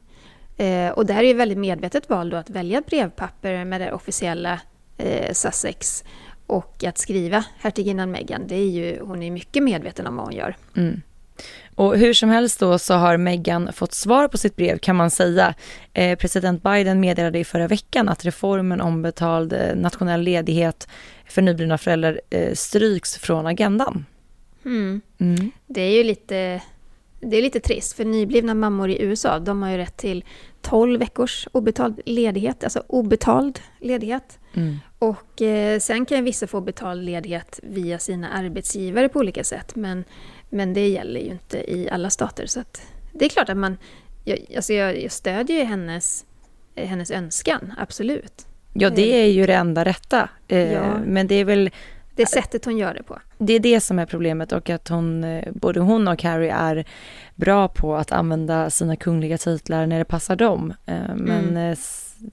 Eh, 0.57 0.91
och 0.91 1.07
där 1.07 1.19
är 1.19 1.23
ju 1.23 1.35
väldigt 1.35 1.59
medvetet 1.59 2.11
val 2.11 2.31
då 2.31 2.37
att 2.37 2.51
välja 2.51 2.83
brevpapper 2.87 3.65
med 3.65 3.81
det 3.81 3.93
officiella 3.93 4.61
eh, 4.99 5.33
Sussex 5.33 6.05
och 6.47 6.85
att 6.85 6.99
skriva 6.99 7.45
hertiginnan 7.59 8.11
Meghan, 8.11 8.47
det 8.47 8.57
är 8.57 8.71
ju, 8.71 9.01
hon 9.01 9.23
är 9.23 9.31
mycket 9.31 9.63
medveten 9.63 10.07
om 10.07 10.17
vad 10.17 10.25
hon 10.25 10.35
gör. 10.35 10.57
Mm. 10.77 11.03
Och 11.77 11.99
hur 11.99 12.13
som 12.13 12.29
helst 12.29 12.61
då 12.61 12.79
så 12.79 12.95
har 12.95 13.17
Meghan 13.17 13.73
fått 13.73 13.93
svar 13.93 14.29
på 14.29 14.39
sitt 14.39 14.57
brev 14.57 14.79
kan 14.79 14.97
man 14.97 15.11
säga. 15.11 15.55
Eh, 15.93 16.19
president 16.19 16.63
Biden 16.63 17.01
meddelade 17.01 17.39
i 17.39 17.45
förra 17.45 17.69
veckan 17.69 18.09
att 18.09 18.25
reformen 18.25 18.81
om 18.81 19.03
betald 19.03 19.53
eh, 19.53 19.77
nationell 19.77 20.23
ledighet 20.23 20.89
för 21.29 21.43
nyblivna 21.43 21.79
föräldrar 21.79 22.21
eh, 22.31 22.55
stryks 22.55 23.17
från 23.19 23.47
agendan. 23.47 24.05
Mm. 24.65 25.01
Mm. 25.19 25.51
Det 25.67 25.81
är 25.81 25.97
ju 25.97 26.05
lite, 26.05 26.63
det 27.21 27.37
är 27.37 27.43
lite 27.43 27.61
trist 27.61 27.93
för 27.93 28.05
nyblivna 28.05 28.55
mammor 28.55 28.91
i 28.91 29.03
USA 29.03 29.39
de 29.39 29.63
har 29.63 29.71
ju 29.71 29.77
rätt 29.77 29.97
till 29.97 30.25
12 30.63 31.01
veckors 31.01 31.49
obetald 31.53 32.01
ledighet, 32.07 32.65
alltså 32.65 32.83
obetald 32.87 33.61
ledighet. 33.81 34.39
Mm. 34.55 34.77
Och 34.99 35.43
eh, 35.43 35.79
sen 35.79 36.07
kan 36.07 36.25
vissa 36.25 36.47
få 36.47 36.61
betald 36.61 37.05
ledighet 37.05 37.61
via 37.63 37.99
sina 37.99 38.29
arbetsgivare 38.29 39.09
på 39.09 39.19
olika 39.19 39.45
sätt 39.45 39.77
men 39.77 40.05
men 40.51 40.75
det 40.75 40.89
gäller 40.89 41.21
ju 41.21 41.27
inte 41.31 41.73
i 41.73 41.91
alla 41.91 42.11
stater. 42.11 42.47
Så 42.47 42.63
det 43.13 43.25
är 43.25 43.29
klart 43.29 43.49
att 43.49 43.57
man 43.57 43.77
jag, 44.27 44.39
alltså 44.57 44.73
jag, 44.73 45.03
jag 45.03 45.13
stödjer 45.13 45.59
ju 45.59 45.65
hennes, 45.65 46.25
hennes 46.77 47.11
önskan, 47.11 47.73
absolut. 47.79 48.47
Ja, 48.73 48.91
det 48.91 49.23
är 49.23 49.27
ju 49.27 49.47
det 49.47 49.55
enda 49.55 49.85
rätta. 49.85 50.29
Eh, 50.49 50.73
ja. 50.73 50.99
Men 51.05 51.27
det 51.27 51.35
är 51.35 51.45
väl... 51.45 51.71
Det 52.15 52.27
sättet 52.27 52.65
hon 52.65 52.79
gör 52.79 52.95
det 52.95 53.03
på. 53.03 53.19
Det 53.39 53.53
är 53.53 53.61
det 53.61 53.81
som 53.81 53.99
är 53.99 54.07
problemet 54.07 54.53
och 54.53 54.71
att 54.71 54.89
hon, 54.89 55.25
eh, 55.25 55.45
både 55.53 55.81
hon 55.81 56.09
och 56.09 56.19
Carrie 56.19 56.53
är 56.53 56.85
bra 57.35 57.69
på 57.69 57.97
att 57.97 58.13
använda 58.13 58.71
sina 58.71 58.97
kungliga 58.97 59.39
titlar 59.39 59.87
när 59.87 59.99
det 59.99 60.05
passar 60.05 60.37
dem. 60.37 60.75
Eh, 60.87 61.15
men 61.17 61.57
mm. 61.57 61.77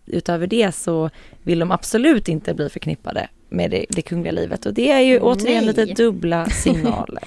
utöver 0.06 0.48
det 0.48 0.76
så 0.76 1.10
vill 1.42 1.60
de 1.60 1.72
absolut 1.72 2.28
inte 2.28 2.54
bli 2.54 2.70
förknippade 2.70 3.28
med 3.50 3.72
det, 3.72 3.86
det 3.90 4.02
kungliga 4.02 4.32
livet 4.32 4.66
och 4.66 4.74
det 4.74 4.92
är 4.92 5.00
ju 5.00 5.20
återigen 5.20 5.66
Nej. 5.66 5.76
lite 5.76 6.04
dubbla 6.04 6.46
signaler 6.50 7.24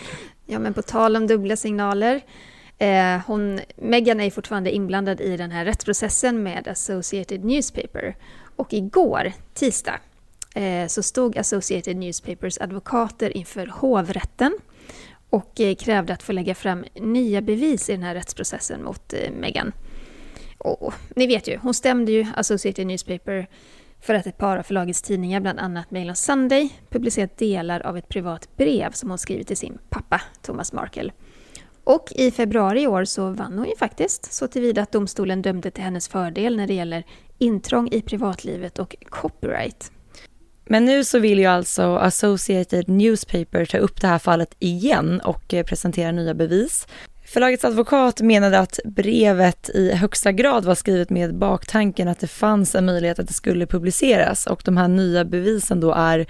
ja, 0.47 0.59
men 0.59 0.75
på 0.75 0.83
tal 0.83 1.17
om 1.17 1.27
dubbla 1.27 1.57
signaler 1.57 2.23
Eh, 2.79 3.21
hon, 3.27 3.61
Meghan 3.77 4.21
är 4.21 4.31
fortfarande 4.31 4.71
inblandad 4.71 5.21
i 5.21 5.37
den 5.37 5.51
här 5.51 5.65
rättsprocessen 5.65 6.43
med 6.43 6.69
Associated 6.69 7.45
Newspaper. 7.45 8.17
Och 8.57 8.73
igår, 8.73 9.33
tisdag, 9.55 10.01
eh, 10.55 10.87
så 10.87 11.03
stod 11.03 11.39
Associated 11.39 11.97
Newspapers 11.97 12.59
advokater 12.61 13.37
inför 13.37 13.67
hovrätten 13.67 14.59
och 15.31 15.61
eh, 15.61 15.75
krävde 15.75 16.13
att 16.13 16.23
få 16.23 16.33
lägga 16.33 16.55
fram 16.55 16.85
nya 16.95 17.41
bevis 17.41 17.91
i 17.91 17.93
den 17.93 18.03
här 18.03 18.15
rättsprocessen 18.15 18.83
mot 18.83 19.13
eh, 19.13 19.33
Meghan. 19.33 19.73
Och, 20.59 20.95
ni 21.17 21.27
vet 21.27 21.49
ju, 21.49 21.57
hon 21.57 21.75
stämde 21.75 22.13
ju 22.13 22.27
Associated 22.37 22.87
Newspaper 22.87 23.47
för 24.07 24.15
att 24.15 24.27
ett 24.27 24.39
par 24.39 24.57
av 24.57 24.63
förlagets 24.63 25.03
tidningar, 25.03 25.41
bland 25.41 25.59
annat 25.59 25.91
Mail 25.91 26.09
on 26.09 26.17
Sunday, 26.17 26.69
publicerat 26.91 27.39
delar 27.39 27.81
av 27.81 27.97
ett 27.97 28.09
privat 28.09 28.57
brev 28.57 28.93
som 28.93 29.09
hon 29.09 29.19
skrivit 29.19 29.47
till 29.47 29.57
sin 29.57 29.79
pappa, 29.89 30.21
Thomas 30.43 30.73
Markle. 30.73 31.13
Och 31.85 32.13
i 32.15 32.31
februari 32.31 32.83
i 32.83 32.87
år 32.87 33.05
så 33.05 33.31
vann 33.31 33.59
hon 33.59 33.69
ju 33.69 33.77
faktiskt, 33.77 34.33
så 34.33 34.49
tillvida 34.49 34.83
att 34.83 34.93
domstolen 34.93 35.43
dömde 35.43 35.71
till 35.71 35.85
hennes 35.85 36.09
fördel 36.09 36.57
när 36.57 36.67
det 36.67 36.75
gäller 36.75 37.05
intrång 37.39 37.89
i 37.93 38.03
privatlivet 38.03 38.79
och 38.79 38.97
copyright. 39.09 39.93
Men 40.65 40.85
nu 40.85 41.05
så 41.05 41.19
vill 41.19 41.39
ju 41.39 41.47
alltså 41.47 41.97
Associated 41.97 42.89
Newspaper 42.89 43.65
ta 43.65 43.79
upp 43.79 44.01
det 44.01 44.07
här 44.07 44.19
fallet 44.19 44.57
igen 44.59 45.21
och 45.21 45.55
eh, 45.55 45.65
presentera 45.65 46.13
nya 46.13 46.35
bevis. 46.35 46.87
Förlagets 47.37 47.65
advokat 47.65 48.21
menade 48.21 48.59
att 48.59 48.81
brevet 48.85 49.71
i 49.71 49.93
högsta 49.93 50.33
grad 50.33 50.65
var 50.65 50.75
skrivet 50.75 51.11
med 51.11 51.35
baktanken 51.35 52.09
att 52.09 52.21
det 52.21 52.27
fanns 52.27 52.75
en 52.75 52.87
möjlighet 52.87 53.19
att 53.19 53.29
det 53.29 53.33
skulle 53.33 53.67
publiceras 53.67 54.47
och 54.47 54.63
de 54.65 54.77
här 54.77 54.89
nya 54.89 55.25
bevisen 55.25 55.81
då 55.81 55.93
är 55.93 56.27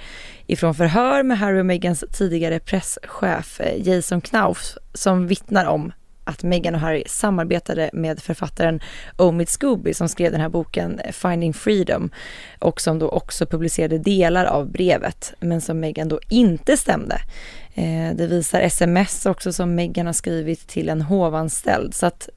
ifrån 0.47 0.75
förhör 0.75 1.23
med 1.23 1.39
Harry 1.39 1.61
och 1.61 1.67
Meghans 1.67 2.05
tidigare 2.13 2.59
presschef 2.59 3.61
eh, 3.61 3.89
Jason 3.89 4.21
Knauf 4.21 4.77
som 4.95 5.27
vittnar 5.27 5.67
om 5.67 5.93
att 6.25 6.43
Meghan 6.43 6.75
och 6.75 6.81
Harry 6.81 7.05
samarbetade 7.07 7.91
med 7.93 8.23
författaren 8.23 8.81
Omid 9.17 9.49
Scooby 9.49 9.95
som 9.95 10.09
skrev 10.09 10.33
den 10.33 10.41
här 10.41 10.49
boken 10.49 11.01
eh, 11.01 11.13
Finding 11.13 11.55
Freedom 11.55 12.11
och 12.59 12.81
som 12.81 12.99
då 12.99 13.09
också 13.09 13.47
publicerade 13.47 13.99
delar 13.99 14.45
av 14.45 14.71
brevet 14.71 15.35
men 15.41 15.61
som 15.61 15.81
Meghan 15.81 16.09
då 16.09 16.21
inte 16.29 16.77
stämde. 16.77 17.19
Eh, 17.79 18.17
det 18.17 18.27
visar 18.27 18.61
sms 18.61 19.27
också 19.27 19.53
som 19.53 19.75
Meghan 19.75 20.07
har 20.07 20.13
skrivit 20.13 20.67
till 20.69 20.89
en 20.89 21.03
hovanställd 21.03 21.95
så 21.95 22.07
att 22.07 22.29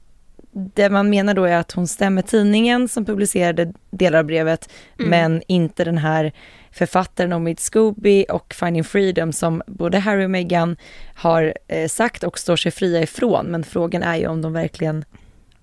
det 0.52 0.90
man 0.90 1.10
menar 1.10 1.34
då 1.34 1.44
är 1.44 1.56
att 1.56 1.72
hon 1.72 1.86
stämmer 1.86 2.22
tidningen 2.22 2.88
som 2.88 3.04
publicerade 3.04 3.72
delar 3.90 4.18
av 4.18 4.24
brevet 4.24 4.70
mm. 4.98 5.10
men 5.10 5.42
inte 5.46 5.84
den 5.84 5.98
här 5.98 6.32
författaren 6.70 7.32
Omid 7.32 7.60
Scooby 7.60 8.26
och 8.28 8.54
Finding 8.54 8.84
Freedom 8.84 9.32
som 9.32 9.62
både 9.66 9.98
Harry 9.98 10.26
och 10.26 10.30
Meghan 10.30 10.76
har 11.14 11.54
eh, 11.68 11.88
sagt 11.88 12.24
och 12.24 12.38
står 12.38 12.56
sig 12.56 12.72
fria 12.72 13.02
ifrån. 13.02 13.46
Men 13.46 13.64
frågan 13.64 14.02
är 14.02 14.16
ju 14.16 14.26
om 14.26 14.42
de 14.42 14.52
verkligen 14.52 15.04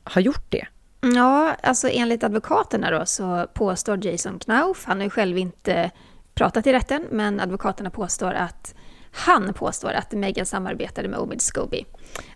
har 0.04 0.22
gjort 0.22 0.46
det. 0.50 0.68
Ja, 1.16 1.56
alltså 1.64 1.90
enligt 1.92 2.24
advokaterna 2.24 2.92
då 2.92 3.06
så 3.06 3.48
påstår 3.54 4.06
Jason 4.06 4.40
Knauf, 4.40 4.86
han 4.86 4.98
har 4.98 5.04
ju 5.04 5.10
själv 5.10 5.38
inte 5.38 5.92
pratat 6.34 6.68
i 6.68 6.74
rätten, 6.74 7.06
men 7.12 7.40
advokaterna 7.40 7.90
påstår 7.90 8.34
att 8.34 8.76
han 9.18 9.54
påstår 9.54 9.92
att 9.92 10.12
Meghan 10.12 10.46
samarbetade 10.46 11.08
med 11.08 11.20
Omid 11.20 11.42
Scooby 11.42 11.86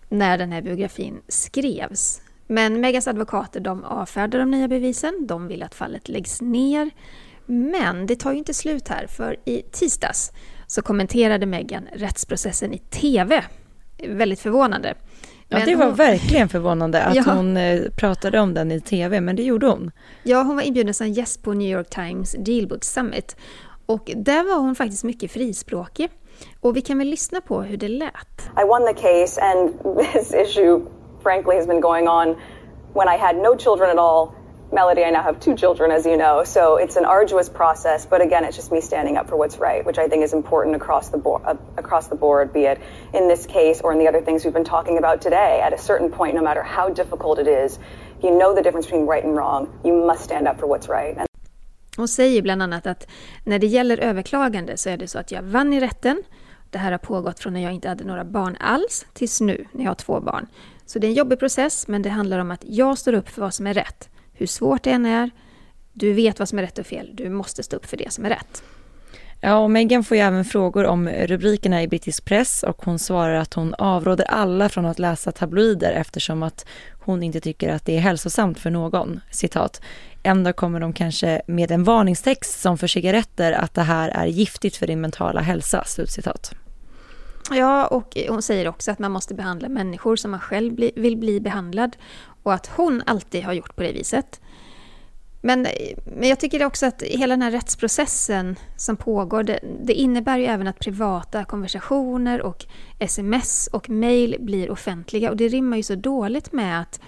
när 0.08 0.38
den 0.38 0.52
här 0.52 0.62
biografin 0.62 1.20
skrevs. 1.28 2.20
Men 2.46 2.80
Megans 2.80 3.08
advokater 3.08 3.60
de 3.60 3.84
avfärdar 3.84 4.38
de 4.38 4.50
nya 4.50 4.68
bevisen, 4.68 5.26
de 5.26 5.48
vill 5.48 5.62
att 5.62 5.74
fallet 5.74 6.08
läggs 6.08 6.40
ner. 6.40 6.90
Men 7.46 8.06
det 8.06 8.16
tar 8.16 8.32
ju 8.32 8.38
inte 8.38 8.54
slut 8.54 8.88
här, 8.88 9.06
för 9.06 9.36
i 9.44 9.62
tisdags 9.62 10.32
så 10.66 10.82
kommenterade 10.82 11.46
Meghan 11.46 11.88
rättsprocessen 11.92 12.74
i 12.74 12.78
TV. 12.78 13.44
Väldigt 14.08 14.40
förvånande. 14.40 14.94
Ja, 15.48 15.64
det 15.64 15.76
var 15.76 15.86
hon... 15.86 15.94
verkligen 15.94 16.48
förvånande 16.48 17.02
att 17.04 17.14
ja. 17.14 17.22
hon 17.26 17.56
eh, 17.56 17.82
pratade 17.96 18.40
om 18.40 18.54
den 18.54 18.72
i 18.72 18.80
TV, 18.80 19.20
men 19.20 19.36
det 19.36 19.42
gjorde 19.42 19.66
hon. 19.66 19.90
Ja, 20.22 20.42
hon 20.42 20.56
var 20.56 20.62
inbjuden 20.62 20.94
som 20.94 21.08
gäst 21.08 21.42
på 21.42 21.52
New 21.52 21.68
York 21.68 21.90
Times 21.90 22.36
Dealbook 22.38 22.84
Summit. 22.84 23.36
Och 23.86 24.10
där 24.16 24.44
var 24.44 24.60
hon 24.60 24.74
faktiskt 24.74 25.04
mycket 25.04 25.32
frispråkig. 25.32 26.10
Och 26.60 26.76
vi 26.76 26.80
kan 26.80 26.98
väl 26.98 27.08
lyssna 27.08 27.40
på 27.40 27.62
hur 27.62 27.76
det 27.76 27.88
lät. 27.88 28.50
I 28.56 28.64
won 28.64 28.86
the 28.86 28.94
case 28.94 29.40
and 29.40 29.78
this 29.98 30.34
issue 30.34 30.86
frankly 31.22 31.56
has 31.56 31.66
been 31.66 31.80
going 31.80 32.08
on 32.08 32.36
when 32.94 33.08
I 33.08 33.16
had 33.16 33.36
no 33.36 33.56
children 33.56 33.90
at 33.90 33.98
all 33.98 34.42
Melody, 34.72 35.04
I 35.04 35.10
now 35.10 35.22
have 35.22 35.38
two 35.38 35.54
children, 35.54 35.90
as 35.90 36.06
you 36.06 36.16
know, 36.16 36.44
so 36.44 36.76
it's 36.76 36.96
an 36.96 37.04
arduous 37.04 37.50
process. 37.50 38.06
But 38.06 38.22
again, 38.22 38.44
it's 38.44 38.56
just 38.56 38.72
me 38.72 38.80
standing 38.80 39.18
up 39.18 39.28
for 39.28 39.36
what's 39.36 39.58
right, 39.58 39.84
which 39.84 39.98
I 39.98 40.08
think 40.08 40.24
is 40.24 40.32
important 40.32 40.76
across 40.76 41.10
the 41.10 41.18
board. 41.18 41.42
Uh, 41.44 41.56
across 41.76 42.08
the 42.08 42.14
board, 42.14 42.54
be 42.54 42.64
it 42.64 42.80
in 43.12 43.28
this 43.28 43.44
case 43.44 43.82
or 43.82 43.92
in 43.92 43.98
the 43.98 44.08
other 44.08 44.22
things 44.22 44.46
we've 44.46 44.54
been 44.54 44.64
talking 44.64 44.96
about 44.96 45.20
today. 45.20 45.60
At 45.60 45.74
a 45.74 45.78
certain 45.78 46.10
point, 46.10 46.34
no 46.36 46.42
matter 46.42 46.62
how 46.62 46.88
difficult 46.88 47.38
it 47.38 47.48
is, 47.48 47.78
you 48.22 48.30
know 48.30 48.54
the 48.54 48.62
difference 48.62 48.86
between 48.86 49.04
right 49.04 49.22
and 49.22 49.36
wrong. 49.36 49.78
You 49.84 49.92
must 49.92 50.24
stand 50.24 50.48
up 50.48 50.58
for 50.58 50.66
what's 50.66 50.88
right. 50.88 51.18
And 51.18 51.28
Hon 51.96 52.08
säger 52.08 52.42
bland 52.42 52.62
annat 52.62 52.86
att 52.86 53.06
när 53.44 53.58
det 53.58 53.66
gäller 53.66 53.98
överklagande 53.98 54.76
så 54.76 54.90
är 54.90 54.96
det 54.96 55.08
så 55.08 55.18
att 55.18 55.30
jag 55.30 55.42
vann 55.42 55.72
i 55.72 55.80
rätten. 55.80 56.22
Det 56.70 56.78
här 56.78 56.92
har 56.92 56.98
pågått 56.98 57.40
från 57.40 57.52
när 57.52 57.60
jag 57.60 57.72
inte 57.72 57.88
hade 57.88 58.04
några 58.04 58.24
barn 58.24 58.56
alls 58.60 59.06
tills 59.12 59.40
nu 59.40 59.66
när 59.72 59.84
jag 59.84 59.90
har 59.90 59.94
två 59.94 60.20
barn. 60.20 60.46
Så 60.86 60.98
det 60.98 61.06
är 61.06 61.08
en 61.08 61.14
jobbig 61.14 61.38
process, 61.38 61.88
men 61.88 62.02
det 62.02 62.10
handlar 62.10 62.38
om 62.38 62.50
att 62.50 62.64
jag 62.64 62.98
står 62.98 63.12
upp 63.12 63.28
för 63.28 63.42
vad 63.42 63.54
som 63.54 63.66
är 63.66 63.74
rätt 63.74 64.08
hur 64.32 64.46
svårt 64.46 64.82
det 64.82 64.90
än 64.90 65.06
är. 65.06 65.30
Du 65.92 66.12
vet 66.12 66.38
vad 66.38 66.48
som 66.48 66.58
är 66.58 66.62
rätt 66.62 66.78
och 66.78 66.86
fel. 66.86 67.10
Du 67.12 67.28
måste 67.28 67.62
stå 67.62 67.76
upp 67.76 67.86
för 67.86 67.96
det 67.96 68.12
som 68.12 68.24
är 68.24 68.28
rätt. 68.28 68.62
Ja, 69.40 69.56
och 69.56 69.70
Meghan 69.70 70.04
får 70.04 70.16
ju 70.16 70.22
även 70.22 70.44
frågor 70.44 70.84
om 70.84 71.08
rubrikerna 71.08 71.82
i 71.82 71.88
brittisk 71.88 72.24
press 72.24 72.62
och 72.62 72.84
hon 72.84 72.98
svarar 72.98 73.34
att 73.34 73.54
hon 73.54 73.74
avråder 73.74 74.24
alla 74.24 74.68
från 74.68 74.86
att 74.86 74.98
läsa 74.98 75.32
tabloider 75.32 75.92
eftersom 75.92 76.42
att 76.42 76.66
hon 77.04 77.22
inte 77.22 77.40
tycker 77.40 77.68
att 77.68 77.86
det 77.86 77.96
är 77.96 78.00
hälsosamt 78.00 78.58
för 78.58 78.70
någon. 78.70 79.20
Citat. 79.30 79.82
Ändå 80.22 80.52
kommer 80.52 80.80
de 80.80 80.92
kanske 80.92 81.42
med 81.46 81.70
en 81.70 81.84
varningstext 81.84 82.60
som 82.60 82.78
för 82.78 82.86
cigaretter 82.86 83.52
att 83.52 83.74
det 83.74 83.82
här 83.82 84.08
är 84.08 84.26
giftigt 84.26 84.76
för 84.76 84.86
din 84.86 85.00
mentala 85.00 85.40
hälsa. 85.40 85.84
Slutcitat. 85.84 86.54
Ja, 87.50 87.86
och 87.86 88.16
hon 88.28 88.42
säger 88.42 88.68
också 88.68 88.90
att 88.90 88.98
man 88.98 89.12
måste 89.12 89.34
behandla 89.34 89.68
människor 89.68 90.16
som 90.16 90.30
man 90.30 90.40
själv 90.40 90.74
bli, 90.74 90.92
vill 90.96 91.16
bli 91.16 91.40
behandlad 91.40 91.96
och 92.42 92.54
att 92.54 92.66
hon 92.66 93.02
alltid 93.06 93.44
har 93.44 93.52
gjort 93.52 93.76
på 93.76 93.82
det 93.82 93.92
viset. 93.92 94.40
Men, 95.44 95.66
men 96.04 96.28
jag 96.28 96.40
tycker 96.40 96.64
också 96.64 96.86
att 96.86 97.02
hela 97.02 97.32
den 97.32 97.42
här 97.42 97.50
rättsprocessen 97.50 98.56
som 98.76 98.96
pågår, 98.96 99.42
det, 99.42 99.60
det, 99.84 99.92
innebär 99.92 100.38
ju 100.38 100.44
även 100.44 100.66
att 100.66 100.78
privata 100.78 101.44
konversationer 101.44 102.42
och 102.42 102.66
sms 102.98 103.66
och 103.72 103.90
mejl 103.90 104.36
blir 104.40 104.70
offentliga 104.70 105.30
och 105.30 105.36
det 105.36 105.48
rimmar 105.48 105.76
ju 105.76 105.82
så 105.82 105.94
dåligt 105.94 106.52
med 106.52 106.80
att 106.80 107.00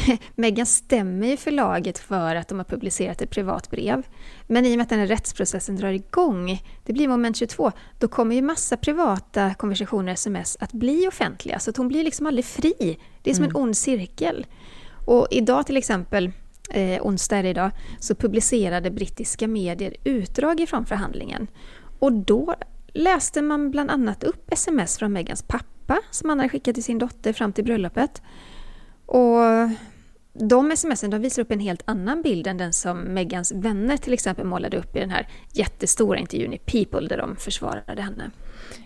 Meghan 0.34 0.66
stämmer 0.66 1.26
ju 1.26 1.36
förlaget 1.36 1.98
för 1.98 2.36
att 2.36 2.48
de 2.48 2.58
har 2.58 2.64
publicerat 2.64 3.22
ett 3.22 3.30
privat 3.30 3.70
brev. 3.70 4.06
Men 4.46 4.66
i 4.66 4.74
och 4.74 4.76
med 4.76 4.82
att 4.82 4.88
den 4.88 4.98
här 4.98 5.06
rättsprocessen 5.06 5.76
drar 5.76 5.92
igång, 5.92 6.62
det 6.84 6.92
blir 6.92 7.08
moment 7.08 7.36
22, 7.36 7.72
då 7.98 8.08
kommer 8.08 8.34
ju 8.34 8.42
massa 8.42 8.76
privata 8.76 9.54
konversationer, 9.54 10.12
sms, 10.12 10.56
att 10.60 10.72
bli 10.72 11.08
offentliga. 11.08 11.58
Så 11.58 11.70
att 11.70 11.76
hon 11.76 11.88
blir 11.88 12.04
liksom 12.04 12.26
aldrig 12.26 12.44
fri. 12.44 12.98
Det 13.22 13.30
är 13.30 13.34
som 13.34 13.44
mm. 13.44 13.56
en 13.56 13.62
ond 13.62 13.76
cirkel. 13.76 14.46
Och 15.06 15.26
idag 15.30 15.66
till 15.66 15.76
exempel, 15.76 16.32
eh, 16.70 17.02
onsdag 17.02 17.36
är 17.36 17.42
det 17.42 17.48
idag, 17.48 17.70
så 18.00 18.14
publicerade 18.14 18.90
brittiska 18.90 19.48
medier 19.48 19.96
utdrag 20.04 20.60
ifrån 20.60 20.86
förhandlingen. 20.86 21.46
Och 21.98 22.12
då 22.12 22.54
läste 22.94 23.42
man 23.42 23.70
bland 23.70 23.90
annat 23.90 24.24
upp 24.24 24.52
sms 24.52 24.98
från 24.98 25.12
Megans 25.12 25.42
pappa 25.42 26.00
som 26.10 26.28
han 26.28 26.38
hade 26.38 26.48
skickat 26.48 26.74
till 26.74 26.84
sin 26.84 26.98
dotter 26.98 27.32
fram 27.32 27.52
till 27.52 27.64
bröllopet. 27.64 28.22
Och 29.12 29.70
de 30.32 30.76
smsen 30.76 31.10
de 31.10 31.20
visar 31.20 31.42
upp 31.42 31.50
en 31.50 31.60
helt 31.60 31.82
annan 31.84 32.22
bild 32.22 32.46
än 32.46 32.56
den 32.56 32.72
som 32.72 32.98
Megans 32.98 33.52
vänner 33.52 33.96
till 33.96 34.12
exempel 34.12 34.46
målade 34.46 34.76
upp 34.76 34.96
i 34.96 35.00
den 35.00 35.10
här 35.10 35.28
jättestora 35.52 36.18
intervjun 36.18 36.52
i 36.52 36.58
People 36.58 37.08
där 37.08 37.16
de 37.16 37.36
försvarade 37.36 38.02
henne. 38.02 38.30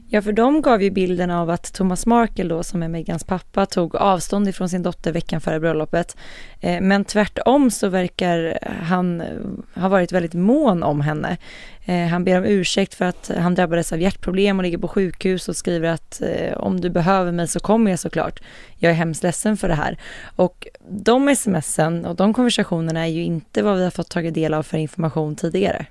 Ja, 0.08 0.22
för 0.22 0.32
de 0.32 0.62
gav 0.62 0.82
ju 0.82 0.90
bilden 0.90 1.30
av 1.30 1.50
att 1.50 1.72
Thomas 1.72 2.06
Markle 2.06 2.44
då, 2.44 2.62
som 2.62 2.82
är 2.82 2.88
Megans 2.88 3.24
pappa, 3.24 3.66
tog 3.66 3.96
avstånd 3.96 4.48
ifrån 4.48 4.68
sin 4.68 4.82
dotter 4.82 5.12
veckan 5.12 5.40
före 5.40 5.60
bröllopet. 5.60 6.16
Eh, 6.60 6.80
men 6.80 7.04
tvärtom 7.04 7.70
så 7.70 7.88
verkar 7.88 8.58
han 8.82 9.20
eh, 9.20 9.26
ha 9.74 9.88
varit 9.88 10.12
väldigt 10.12 10.34
mån 10.34 10.82
om 10.82 11.00
henne. 11.00 11.36
Eh, 11.84 12.06
han 12.06 12.24
ber 12.24 12.38
om 12.38 12.44
ursäkt 12.44 12.94
för 12.94 13.04
att 13.04 13.30
han 13.38 13.54
drabbades 13.54 13.92
av 13.92 14.00
hjärtproblem 14.00 14.58
och 14.58 14.62
ligger 14.62 14.78
på 14.78 14.88
sjukhus 14.88 15.48
och 15.48 15.56
skriver 15.56 15.88
att 15.88 16.22
om 16.56 16.80
du 16.80 16.90
behöver 16.90 17.32
mig 17.32 17.48
så 17.48 17.60
kommer 17.60 17.90
jag 17.90 18.00
såklart. 18.00 18.42
Jag 18.76 18.90
är 18.90 18.96
hemskt 18.96 19.22
ledsen 19.22 19.56
för 19.56 19.68
det 19.68 19.74
här. 19.74 19.98
Och 20.36 20.66
de 20.88 21.36
smsen 21.36 22.06
och 22.06 22.16
de 22.16 22.34
konversationerna 22.34 23.06
är 23.06 23.10
ju 23.10 23.22
inte 23.22 23.62
vad 23.62 23.76
vi 23.76 23.84
har 23.84 23.90
fått 23.90 24.10
tagit 24.10 24.34
del 24.34 24.54
av 24.54 24.62
för 24.62 24.78
information 24.78 25.36
tidigare. 25.36 25.86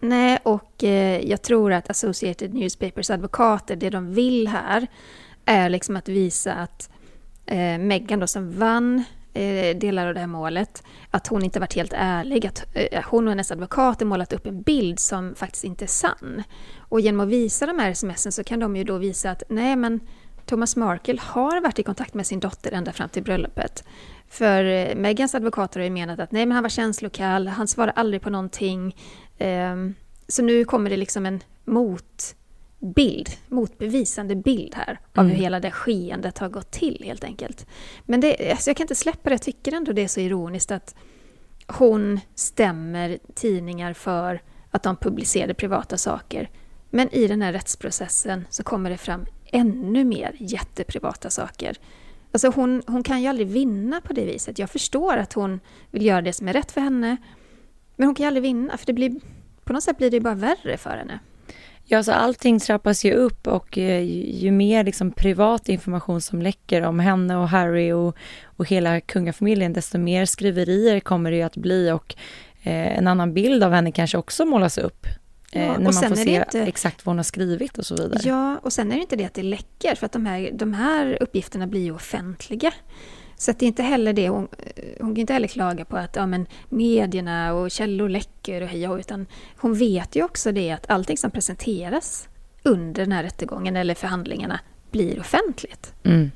Nej, 0.00 0.38
och 0.42 0.84
eh, 0.84 1.20
jag 1.20 1.42
tror 1.42 1.72
att 1.72 1.90
Associated 1.90 2.54
Newspapers 2.54 3.10
advokater, 3.10 3.76
det 3.76 3.90
de 3.90 4.14
vill 4.14 4.48
här 4.48 4.86
är 5.44 5.68
liksom 5.68 5.96
att 5.96 6.08
visa 6.08 6.54
att 6.54 6.90
eh, 7.46 7.78
Meghan 7.78 8.20
då 8.20 8.26
som 8.26 8.58
vann 8.58 9.04
eh, 9.34 9.76
delar 9.76 10.06
av 10.06 10.14
det 10.14 10.20
här 10.20 10.26
målet, 10.26 10.82
att 11.10 11.26
hon 11.26 11.44
inte 11.44 11.60
varit 11.60 11.74
helt 11.74 11.92
ärlig, 11.96 12.46
att 12.46 12.66
eh, 12.74 13.04
hon 13.04 13.24
och 13.24 13.30
hennes 13.30 13.52
advokater 13.52 14.06
målat 14.06 14.32
upp 14.32 14.46
en 14.46 14.62
bild 14.62 14.98
som 14.98 15.34
faktiskt 15.34 15.64
inte 15.64 15.84
är 15.84 15.86
sann. 15.86 16.42
Och 16.78 17.00
genom 17.00 17.20
att 17.20 17.28
visa 17.28 17.66
de 17.66 17.78
här 17.78 17.94
smsen 17.94 18.32
så 18.32 18.44
kan 18.44 18.60
de 18.60 18.76
ju 18.76 18.84
då 18.84 18.98
visa 18.98 19.30
att 19.30 19.42
nej 19.48 19.76
men 19.76 20.00
Thomas 20.46 20.76
Markle 20.76 21.20
har 21.20 21.60
varit 21.60 21.78
i 21.78 21.82
kontakt 21.82 22.14
med 22.14 22.26
sin 22.26 22.40
dotter 22.40 22.72
ända 22.72 22.92
fram 22.92 23.08
till 23.08 23.22
bröllopet. 23.22 23.84
För 24.28 24.64
eh, 24.64 24.94
Megans 24.96 25.34
advokater 25.34 25.80
har 25.80 25.84
ju 25.84 25.90
menat 25.90 26.20
att 26.20 26.32
nej 26.32 26.46
men 26.46 26.54
han 26.54 26.62
var 26.62 26.70
känslokall, 26.70 27.48
han 27.48 27.68
svarade 27.68 27.92
aldrig 27.92 28.22
på 28.22 28.30
någonting, 28.30 28.96
så 30.28 30.42
nu 30.42 30.64
kommer 30.64 30.90
det 30.90 30.96
liksom 30.96 31.26
en 31.26 31.42
motbild, 31.64 33.30
motbevisande 33.48 34.36
bild 34.36 34.74
här 34.74 35.00
av 35.14 35.24
mm. 35.24 35.36
hur 35.36 35.42
hela 35.42 35.60
det 35.60 35.70
skeendet 35.70 36.38
har 36.38 36.48
gått 36.48 36.70
till 36.70 37.02
helt 37.04 37.24
enkelt. 37.24 37.66
Men 38.04 38.20
det, 38.20 38.50
alltså 38.50 38.70
jag 38.70 38.76
kan 38.76 38.84
inte 38.84 38.94
släppa 38.94 39.30
det, 39.30 39.34
jag 39.34 39.42
tycker 39.42 39.72
ändå 39.72 39.92
det 39.92 40.02
är 40.02 40.08
så 40.08 40.20
ironiskt 40.20 40.70
att 40.70 40.94
hon 41.66 42.20
stämmer 42.34 43.18
tidningar 43.34 43.92
för 43.92 44.42
att 44.70 44.82
de 44.82 44.96
publicerade 44.96 45.54
privata 45.54 45.96
saker. 45.96 46.50
Men 46.90 47.14
i 47.14 47.26
den 47.26 47.42
här 47.42 47.52
rättsprocessen 47.52 48.46
så 48.50 48.62
kommer 48.62 48.90
det 48.90 48.96
fram 48.96 49.26
ännu 49.44 50.04
mer 50.04 50.36
jätteprivata 50.38 51.30
saker. 51.30 51.76
Alltså 52.32 52.48
hon, 52.50 52.82
hon 52.86 53.02
kan 53.02 53.22
ju 53.22 53.28
aldrig 53.28 53.48
vinna 53.48 54.00
på 54.00 54.12
det 54.12 54.24
viset. 54.24 54.58
Jag 54.58 54.70
förstår 54.70 55.16
att 55.16 55.32
hon 55.32 55.60
vill 55.90 56.06
göra 56.06 56.22
det 56.22 56.32
som 56.32 56.48
är 56.48 56.52
rätt 56.52 56.72
för 56.72 56.80
henne 56.80 57.16
men 57.96 58.08
hon 58.08 58.14
kan 58.14 58.24
ju 58.24 58.28
aldrig 58.28 58.42
vinna, 58.42 58.76
för 58.76 58.86
det 58.86 58.92
blir, 58.92 59.14
på 59.64 59.72
något 59.72 59.82
sätt 59.82 59.98
blir 59.98 60.10
det 60.10 60.20
bara 60.20 60.34
värre 60.34 60.76
för 60.76 60.90
henne. 60.90 61.18
Ja, 61.88 62.02
så 62.02 62.12
allting 62.12 62.60
trappas 62.60 63.04
ju 63.04 63.12
upp 63.12 63.46
och 63.46 63.78
eh, 63.78 64.02
ju 64.42 64.50
mer 64.50 64.84
liksom 64.84 65.12
privat 65.12 65.68
information 65.68 66.20
som 66.20 66.42
läcker 66.42 66.82
om 66.82 67.00
henne 67.00 67.36
och 67.36 67.48
Harry 67.48 67.92
och, 67.92 68.16
och 68.44 68.68
hela 68.68 69.00
kungafamiljen, 69.00 69.72
desto 69.72 69.98
mer 69.98 70.24
skriverier 70.24 71.00
kommer 71.00 71.30
det 71.30 71.36
ju 71.36 71.42
att 71.42 71.56
bli 71.56 71.90
och 71.90 72.14
eh, 72.62 72.98
en 72.98 73.06
annan 73.06 73.34
bild 73.34 73.64
av 73.64 73.72
henne 73.72 73.92
kanske 73.92 74.18
också 74.18 74.44
målas 74.44 74.78
upp. 74.78 75.06
Eh, 75.52 75.66
ja, 75.66 75.72
när 75.78 75.92
man 75.92 75.92
får 75.92 76.14
se 76.14 76.36
inte... 76.36 76.62
exakt 76.62 77.06
vad 77.06 77.10
hon 77.10 77.18
har 77.18 77.24
skrivit 77.24 77.78
och 77.78 77.86
så 77.86 77.94
vidare. 77.94 78.20
Ja, 78.24 78.58
och 78.62 78.72
sen 78.72 78.92
är 78.92 78.94
det 78.94 79.00
inte 79.00 79.16
det 79.16 79.24
att 79.24 79.34
det 79.34 79.42
läcker, 79.42 79.94
för 79.94 80.06
att 80.06 80.12
de 80.12 80.26
här, 80.26 80.50
de 80.52 80.74
här 80.74 81.18
uppgifterna 81.20 81.66
blir 81.66 81.84
ju 81.84 81.94
offentliga. 81.94 82.72
Så 83.38 83.50
att 83.50 83.58
det 83.58 83.64
är 83.64 83.68
inte 83.68 83.82
heller 83.82 84.12
det, 84.12 84.28
hon, 84.28 84.48
hon 85.00 85.14
kan 85.14 85.16
inte 85.16 85.32
heller 85.32 85.48
klaga 85.48 85.84
på 85.84 85.96
att 85.96 86.16
ja, 86.16 86.26
men 86.26 86.46
medierna 86.68 87.54
och 87.54 87.70
källor 87.70 88.08
läcker 88.08 88.62
och 88.62 88.68
hej 88.68 89.00
utan 89.00 89.26
hon 89.56 89.74
vet 89.74 90.16
ju 90.16 90.24
också 90.24 90.52
det 90.52 90.70
att 90.70 90.90
allting 90.90 91.16
som 91.18 91.30
presenteras 91.30 92.28
under 92.62 93.02
den 93.02 93.12
här 93.12 93.22
rättegången 93.22 93.76
eller 93.76 93.94
förhandlingarna 93.94 94.60
blir 94.90 95.20
offentligt. 95.20 95.94
Mm. 96.04 96.30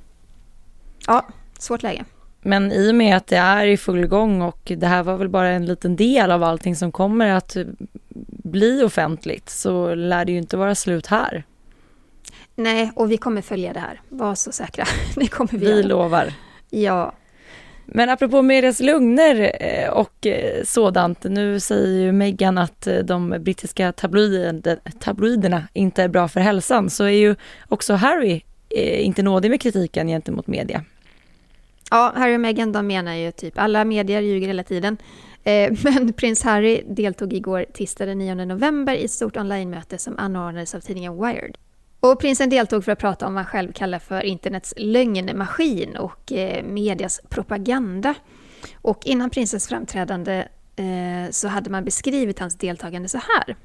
Ja, 1.07 1.27
svårt 1.59 1.83
läge. 1.83 2.05
Men 2.43 2.73
i 2.73 2.91
och 2.91 2.95
med 2.95 3.17
att 3.17 3.27
det 3.27 3.37
är 3.37 3.67
i 3.67 3.77
full 3.77 4.07
gång 4.07 4.43
och 4.43 4.73
det 4.77 4.87
här 4.87 5.03
var 5.03 5.17
väl 5.17 5.29
bara 5.29 5.49
en 5.49 5.67
liten 5.67 5.97
del 5.97 6.31
av 6.31 6.43
allting 6.43 6.77
som 6.77 6.93
kommer 6.93 7.29
att 7.31 7.57
bli 8.29 8.83
offentligt 8.83 9.51
så 9.51 9.95
lär 9.95 10.25
det 10.25 10.33
ju 10.33 10.39
inte 10.39 10.57
vara 10.57 10.75
slut 10.75 11.07
här. 11.07 11.45
Nej, 12.55 12.93
och 12.97 13.11
vi 13.11 13.17
kommer 13.17 13.43
följa 13.43 13.73
det 13.73 13.81
här. 13.81 14.01
Var 14.09 14.35
så 14.35 14.53
säkra. 14.53 14.85
Det 15.15 15.27
kommer 15.27 15.51
vi 15.51 15.59
Vi 15.59 15.71
göra. 15.71 15.87
lovar. 15.87 16.33
Ja. 16.71 17.15
Men 17.93 18.09
apropå 18.09 18.43
medias 18.43 18.81
lugner 18.81 19.53
eh, 19.61 19.91
och 19.91 20.27
eh, 20.27 20.65
sådant, 20.65 21.25
nu 21.25 21.61
säger 21.61 22.01
ju 22.01 22.13
Meghan 22.13 22.59
att 22.59 22.87
eh, 22.87 22.99
de 22.99 23.37
brittiska 23.41 23.93
tabloiderna 24.99 25.69
inte 25.73 26.03
är 26.03 26.09
bra 26.09 26.29
för 26.29 26.41
hälsan, 26.41 26.91
så 26.91 27.05
är 27.05 27.09
ju 27.09 27.35
också 27.69 27.95
Harry 27.95 28.43
inte 28.77 29.23
nådig 29.23 29.51
med 29.51 29.61
kritiken 29.61 30.09
gentemot 30.09 30.47
media. 30.47 30.85
Ja, 31.91 32.13
Harry 32.17 32.37
och 32.37 32.41
Meghan 32.41 32.73
de 32.73 32.87
menar 32.87 33.15
ju 33.15 33.33
typ 33.33 33.59
alla 33.59 33.85
medier 33.85 34.21
ljuger 34.21 34.47
hela 34.47 34.63
tiden. 34.63 34.97
Men 35.83 36.13
prins 36.13 36.43
Harry 36.43 36.83
deltog 36.87 37.33
igår 37.33 37.67
tisdag 37.73 38.07
den 38.07 38.19
9 38.19 38.35
november 38.35 38.95
i 38.95 39.05
ett 39.05 39.11
stort 39.11 39.37
online-möte 39.37 39.99
som 39.99 40.19
anordnades 40.19 40.75
av 40.75 40.81
tidningen 40.81 41.23
Wired. 41.23 41.57
Och 42.01 42.21
prinsen 42.21 42.51
deltog 42.51 42.85
för 42.85 42.93
att 42.93 42.99
prata 42.99 43.27
om 43.27 43.35
vad 43.35 43.45
han 43.45 43.53
själv 43.53 43.73
kallar 43.73 43.99
för 43.99 44.23
internets 44.23 44.75
lögnmaskin 44.77 45.97
och 45.97 46.33
eh, 46.33 46.65
medias 46.65 47.21
propaganda. 47.29 48.15
Och 48.75 49.07
innan 49.07 49.31
prinsens 49.31 49.69
framträdande 49.69 50.49
eh, 50.77 51.31
så 51.31 51.49
hade 51.49 51.71
man 51.71 51.85
beskrivit 51.85 52.39
hans 52.39 52.59
deltagande 52.59 53.09
så 53.09 53.19
här. 53.19 53.57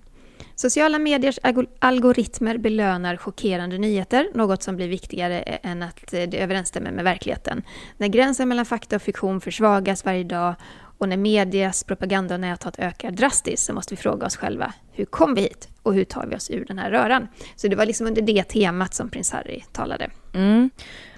Sociala 0.56 1.00
mediers 1.00 1.40
algoritmer 1.80 2.58
belönar 2.58 3.18
chockerande 3.18 3.78
nyheter, 3.78 4.30
något 4.34 4.64
som 4.64 4.76
blir 4.76 4.88
viktigare 4.88 5.42
eh, 5.42 5.72
än 5.72 5.84
att 5.84 6.14
eh, 6.14 6.24
det 6.24 6.38
överensstämmer 6.38 6.92
med 6.92 7.04
verkligheten. 7.04 7.64
När 7.98 8.08
gränsen 8.08 8.50
mellan 8.50 8.66
fakta 8.66 8.96
och 8.96 9.02
fiktion 9.02 9.42
försvagas 9.42 10.06
varje 10.06 10.24
dag 10.24 10.56
och 10.98 11.10
när 11.10 11.18
medias 11.18 11.84
propaganda 11.84 12.36
och 12.36 12.42
näthat 12.42 12.80
ökar 12.80 13.12
drastiskt 13.12 13.66
så 13.66 13.74
måste 13.74 13.94
vi 13.94 14.02
fråga 14.02 14.26
oss 14.26 14.38
själva, 14.38 14.74
hur 14.92 15.06
kom 15.06 15.34
vi 15.34 15.42
hit 15.42 15.70
och 15.86 15.94
hur 15.94 16.06
tar 16.06 16.28
vi 16.28 16.36
oss 16.36 16.50
ur 16.50 16.66
den 16.66 16.80
här 16.80 16.92
röran? 16.92 17.28
Så 17.56 17.68
det 17.68 17.76
var 17.76 17.86
liksom 17.86 18.08
under 18.08 18.22
det 18.22 18.44
temat 18.44 18.94
som 18.94 19.10
prins 19.10 19.32
Harry 19.32 19.62
talade. 19.72 20.10
Mm. 20.34 20.70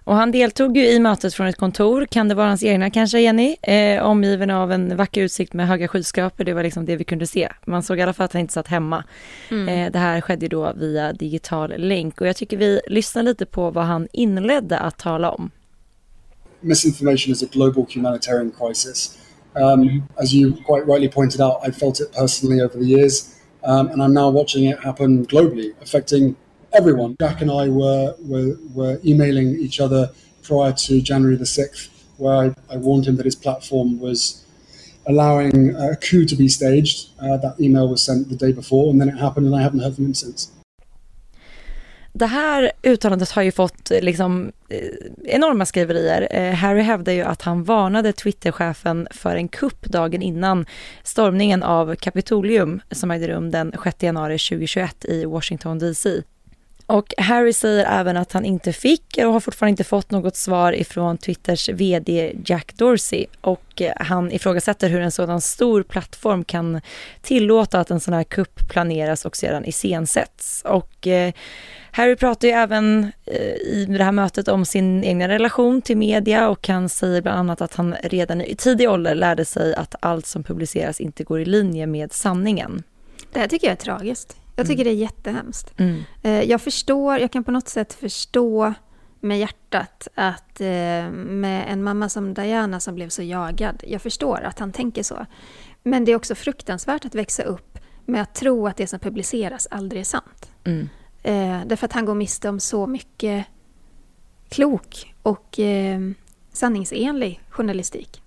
Och 0.04 0.16
han 0.16 0.32
deltog 0.32 0.78
ju 0.78 0.88
i 0.88 1.00
mötet 1.00 1.34
från 1.34 1.48
ett 1.48 1.58
kontor, 1.58 2.06
kan 2.06 2.28
det 2.28 2.36
vara 2.36 2.48
hans 2.48 2.64
egna 2.64 2.90
kanske 2.90 3.20
Jenny? 3.20 3.56
Eh, 3.62 4.04
omgiven 4.04 4.50
av 4.50 4.72
en 4.72 4.98
vacker 4.98 5.22
utsikt 5.22 5.54
med 5.54 5.68
höga 5.68 5.88
skyskrapor, 5.88 6.44
det 6.44 6.54
var 6.54 6.64
liksom 6.64 6.86
det 6.86 6.96
vi 6.96 7.04
kunde 7.04 7.28
se. 7.28 7.50
Man 7.66 7.84
såg 7.84 8.00
i 8.00 8.02
alla 8.02 8.14
fall 8.14 8.26
att 8.26 8.34
han 8.34 8.40
inte 8.40 8.54
satt 8.54 8.68
hemma. 8.68 9.04
Mm. 9.52 9.70
Eh, 9.70 9.92
det 9.92 10.00
här 10.00 10.22
skedde 10.22 10.48
då 10.48 10.74
via 10.76 11.14
digital 11.14 11.74
länk 11.78 12.22
och 12.22 12.28
jag 12.28 12.36
tycker 12.36 12.58
vi 12.58 12.82
lyssnar 12.88 13.24
lite 13.24 13.46
på 13.46 13.72
vad 13.72 13.86
han 13.86 14.08
inledde 14.14 14.80
att 14.80 14.98
tala 14.98 15.32
om. 15.32 15.52
Misinformation 16.62 17.32
is 17.32 17.44
a 17.44 17.48
global 17.52 17.86
humanitarian 17.94 18.52
crisis. 18.52 19.18
Um, 19.56 20.04
as 20.16 20.34
you 20.34 20.54
quite 20.54 20.86
rightly 20.86 21.10
pointed 21.10 21.42
out, 21.42 21.68
I 21.68 21.72
felt 21.72 22.00
it 22.00 22.14
personally 22.14 22.62
over 22.62 22.80
the 22.80 22.86
years, 22.86 23.37
um, 23.68 23.90
and 23.90 24.02
I'm 24.02 24.14
now 24.14 24.30
watching 24.30 24.64
it 24.66 24.80
happen 24.80 25.26
globally, 25.28 25.80
affecting 25.82 26.38
everyone. 26.74 27.18
Jack 27.20 27.42
and 27.42 27.52
I 27.52 27.68
were, 27.68 28.16
were, 28.22 28.56
were 28.74 29.00
emailing 29.06 29.60
each 29.60 29.82
other 29.82 30.10
prior 30.42 30.72
to 30.72 31.02
January 31.02 31.36
the 31.36 31.44
6th, 31.44 31.90
where 32.16 32.34
I, 32.34 32.74
I 32.74 32.78
warned 32.78 33.08
him 33.08 33.18
that 33.18 33.26
his 33.26 33.36
platform 33.36 34.00
was 34.00 34.46
allowing 35.06 35.76
a 35.76 35.98
coup 35.98 36.26
to 36.26 36.36
be 36.36 36.48
staged. 36.48 37.10
Uh, 37.20 37.36
that 37.38 37.60
email 37.60 37.90
was 37.90 38.02
sent 38.02 38.30
the 38.30 38.38
day 38.38 38.54
before, 38.54 38.90
and 38.90 39.02
then 39.02 39.10
it 39.10 39.18
happened, 39.18 39.46
and 39.46 39.56
I 39.56 39.62
haven't 39.62 39.82
heard 39.82 39.96
from 39.96 40.06
him 40.06 40.14
since. 40.14 40.52
Det 42.14 42.26
här 42.26 42.72
uttalandet 42.84 43.32
har 43.32 43.42
ju 43.42 43.52
fått 43.52 43.92
eh, 43.92 44.02
liksom 44.02 44.52
eh, 44.70 44.80
enorma 45.24 45.66
skriverier. 45.66 46.28
Eh, 46.32 46.54
Harry 46.54 46.82
hävdar 46.82 47.14
ju 47.14 47.22
att 47.22 47.42
han 47.42 47.64
varnade 47.64 48.14
Twitterchefen 48.14 49.08
för 49.12 49.36
en 49.36 49.48
kupp 49.48 49.86
dagen 49.86 50.22
innan 50.22 50.66
stormningen 51.04 51.64
av 51.64 51.96
Kapitolium 51.96 52.82
som 52.92 53.12
ägde 53.12 53.28
rum 53.28 53.52
den 53.52 53.74
6 53.84 54.04
januari 54.04 54.38
2021 54.38 55.06
i 55.06 55.26
Washington 55.26 55.80
DC. 55.80 56.22
Och 56.88 57.14
Harry 57.18 57.54
säger 57.54 57.86
även 58.00 58.18
att 58.18 58.32
han 58.32 58.46
inte 58.46 58.74
fick 58.74 59.18
och 59.18 59.34
har 59.34 59.40
fortfarande 59.40 59.70
inte 59.70 59.84
fått 59.84 60.12
något 60.12 60.36
svar 60.36 60.74
ifrån 60.74 61.18
Twitters 61.18 61.70
VD 61.70 62.34
Jack 62.46 62.74
Dorsey 62.76 63.26
och 63.42 63.82
han 63.96 64.32
ifrågasätter 64.32 64.90
hur 64.90 65.02
en 65.02 65.12
sådan 65.12 65.42
stor 65.42 65.84
plattform 65.84 66.44
kan 66.44 66.82
tillåta 67.22 67.80
att 67.80 67.92
en 67.92 68.00
sån 68.00 68.14
här 68.14 68.24
kupp 68.24 68.70
planeras 68.70 69.26
och 69.26 69.38
sedan 69.38 69.66
iscensätts. 69.66 70.64
Och 70.66 71.08
eh, 71.08 71.34
Harry 71.98 72.16
pratar 72.16 72.48
ju 72.48 72.54
även 72.54 73.12
eh, 73.26 73.42
i 73.42 73.86
det 73.90 74.04
här 74.04 74.12
mötet 74.12 74.48
om 74.48 74.66
sin 74.66 75.04
egen 75.04 75.28
relation 75.28 75.82
till 75.82 75.98
media 75.98 76.50
och 76.50 76.68
han 76.68 76.90
säger 76.90 77.22
bland 77.22 77.40
annat 77.40 77.62
att 77.62 77.76
han 77.76 77.96
redan 78.04 78.42
i 78.42 78.56
tidig 78.56 78.90
ålder 78.90 79.16
lärde 79.16 79.46
sig 79.46 79.76
att 79.76 79.96
allt 80.00 80.26
som 80.26 80.44
publiceras 80.44 81.02
inte 81.02 81.24
går 81.24 81.40
i 81.40 81.46
linje 81.46 81.88
med 81.88 82.14
sanningen. 82.14 82.84
Det 83.34 83.40
här 83.40 83.48
tycker 83.48 83.68
jag 83.68 83.72
är 83.72 83.76
tragiskt. 83.76 84.38
Jag 84.56 84.68
tycker 84.68 84.82
mm. 84.82 84.94
det 84.94 85.00
är 85.00 85.02
jättehemskt. 85.02 85.80
Mm. 85.80 86.04
Eh, 86.24 86.44
jag 86.44 86.62
förstår, 86.62 87.20
jag 87.20 87.32
kan 87.32 87.44
på 87.44 87.52
något 87.52 87.70
sätt 87.70 87.94
förstå 87.94 88.74
med 89.20 89.40
hjärtat 89.40 90.08
att 90.16 90.62
eh, 90.62 90.68
med 91.12 91.66
en 91.68 91.84
mamma 91.84 92.10
som 92.10 92.34
Diana 92.34 92.80
som 92.80 92.96
blev 92.96 93.10
så 93.10 93.24
jagad, 93.24 93.84
jag 93.88 94.02
förstår 94.02 94.42
att 94.44 94.60
han 94.60 94.72
tänker 94.72 95.04
så. 95.04 95.26
Men 95.84 96.06
det 96.06 96.12
är 96.12 96.16
också 96.16 96.36
fruktansvärt 96.36 97.06
att 97.06 97.16
växa 97.16 97.44
upp 97.44 97.78
med 98.06 98.22
att 98.22 98.36
tro 98.36 98.68
att 98.68 98.78
det 98.78 98.88
som 98.88 99.00
publiceras 99.00 99.68
aldrig 99.72 100.00
är 100.00 100.06
sant. 100.06 100.52
Mm. 100.64 100.90
Eh, 101.28 101.62
därför 101.66 101.86
att 101.86 101.94
han 101.94 102.06
går 102.06 102.16
miste 102.16 102.50
om 102.50 102.60
så 102.60 102.88
mycket 102.88 103.46
klok 104.50 105.14
och 105.22 105.60
eh, 105.60 106.00
sanningsenlig 106.54 107.42
journalistik. 107.50 108.22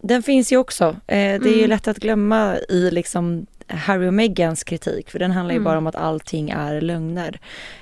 Den 0.00 0.22
finns 0.22 0.52
ju 0.52 0.56
också. 0.56 0.84
Eh, 0.84 0.94
det 1.06 1.48
är 1.48 1.54
ju 1.54 1.58
Mm. 1.58 1.70
lätt 1.70 1.88
att 1.88 1.98
glömma 1.98 2.56
i 2.68 2.90
liksom 2.90 3.46
Harry 3.66 4.08
och 4.08 4.14
Meghans 4.14 4.64
kritik, 4.64 5.10
för 5.10 5.18
den 5.18 5.30
handlar 5.30 5.52
ju 5.52 5.56
Mm. 5.56 5.64
bara 5.64 5.78
om 5.78 5.86
att 5.86 5.96
allting 5.96 6.50
är 6.50 6.80
lögner. 6.80 7.40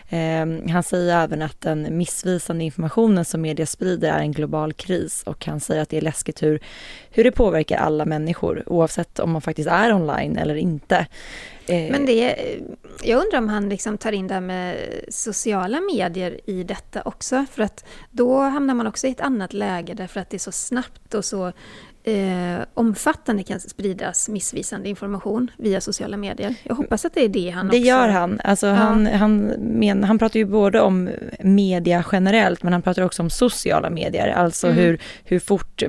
Eh, 0.08 0.72
han 0.72 0.82
säger 0.82 1.16
även 1.22 1.42
att 1.42 1.60
den 1.60 1.96
missvisande 1.98 2.64
informationen 2.64 3.24
som 3.24 3.40
media 3.40 3.66
sprider 3.66 4.12
är 4.12 4.18
en 4.18 4.32
global 4.32 4.72
kris 4.72 5.22
och 5.26 5.46
han 5.46 5.60
säger 5.60 5.82
att 5.82 5.88
det 5.88 5.96
är 5.96 6.00
läskigt 6.02 6.42
hur, 6.42 6.60
hur 7.10 7.24
det 7.24 7.32
påverkar 7.32 7.78
alla 7.78 8.04
människor 8.04 8.62
oavsett 8.66 9.18
om 9.18 9.30
man 9.30 9.42
faktiskt 9.42 9.68
är 9.68 9.92
online 9.92 10.38
eller 10.38 10.54
inte. 10.54 11.06
Eh, 11.70 11.90
Men 11.90 12.06
det, 12.06 12.36
jag 13.02 13.24
undrar 13.24 13.38
om 13.38 13.48
han 13.48 13.68
liksom 13.68 13.98
tar 13.98 14.12
in 14.12 14.26
det 14.26 14.34
här 14.34 14.40
med 14.40 14.90
sociala 15.08 15.80
medier 15.80 16.40
i 16.50 16.62
detta 16.64 17.02
också. 17.02 17.44
För 17.52 17.62
att 17.62 17.84
då 18.10 18.38
hamnar 18.38 18.74
man 18.74 18.86
också 18.86 19.06
i 19.06 19.10
ett 19.10 19.20
annat 19.20 19.52
läge 19.52 19.94
därför 19.94 20.20
att 20.20 20.30
det 20.30 20.36
är 20.36 20.38
så 20.38 20.52
snabbt 20.52 21.14
och 21.14 21.24
så 21.24 21.52
eh, 22.05 22.59
omfattande 22.74 23.42
kan 23.42 23.61
spridas 23.61 24.28
missvisande 24.28 24.88
information 24.88 25.51
via 25.57 25.80
sociala 25.80 26.16
medier. 26.16 26.55
Jag 26.62 26.74
hoppas 26.74 27.05
att 27.05 27.14
det 27.14 27.24
är 27.24 27.28
det 27.28 27.51
han 27.51 27.68
Det 27.68 27.76
också... 27.76 27.88
gör 27.88 28.09
han. 28.09 28.40
Alltså 28.44 28.66
han, 28.66 29.07
han, 29.07 29.38
men, 29.59 30.05
han 30.05 30.18
pratar 30.18 30.38
ju 30.38 30.44
både 30.46 30.80
om 30.80 31.11
media 31.40 32.05
generellt, 32.12 32.62
men 32.62 32.72
han 32.72 32.82
pratar 32.82 33.03
också 33.03 33.22
om 33.22 33.30
sociala 33.30 33.90
medier. 33.90 34.28
Alltså 34.28 34.66
Mm. 34.66 34.78
hur, 34.78 34.98
hur 35.24 35.38
fort 35.38 35.82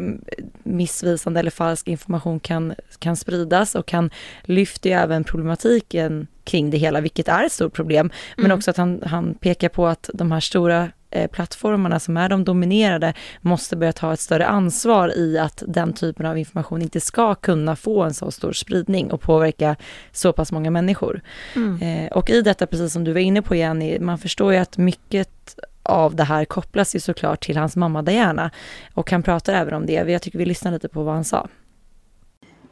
missvisande 0.63 1.39
eller 1.39 1.51
falsk 1.51 1.87
information 1.87 2.39
kan, 2.39 2.73
kan 2.99 3.15
spridas. 3.15 3.75
Och 3.75 3.91
han 3.91 4.09
lyfter 4.43 4.89
ju 4.89 4.95
även 4.95 5.23
problematiken 5.23 6.27
kring 6.43 6.69
det 6.69 6.77
hela, 6.77 7.01
vilket 7.01 7.27
är 7.27 7.43
ett 7.43 7.51
stort 7.51 7.73
problem. 7.73 8.11
Men 8.37 8.45
Mm. 8.45 8.57
också 8.57 8.71
att 8.71 8.77
han, 8.77 9.01
han 9.05 9.33
pekar 9.35 9.69
på 9.69 9.87
att 9.87 10.09
de 10.13 10.31
här 10.31 10.39
stora 10.39 10.89
plattformarna 11.31 11.99
som 11.99 12.17
är 12.17 12.29
de 12.29 12.43
dominerade 12.43 13.13
måste 13.41 13.75
börja 13.75 13.93
ta 13.93 14.13
ett 14.13 14.19
större 14.19 14.47
ansvar 14.47 15.17
i 15.17 15.37
att 15.37 15.63
den 15.67 15.93
typen 15.93 16.25
av 16.25 16.37
information 16.37 16.81
inte 16.81 17.01
ska 17.01 17.35
kunna 17.35 17.75
få 17.75 18.03
en 18.03 18.13
så 18.13 18.31
stor 18.31 18.51
spridning 18.51 19.11
och 19.11 19.21
påverka 19.21 19.75
så 20.11 20.33
pass 20.33 20.51
många 20.51 20.71
människor. 20.71 21.21
Mm. 21.55 21.81
Eh, 21.81 22.11
och 22.11 22.29
i 22.29 22.41
detta, 22.41 22.67
precis 22.67 22.93
som 22.93 23.03
du 23.03 23.13
var 23.13 23.19
inne 23.19 23.41
på 23.41 23.55
Jenny, 23.55 23.99
man 23.99 24.17
förstår 24.17 24.53
ju 24.53 24.59
att 24.59 24.77
mycket 24.77 25.55
av 25.83 26.15
det 26.15 26.23
här 26.23 26.45
kopplas 26.45 26.95
ju 26.95 26.99
såklart 26.99 27.45
till 27.45 27.57
hans 27.57 27.75
mamma 27.75 28.01
Diana. 28.01 28.51
Och 28.93 29.11
han 29.11 29.23
pratar 29.23 29.53
även 29.53 29.73
om 29.73 29.85
det. 29.85 29.93
Jag 29.93 30.21
tycker 30.21 30.39
vi 30.39 30.45
lyssnar 30.45 30.71
lite 30.71 30.89
på 30.89 31.03
vad 31.03 31.13
han 31.13 31.23
sa. 31.23 31.47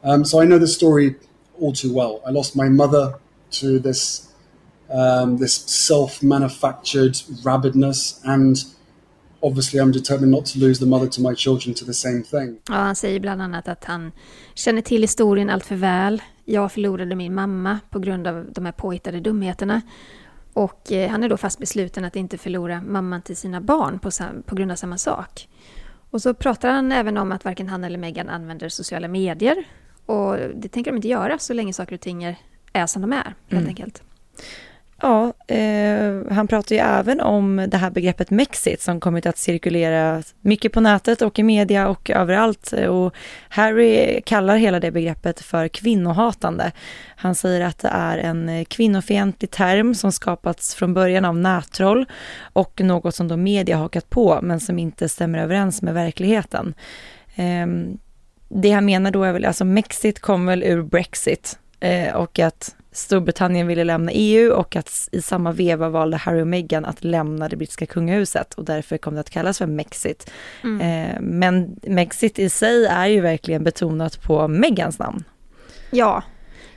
Um, 0.02 0.24
so 0.24 0.42
I 0.42 0.46
know 0.46 0.58
the 0.58 0.66
story 0.66 1.14
all 1.62 1.76
too 1.76 1.94
well. 1.94 2.20
I 2.30 2.32
lost 2.32 2.54
my 2.54 2.68
mother 2.68 3.12
to 3.60 3.78
this 3.82 4.29
um, 4.90 5.38
this 5.38 5.68
self-manufactured 5.68 7.16
rabidness, 7.44 8.20
and 8.24 8.56
obviously 9.42 9.80
I'm 9.80 9.92
determined 9.92 10.30
not 10.30 10.46
to 10.46 10.58
lose 10.58 10.80
the 10.80 10.86
mother 10.86 11.06
to 11.06 11.20
my 11.20 11.34
children 11.34 11.74
to 11.74 11.84
the 11.84 11.94
same 11.94 12.22
thing. 12.22 12.58
Ja, 12.68 12.74
han 12.74 12.96
säger 12.96 13.20
bland 13.20 13.42
annat 13.42 13.68
att 13.68 13.84
han 13.84 14.12
känner 14.54 14.82
till 14.82 15.00
historien 15.02 15.50
allt 15.50 15.66
för 15.66 15.76
väl. 15.76 16.22
Jag 16.44 16.72
förlorade 16.72 17.14
min 17.14 17.34
mamma 17.34 17.78
på 17.90 17.98
grund 17.98 18.26
av 18.26 18.46
de 18.52 18.64
här 18.64 18.72
påhittade 18.72 19.20
dumheterna. 19.20 19.80
Och 20.52 20.92
eh, 20.92 21.10
han 21.10 21.22
är 21.22 21.28
då 21.28 21.36
fast 21.36 21.58
besluten 21.58 22.04
att 22.04 22.16
inte 22.16 22.38
förlora 22.38 22.82
mamman 22.82 23.22
till 23.22 23.36
sina 23.36 23.60
barn 23.60 23.98
på, 23.98 24.10
på 24.46 24.54
grund 24.54 24.72
av 24.72 24.76
samma 24.76 24.98
sak. 24.98 25.48
Och 26.10 26.22
så 26.22 26.34
pratar 26.34 26.70
han 26.70 26.92
även 26.92 27.16
om 27.18 27.32
att 27.32 27.44
varken 27.44 27.68
han 27.68 27.84
eller 27.84 27.98
Meghan 27.98 28.28
använder 28.28 28.68
sociala 28.68 29.08
medier. 29.08 29.64
Och 30.06 30.36
det 30.54 30.68
tänker 30.68 30.90
de 30.90 30.96
inte 30.96 31.08
göra 31.08 31.38
så 31.38 31.52
länge 31.52 31.72
saker 31.72 31.94
och 31.94 32.00
ting 32.00 32.24
är, 32.24 32.36
är 32.72 32.86
som 32.86 33.02
de 33.02 33.12
är, 33.12 33.16
helt 33.24 33.34
Mm. 33.52 33.66
enkelt. 33.68 34.02
Ja, 35.02 35.32
eh, 35.46 36.32
han 36.32 36.48
pratar 36.48 36.74
ju 36.74 36.80
även 36.80 37.20
om 37.20 37.66
det 37.68 37.76
här 37.76 37.90
begreppet 37.90 38.30
Mexit 38.30 38.82
som 38.82 39.00
kommit 39.00 39.26
att 39.26 39.38
cirkulera 39.38 40.22
mycket 40.40 40.72
på 40.72 40.80
nätet 40.80 41.22
och 41.22 41.38
i 41.38 41.42
media 41.42 41.88
och 41.88 42.10
överallt. 42.10 42.72
Och 42.72 43.14
Harry 43.48 44.20
kallar 44.26 44.56
hela 44.56 44.80
det 44.80 44.90
begreppet 44.90 45.40
för 45.40 45.68
kvinnohatande. 45.68 46.72
Han 47.16 47.34
säger 47.34 47.60
att 47.60 47.78
det 47.78 47.88
är 47.88 48.18
en 48.18 48.64
kvinnofientlig 48.64 49.50
term 49.50 49.94
som 49.94 50.12
skapats 50.12 50.74
från 50.74 50.94
början 50.94 51.24
av 51.24 51.36
nättroll 51.36 52.06
och 52.52 52.80
något 52.80 53.14
som 53.14 53.28
då 53.28 53.36
media 53.36 53.76
hakat 53.76 54.10
på 54.10 54.38
men 54.42 54.60
som 54.60 54.78
inte 54.78 55.08
stämmer 55.08 55.38
överens 55.38 55.82
med 55.82 55.94
verkligheten. 55.94 56.74
Eh, 57.34 57.66
det 58.48 58.70
han 58.70 58.84
menar 58.84 59.10
då 59.10 59.24
är 59.24 59.32
väl, 59.32 59.44
alltså 59.44 59.64
Mexit 59.64 60.20
kom 60.20 60.46
väl 60.46 60.62
ur 60.62 60.82
Brexit 60.82 61.58
eh, 61.80 62.14
och 62.14 62.38
att 62.38 62.76
Storbritannien 62.92 63.66
ville 63.66 63.84
lämna 63.84 64.12
EU 64.12 64.52
och 64.52 64.76
att 64.76 65.08
i 65.12 65.22
samma 65.22 65.52
veva 65.52 65.88
valde 65.88 66.16
Harry 66.16 66.42
och 66.42 66.46
Meghan 66.46 66.84
att 66.84 67.04
lämna 67.04 67.48
det 67.48 67.56
brittiska 67.56 67.86
kungahuset 67.86 68.54
och 68.54 68.64
därför 68.64 68.98
kom 68.98 69.14
det 69.14 69.20
att 69.20 69.30
kallas 69.30 69.58
för 69.58 69.66
Mexit. 69.66 70.30
Mm. 70.64 70.80
Eh, 70.80 71.20
men 71.20 71.76
Mexit 71.82 72.38
i 72.38 72.50
sig 72.50 72.86
är 72.86 73.06
ju 73.06 73.20
verkligen 73.20 73.64
betonat 73.64 74.22
på 74.22 74.48
Meghans 74.48 74.98
namn. 74.98 75.24
Ja, 75.90 76.22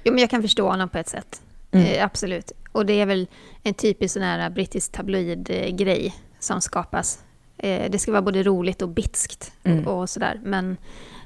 jo, 0.04 0.14
men 0.14 0.22
jag 0.22 0.30
kan 0.30 0.42
förstå 0.42 0.68
honom 0.70 0.90
på 0.90 0.98
ett 0.98 1.10
sätt. 1.10 1.42
Mm. 1.72 1.86
Eh, 1.88 2.04
absolut. 2.06 2.52
Och 2.72 2.86
det 2.86 2.94
är 3.02 3.06
väl 3.06 3.28
en 3.64 3.74
typisk 3.74 4.14
sån 4.14 4.24
här 4.24 4.50
brittisk 4.50 4.92
tabloid-grej 4.92 6.16
som 6.40 6.62
skapas. 6.62 7.20
Eh, 7.58 7.92
det 7.92 8.00
ska 8.00 8.12
vara 8.12 8.22
både 8.22 8.44
roligt 8.44 8.82
och 8.82 8.90
bitskt 8.90 9.52
Mm. 9.64 9.88
och, 9.88 10.02
och 10.02 10.10
sådär. 10.10 10.40
Men 10.44 10.78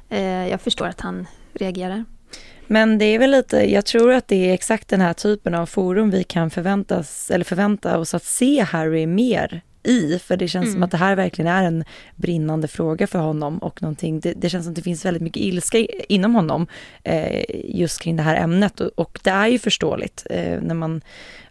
eh, 0.09 0.47
jag 0.47 0.61
förstår 0.61 0.87
att 0.87 1.01
han 1.01 1.27
reagerar. 1.53 2.05
Men 2.67 2.97
det 2.97 3.05
är 3.05 3.19
väl 3.19 3.31
lite, 3.31 3.71
jag 3.71 3.85
tror 3.85 4.13
att 4.13 4.27
det 4.27 4.49
är 4.49 4.53
exakt 4.53 4.87
den 4.87 5.01
här 5.01 5.13
typen 5.13 5.55
av 5.55 5.65
forum 5.65 6.09
vi 6.09 6.23
kan 6.23 6.49
förväntas, 6.49 7.31
eller 7.31 7.45
förvänta 7.45 7.97
oss 7.97 8.13
att 8.13 8.23
se 8.23 8.61
Harry 8.61 9.07
mer 9.07 9.61
i, 9.83 10.19
för 10.19 10.37
det 10.37 10.47
känns 10.47 10.65
som 10.65 10.75
Mm. 10.75 10.83
att 10.83 10.91
det 10.91 10.97
här 10.97 11.15
verkligen 11.15 11.51
är 11.51 11.63
en 11.63 11.83
brinnande 12.15 12.67
fråga 12.67 13.07
för 13.07 13.19
honom 13.19 13.57
och 13.57 13.81
någonting, 13.81 14.19
det, 14.19 14.33
det 14.33 14.49
känns 14.49 14.65
som 14.65 14.71
att 14.71 14.75
det 14.75 14.81
finns 14.81 15.05
väldigt 15.05 15.23
mycket 15.23 15.43
ilska 15.43 15.77
inom 16.09 16.35
honom 16.35 16.67
eh, 17.03 17.43
just 17.63 18.01
kring 18.01 18.15
det 18.15 18.23
här 18.23 18.35
ämnet. 18.35 18.79
Och, 18.79 18.91
och 18.95 19.19
det 19.23 19.29
är 19.29 19.47
ju 19.47 19.59
förståeligt 19.59 20.27
eh, 20.29 20.61
när 20.61 20.75
man 20.75 21.01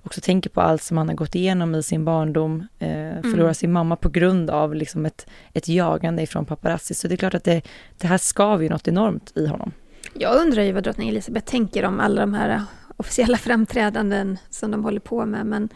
också 0.03 0.21
tänker 0.21 0.51
på 0.51 0.61
allt 0.61 0.83
som 0.83 0.97
han 0.97 1.09
har 1.09 1.15
gått 1.15 1.35
igenom 1.35 1.75
i 1.75 1.83
sin 1.83 2.05
barndom, 2.05 2.67
eh, 2.79 3.23
förlora 3.23 3.55
sin 3.55 3.73
mamma 3.73 3.97
på 3.97 4.09
grund 4.09 4.51
av 4.51 4.75
liksom 4.75 5.07
ett, 5.07 5.27
ett 5.53 5.69
jagande 5.69 6.23
ifrån 6.23 6.45
paparazzi, 6.47 6.95
så 6.95 7.09
det 7.09 7.15
är 7.15 7.17
klart 7.17 7.35
att 7.35 7.45
det, 7.45 7.63
det 7.99 8.07
här 8.07 8.19
skaver 8.19 8.63
ju 8.63 8.69
något 8.69 8.89
enormt 8.89 9.33
i 9.37 9.47
honom. 9.47 9.73
Jag 10.19 10.41
undrar 10.41 10.63
ju 10.63 10.73
vad 10.73 10.83
drottning 10.83 11.09
Elisabeth 11.09 11.51
tänker 11.51 11.85
om 11.85 12.01
alla 12.01 12.21
de 12.21 12.35
här 12.35 12.49
eh, 12.49 12.63
officiella 12.97 13.37
framträdanden 13.37 14.39
som 14.51 14.71
de 14.71 14.85
håller 14.85 15.01
på 15.01 15.27
med. 15.27 15.47
Men, 15.47 15.69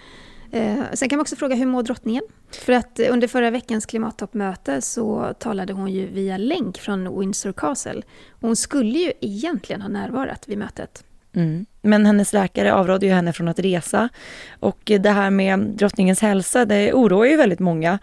eh, 0.50 0.84
sen 0.92 1.08
kan 1.08 1.16
man 1.16 1.20
också 1.22 1.36
fråga 1.36 1.54
hur 1.54 1.66
mår 1.66 1.82
drottningen? 1.82 2.22
För 2.50 2.72
att 2.72 3.00
under 3.10 3.28
förra 3.28 3.50
veckans 3.50 3.86
klimattoppmöte 3.86 4.80
så 4.80 5.34
talade 5.38 5.72
hon 5.72 5.92
ju 5.92 6.06
via 6.06 6.36
länk 6.36 6.78
från 6.78 7.18
Windsor 7.20 7.52
Castle. 7.52 8.02
Hon 8.40 8.56
skulle 8.56 8.98
ju 8.98 9.12
egentligen 9.20 9.82
ha 9.82 9.88
närvarat 9.88 10.48
vid 10.48 10.58
mötet. 10.58 11.04
Mm. 11.34 11.66
Men 11.82 12.06
hennes 12.06 12.32
läkare 12.32 12.74
avrådde 12.74 13.06
ju 13.06 13.12
henne 13.12 13.32
från 13.32 13.48
att 13.48 13.58
resa. 13.58 14.08
Och 14.60 14.78
det 15.00 15.10
här 15.10 15.30
med 15.30 15.58
drottningens 15.58 16.20
hälsa, 16.20 16.64
det 16.64 16.92
oroar 16.92 17.24
ju 17.24 17.36
väldigt 17.36 17.58
många. 17.60 17.98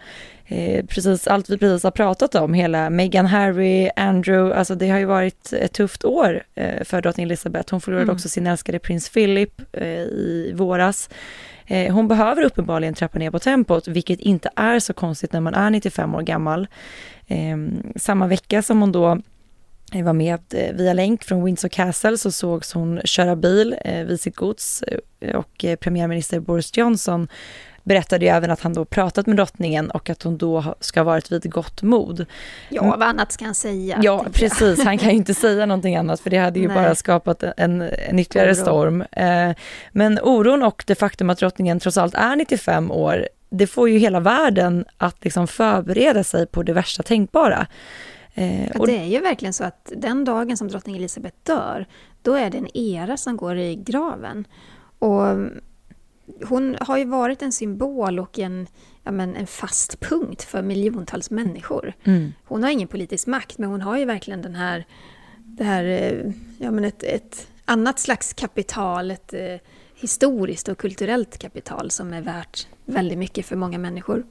Eh, 0.46 0.84
precis 0.86 1.26
allt 1.26 1.50
vi 1.50 1.58
precis 1.58 1.82
har 1.84 1.90
pratat 1.90 2.34
om, 2.34 2.54
hela 2.54 2.90
Meghan, 2.90 3.26
Harry, 3.26 3.90
Andrew, 3.96 4.58
alltså 4.58 4.74
det 4.74 4.88
har 4.88 4.98
ju 4.98 5.04
varit 5.04 5.52
ett 5.52 5.72
tufft 5.72 6.04
år 6.04 6.42
eh, 6.54 6.84
för 6.84 7.02
drottning 7.02 7.24
Elizabeth. 7.24 7.70
Hon 7.70 7.80
förlorade 7.80 8.02
Mm. 8.02 8.14
också 8.14 8.28
sin 8.28 8.46
älskade 8.46 8.78
prins 8.78 9.10
Philip 9.10 9.62
eh, 9.72 9.88
i 10.02 10.52
våras. 10.56 11.10
Hon 11.90 12.08
behöver 12.08 12.42
uppenbarligen 12.42 12.94
trappa 12.94 13.18
ner 13.18 13.30
på 13.30 13.38
tempot, 13.38 13.88
vilket 13.88 14.20
inte 14.20 14.50
är 14.56 14.78
så 14.80 14.92
konstigt 14.92 15.32
när 15.32 15.40
man 15.40 15.54
är 15.54 15.70
95 15.70 16.14
år 16.14 16.22
gammal. 16.22 16.66
Eh, 17.26 17.56
samma 17.96 18.26
vecka 18.26 18.62
som 18.62 18.80
hon 18.80 18.92
då 18.92 19.18
jag 19.92 20.04
var 20.04 20.12
med 20.12 20.40
eh, 20.54 20.72
via 20.74 20.92
länk 20.92 21.24
från 21.24 21.44
Windsor 21.44 21.68
Castle 21.68 22.18
så 22.18 22.32
sågs 22.32 22.72
hon 22.72 23.00
köra 23.04 23.36
bil 23.36 23.76
eh, 23.84 24.04
vid 24.04 24.20
sitt 24.20 24.36
gods 24.36 24.82
eh, 25.20 25.36
och 25.36 25.64
premiärminister 25.80 26.40
Boris 26.40 26.76
Johnson 26.76 27.28
berättade 27.82 28.24
ju 28.24 28.30
även 28.30 28.50
att 28.50 28.60
han 28.60 28.72
då 28.74 28.84
pratat 28.84 29.26
med 29.26 29.36
drottningen 29.36 29.90
och 29.90 30.10
att 30.10 30.22
hon 30.22 30.38
då 30.38 30.76
ska 30.80 31.00
ha 31.00 31.04
varit 31.04 31.32
vid 31.32 31.50
gott 31.50 31.82
mod. 31.82 32.26
Ja, 32.68 32.82
Mm. 32.82 32.98
vad 32.98 33.08
annat 33.08 33.32
ska 33.32 33.44
han 33.44 33.54
säga? 33.54 33.98
Ja, 34.02 34.26
precis. 34.32 34.84
Han 34.84 34.98
kan 34.98 35.08
ju 35.08 35.14
inte 35.16 35.34
säga 35.34 35.66
någonting 35.66 35.96
annat 35.96 36.20
för 36.20 36.30
det 36.30 36.38
hade 36.38 36.60
ju 36.60 36.68
Nej. 36.68 36.76
bara 36.76 36.94
skapat 36.94 37.42
en, 37.56 37.82
en 37.82 38.18
ytterligare 38.18 38.50
Oro. 38.50 38.54
storm. 38.62 39.04
Men 39.92 40.18
oron 40.22 40.62
och 40.62 40.84
det 40.86 40.94
faktum 40.94 41.30
att 41.30 41.38
drottningen 41.38 41.80
trots 41.80 41.98
allt 41.98 42.14
är 42.14 42.36
95 42.36 42.90
år, 42.90 43.28
det 43.50 43.66
får 43.66 43.88
ju 43.88 43.98
hela 43.98 44.20
världen 44.20 44.84
att 44.96 45.24
liksom 45.24 45.46
förbereda 45.46 46.24
sig 46.24 46.46
på 46.46 46.62
det 46.62 46.72
värsta 46.72 47.02
tänkbara. 47.02 47.66
Eh, 48.38 48.66
Ja, 48.66 48.80
och- 48.80 48.86
det 48.86 48.98
är 48.98 49.04
ju 49.04 49.20
verkligen 49.20 49.52
så 49.52 49.64
att 49.64 49.92
den 49.96 50.24
dagen 50.24 50.56
som 50.56 50.68
drottning 50.68 50.96
Elizabeth 50.96 51.36
dör, 51.42 51.86
då 52.22 52.34
är 52.34 52.50
det 52.50 52.58
en 52.58 52.76
era 52.76 53.16
som 53.16 53.36
går 53.36 53.56
i 53.58 53.74
graven. 53.76 54.46
Och 54.98 55.22
hon 56.48 56.76
har 56.80 56.96
ju 56.98 57.04
varit 57.04 57.42
en 57.42 57.52
symbol 57.52 58.18
och 58.18 58.38
en, 58.38 58.66
ja, 59.02 59.10
men 59.10 59.36
en 59.36 59.46
fast 59.46 60.00
punkt 60.00 60.42
för 60.42 60.62
miljontals 60.62 61.30
människor. 61.30 61.92
Mm. 62.04 62.32
Hon 62.44 62.62
har 62.62 62.70
ingen 62.70 62.88
politisk 62.88 63.26
makt, 63.26 63.58
men 63.58 63.70
hon 63.70 63.80
har 63.80 63.98
ju 63.98 64.04
verkligen 64.04 64.42
den 64.42 64.54
här, 64.54 64.84
det 65.38 65.64
här 65.64 65.84
eh, 65.84 66.32
ja, 66.58 66.70
men 66.70 66.84
ett, 66.84 67.02
ett 67.02 67.46
annat 67.64 67.98
slags 67.98 68.32
kapital, 68.32 69.10
ett, 69.10 69.34
eh, 69.34 69.56
historiskt 69.94 70.68
och 70.68 70.78
kulturellt 70.78 71.38
kapital 71.38 71.90
som 71.90 72.12
är 72.12 72.22
värt 72.22 72.66
väldigt 72.84 73.18
mycket 73.18 73.46
för 73.46 73.56
många 73.56 73.78
människor. 73.78 74.26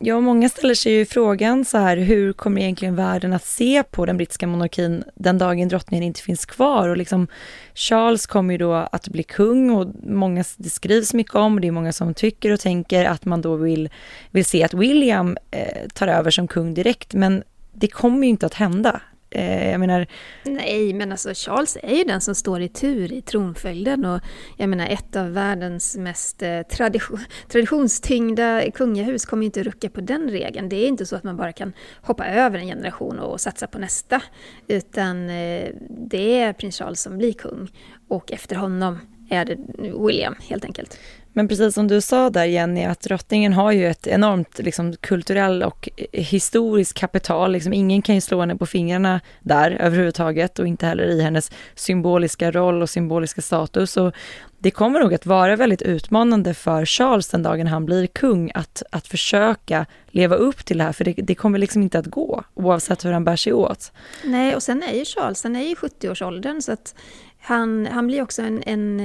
Ja, 0.00 0.20
många 0.20 0.48
ställer 0.48 0.74
sig 0.74 0.92
ju 0.92 1.04
frågan 1.04 1.64
så 1.64 1.78
här, 1.78 1.96
hur 1.96 2.32
kommer 2.32 2.60
egentligen 2.60 2.96
världen 2.96 3.32
att 3.32 3.44
se 3.44 3.82
på 3.82 4.06
den 4.06 4.16
brittiska 4.16 4.46
monarkin 4.46 5.04
den 5.14 5.38
dagen 5.38 5.68
drottningen 5.68 6.04
inte 6.04 6.22
finns 6.22 6.46
kvar? 6.46 6.88
Och 6.88 6.96
liksom, 6.96 7.26
Charles 7.74 8.26
kommer 8.26 8.54
ju 8.54 8.58
då 8.58 8.72
att 8.72 9.08
bli 9.08 9.22
kung 9.22 9.70
och 9.70 9.86
många, 10.02 10.44
det 10.56 10.70
skrivs 10.70 11.14
mycket 11.14 11.34
om, 11.34 11.54
och 11.54 11.60
det 11.60 11.68
är 11.68 11.72
många 11.72 11.92
som 11.92 12.14
tycker 12.14 12.52
och 12.52 12.60
tänker 12.60 13.04
att 13.04 13.24
man 13.24 13.42
då 13.42 13.56
vill, 13.56 13.88
vill 14.30 14.44
se 14.44 14.64
att 14.64 14.74
William 14.74 15.36
eh, 15.50 15.88
tar 15.94 16.06
över 16.06 16.30
som 16.30 16.48
kung 16.48 16.74
direkt, 16.74 17.14
men 17.14 17.42
det 17.72 17.88
kommer 17.88 18.22
ju 18.22 18.28
inte 18.28 18.46
att 18.46 18.54
hända. 18.54 19.00
Eh, 19.30 19.70
jag 19.70 19.80
menar... 19.80 20.06
Nej, 20.44 20.92
men 20.92 21.12
alltså 21.12 21.30
Charles 21.34 21.78
är 21.82 21.96
ju 21.96 22.04
den 22.04 22.20
som 22.20 22.34
står 22.34 22.60
i 22.60 22.68
tur 22.68 23.12
i 23.12 23.22
tronföljden 23.22 24.04
och 24.04 24.20
jag 24.56 24.68
menar 24.68 24.86
ett 24.86 25.16
av 25.16 25.32
världens 25.32 25.96
mest 25.96 26.42
eh, 26.42 26.62
tradition, 26.62 27.18
traditionstyngda 27.48 28.70
kungahus 28.70 29.24
kommer 29.24 29.42
ju 29.42 29.46
inte 29.46 29.62
rucka 29.62 29.90
på 29.90 30.00
den 30.00 30.30
regeln. 30.30 30.68
Det 30.68 30.76
är 30.76 30.88
inte 30.88 31.06
så 31.06 31.16
att 31.16 31.24
man 31.24 31.36
bara 31.36 31.52
kan 31.52 31.72
hoppa 32.02 32.26
över 32.26 32.58
en 32.58 32.66
generation 32.66 33.18
och 33.18 33.40
satsa 33.40 33.66
på 33.66 33.78
nästa, 33.78 34.22
utan 34.68 35.30
eh, 35.30 35.68
det 35.90 36.40
är 36.40 36.52
prins 36.52 36.78
Charles 36.78 37.00
som 37.00 37.18
blir 37.18 37.32
kung 37.32 37.70
och 38.08 38.32
efter 38.32 38.56
honom 38.56 38.98
är 39.30 39.44
det 39.44 39.56
William 39.78 40.34
helt 40.40 40.64
enkelt. 40.64 40.98
Men 41.38 41.48
precis 41.48 41.74
som 41.74 41.88
du 41.88 42.00
sa 42.00 42.30
där 42.30 42.44
Jenny, 42.44 42.84
att 42.84 43.00
drottningen 43.00 43.52
har 43.52 43.72
ju 43.72 43.86
ett 43.86 44.06
enormt 44.06 44.58
liksom, 44.58 44.96
kulturell 44.96 45.62
och 45.62 45.88
historiskt 46.12 46.94
kapital. 46.94 47.52
Liksom, 47.52 47.72
ingen 47.72 48.02
kan 48.02 48.14
ju 48.14 48.20
slå 48.20 48.40
henne 48.40 48.56
på 48.56 48.66
fingrarna 48.66 49.20
där 49.40 49.70
överhuvudtaget 49.70 50.58
och 50.58 50.66
inte 50.66 50.86
heller 50.86 51.04
i 51.04 51.22
hennes 51.22 51.50
symboliska 51.74 52.50
roll 52.50 52.82
och 52.82 52.90
symboliska 52.90 53.42
status. 53.42 53.96
Och 53.96 54.14
det 54.58 54.70
kommer 54.70 55.00
nog 55.00 55.14
att 55.14 55.26
vara 55.26 55.56
väldigt 55.56 55.82
utmanande 55.82 56.54
för 56.54 56.84
Charles 56.84 57.28
den 57.28 57.42
dagen 57.42 57.66
han 57.66 57.86
blir 57.86 58.06
kung 58.06 58.50
att, 58.54 58.82
att 58.90 59.06
försöka 59.06 59.86
leva 60.10 60.36
upp 60.36 60.64
till 60.64 60.78
det 60.78 60.84
här, 60.84 60.92
för 60.92 61.04
det, 61.04 61.12
det 61.12 61.34
kommer 61.34 61.58
liksom 61.58 61.82
inte 61.82 61.98
att 61.98 62.06
gå 62.06 62.44
oavsett 62.54 63.04
hur 63.04 63.12
han 63.12 63.24
bär 63.24 63.36
sig 63.36 63.52
åt. 63.52 63.92
Nej, 64.24 64.56
och 64.56 64.62
sen 64.62 64.82
är 64.82 64.92
ju 64.92 65.04
Charles, 65.04 65.42
han 65.42 65.56
är 65.56 65.68
ju 65.68 65.74
70-årsåldern 65.74 66.62
så 66.62 66.72
att 66.72 66.94
han, 67.40 67.86
han 67.86 68.06
blir 68.06 68.22
också 68.22 68.42
en, 68.42 68.62
en, 68.66 69.00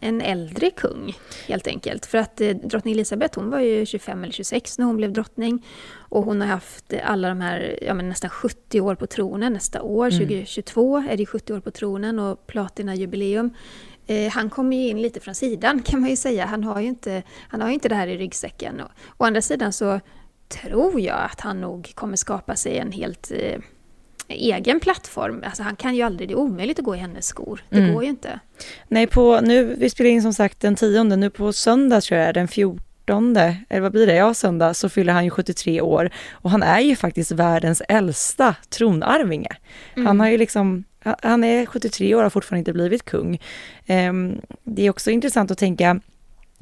en 0.00 0.20
äldre 0.20 0.70
kung, 0.70 1.16
helt 1.48 1.66
enkelt. 1.66 2.06
För 2.06 2.18
att 2.18 2.40
eh, 2.40 2.50
drottning 2.50 2.94
Elisabeth, 2.94 3.38
hon 3.38 3.50
var 3.50 3.60
ju 3.60 3.86
25 3.86 4.22
eller 4.22 4.32
26 4.32 4.78
när 4.78 4.86
hon 4.86 4.96
blev 4.96 5.12
drottning. 5.12 5.66
Och 5.94 6.24
hon 6.24 6.40
har 6.40 6.48
haft 6.48 6.92
alla 7.04 7.28
de 7.28 7.40
här, 7.40 7.78
ja 7.82 7.94
men 7.94 8.08
nästan 8.08 8.30
70 8.30 8.80
år 8.80 8.94
på 8.94 9.06
tronen. 9.06 9.52
Nästa 9.52 9.82
år, 9.82 10.06
mm. 10.06 10.18
2022, 10.18 10.96
är 10.96 11.16
det 11.16 11.26
70 11.26 11.54
år 11.54 11.60
på 11.60 11.70
tronen 11.70 12.18
och 12.18 12.46
platinajubileum. 12.46 13.50
Eh, 14.06 14.30
han 14.30 14.50
kommer 14.50 14.76
ju 14.76 14.88
in 14.88 15.02
lite 15.02 15.20
från 15.20 15.34
sidan 15.34 15.82
kan 15.82 16.00
man 16.00 16.10
ju 16.10 16.16
säga. 16.16 16.46
Han 16.46 16.64
har 16.64 16.80
ju 16.80 16.88
inte, 16.88 17.22
han 17.48 17.60
har 17.60 17.70
inte 17.70 17.88
det 17.88 17.94
här 17.94 18.08
i 18.08 18.16
ryggsäcken. 18.16 18.80
Och, 18.80 18.90
å 19.16 19.24
andra 19.24 19.42
sidan 19.42 19.72
så 19.72 20.00
tror 20.48 21.00
jag 21.00 21.20
att 21.20 21.40
han 21.40 21.60
nog 21.60 21.92
kommer 21.94 22.16
skapa 22.16 22.56
sig 22.56 22.78
en 22.78 22.92
helt 22.92 23.32
eh, 23.34 23.58
egen 24.32 24.80
plattform. 24.80 25.42
Alltså 25.46 25.62
han 25.62 25.76
kan 25.76 25.94
ju 25.94 26.02
aldrig, 26.02 26.28
det 26.28 26.32
är 26.32 26.38
omöjligt 26.38 26.78
att 26.78 26.84
gå 26.84 26.94
i 26.94 26.98
hennes 26.98 27.26
skor. 27.26 27.64
Det 27.68 27.78
mm. 27.78 27.94
går 27.94 28.02
ju 28.02 28.08
inte. 28.08 28.40
Nej, 28.88 29.06
på, 29.06 29.40
nu, 29.40 29.74
vi 29.78 29.90
spelar 29.90 30.10
in 30.10 30.22
som 30.22 30.34
sagt 30.34 30.60
den 30.60 30.76
tionde, 30.76 31.16
nu 31.16 31.30
på 31.30 31.52
söndag 31.52 32.00
tror 32.00 32.20
jag 32.20 32.34
den 32.34 32.48
14 32.48 33.36
eller 33.68 33.80
vad 33.80 33.92
blir 33.92 34.06
det? 34.06 34.14
Ja, 34.14 34.34
söndag 34.34 34.74
så 34.74 34.88
fyller 34.88 35.12
han 35.12 35.24
ju 35.24 35.30
73 35.30 35.80
år 35.80 36.10
och 36.32 36.50
han 36.50 36.62
är 36.62 36.80
ju 36.80 36.96
faktiskt 36.96 37.32
världens 37.32 37.82
äldsta 37.88 38.54
tronarvinge. 38.68 39.56
Mm. 39.94 40.06
Han 40.06 40.20
har 40.20 40.28
ju 40.28 40.38
liksom, 40.38 40.84
han 41.22 41.44
är 41.44 41.66
73 41.66 42.14
år 42.14 42.18
och 42.18 42.22
har 42.22 42.30
fortfarande 42.30 42.58
inte 42.58 42.72
blivit 42.72 43.04
kung. 43.04 43.40
Um, 43.88 44.40
det 44.64 44.86
är 44.86 44.90
också 44.90 45.10
intressant 45.10 45.50
att 45.50 45.58
tänka 45.58 46.00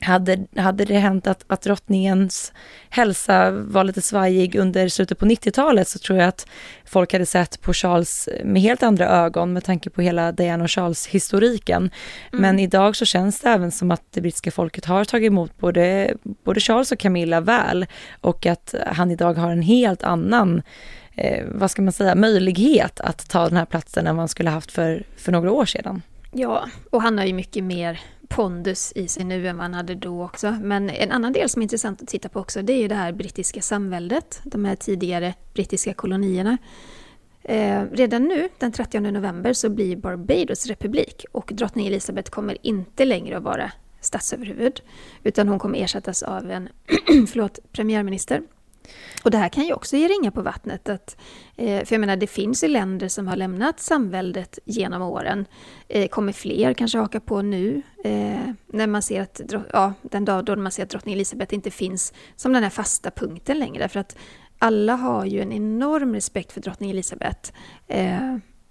hade, 0.01 0.47
hade 0.57 0.85
det 0.85 0.99
hänt 0.99 1.27
att, 1.27 1.45
att 1.47 1.63
drottningens 1.63 2.53
hälsa 2.91 3.51
var 3.51 3.85
lite 3.85 4.01
svajig 4.01 4.57
under 4.57 4.89
slutet 4.89 5.19
på 5.19 5.27
90-talet 5.27 5.89
så 5.89 5.99
tror 5.99 6.19
jag 6.19 6.29
att 6.29 6.47
folk 6.85 7.13
hade 7.13 7.27
sett 7.27 7.61
på 7.61 7.73
Charles 7.73 8.29
med 8.45 8.63
helt 8.63 8.83
andra 8.83 9.09
ögon 9.09 9.53
med 9.53 9.65
tanke 9.65 9.91
på 9.91 10.03
hela 10.03 10.33
Diana 10.33 10.65
och 10.65 10.71
Charles-historiken. 10.71 11.91
Mm. 12.33 12.43
Men 12.43 12.59
idag 12.59 12.97
så 12.97 13.05
känns 13.05 13.41
det 13.41 13.49
även 13.49 13.71
som 13.71 13.91
att 13.91 14.03
det 14.11 14.21
brittiska 14.21 14.51
folket 14.51 14.85
har 14.85 15.05
tagit 15.05 15.27
emot 15.27 15.59
både, 15.59 16.15
både 16.45 16.61
Charles 16.61 16.93
och 16.93 16.99
Camilla 16.99 17.41
väl 17.41 17.87
och 18.21 18.47
att 18.47 18.75
han 18.87 19.11
idag 19.11 19.35
har 19.35 19.51
en 19.51 19.63
helt 19.63 20.03
annan 20.03 20.63
eh, 21.15 21.45
vad 21.49 21.71
ska 21.71 21.83
man 21.83 21.93
säga, 21.93 22.15
möjlighet 22.15 23.01
att 23.01 23.29
ta 23.29 23.49
den 23.49 23.57
här 23.57 23.67
platsen 23.67 24.07
än 24.07 24.17
man 24.17 24.29
skulle 24.29 24.51
haft 24.51 24.73
för, 24.73 25.05
för 25.17 25.33
några 25.33 25.53
år 25.53 25.67
sedan. 25.67 26.03
Ja, 26.33 26.65
och 26.91 27.03
han 27.03 27.19
har 27.19 27.25
ju 27.25 27.33
mycket 27.33 27.65
mer 27.65 28.01
pondus 28.31 28.93
i 28.95 29.09
sig 29.09 29.25
nu 29.25 29.49
än 29.49 29.57
vad 29.57 29.65
han 29.65 29.75
hade 29.75 29.95
då 29.95 30.25
också. 30.25 30.57
Men 30.63 30.91
en 30.91 31.13
annan 31.13 31.33
del 31.33 31.49
som 31.49 31.63
är 31.63 31.63
intressant 31.63 32.03
att 32.03 32.09
titta 32.09 32.29
på 32.29 32.41
också, 32.41 32.63
det 32.63 32.73
är 32.73 32.79
ju 32.79 32.89
det 32.89 32.95
här 32.95 33.13
brittiska 33.13 33.63
samväldet, 33.63 34.41
de 34.45 34.65
här 34.65 34.77
tidigare 34.77 35.35
brittiska 35.55 35.95
kolonierna. 35.95 36.59
Eh, 37.43 37.83
redan 37.93 38.25
nu, 38.25 38.49
den 38.59 38.73
30 38.73 39.01
november, 39.01 39.53
så 39.53 39.71
blir 39.71 39.97
Barbados 39.97 40.67
republik 40.67 41.25
och 41.33 41.51
drottning 41.55 41.87
Elizabeth 41.87 42.31
kommer 42.31 42.57
inte 42.63 43.05
längre 43.05 43.37
att 43.37 43.43
vara 43.43 43.73
statsöverhuvud, 44.01 44.81
utan 45.23 45.49
hon 45.49 45.59
kommer 45.59 45.79
ersättas 45.79 46.23
av 46.23 46.51
en 46.51 46.69
förlåt, 47.07 47.59
premiärminister 47.73 48.43
och 49.25 49.31
det 49.31 49.39
här 49.39 49.49
kan 49.49 49.65
ju 49.65 49.73
också 49.73 49.97
ge 49.97 50.09
ringa 50.09 50.31
på 50.31 50.43
vattnet. 50.43 50.89
Att, 50.89 51.17
eh, 51.57 51.85
för 51.85 51.95
jag 51.95 52.01
menar, 52.01 52.17
det 52.17 52.27
finns 52.27 52.65
ju 52.65 52.69
länder 52.69 53.09
som 53.09 53.29
har 53.29 53.37
lämnat 53.37 53.81
samväldet 53.81 54.59
genom 54.65 55.03
åren. 55.03 55.47
Eh, 55.89 56.09
kommer 56.09 56.33
fler 56.33 56.75
kanske 56.75 56.99
haka 56.99 57.21
på 57.21 57.43
nu? 57.43 57.83
Eh, 58.05 58.51
när 58.67 58.87
man 58.87 59.03
ser 59.03 59.23
att, 59.23 59.41
ja, 59.73 59.93
den 60.03 60.25
dag 60.25 60.45
då 60.45 60.57
man 60.57 60.73
ser 60.73 60.83
att 60.83 60.91
drottning 60.91 61.15
Elizabeth 61.15 61.55
inte 61.55 61.71
finns 61.71 62.13
som 62.37 62.53
den 62.53 62.63
här 62.63 62.71
fasta 62.71 63.11
punkten 63.11 63.59
längre. 63.59 63.89
För 63.89 64.01
att 64.01 64.17
alla 64.59 64.95
har 64.95 65.25
ju 65.25 65.41
en 65.41 65.53
enorm 65.53 66.15
respekt 66.15 66.53
för 66.53 66.61
drottning 66.61 66.91
Elizabeth. 66.91 67.53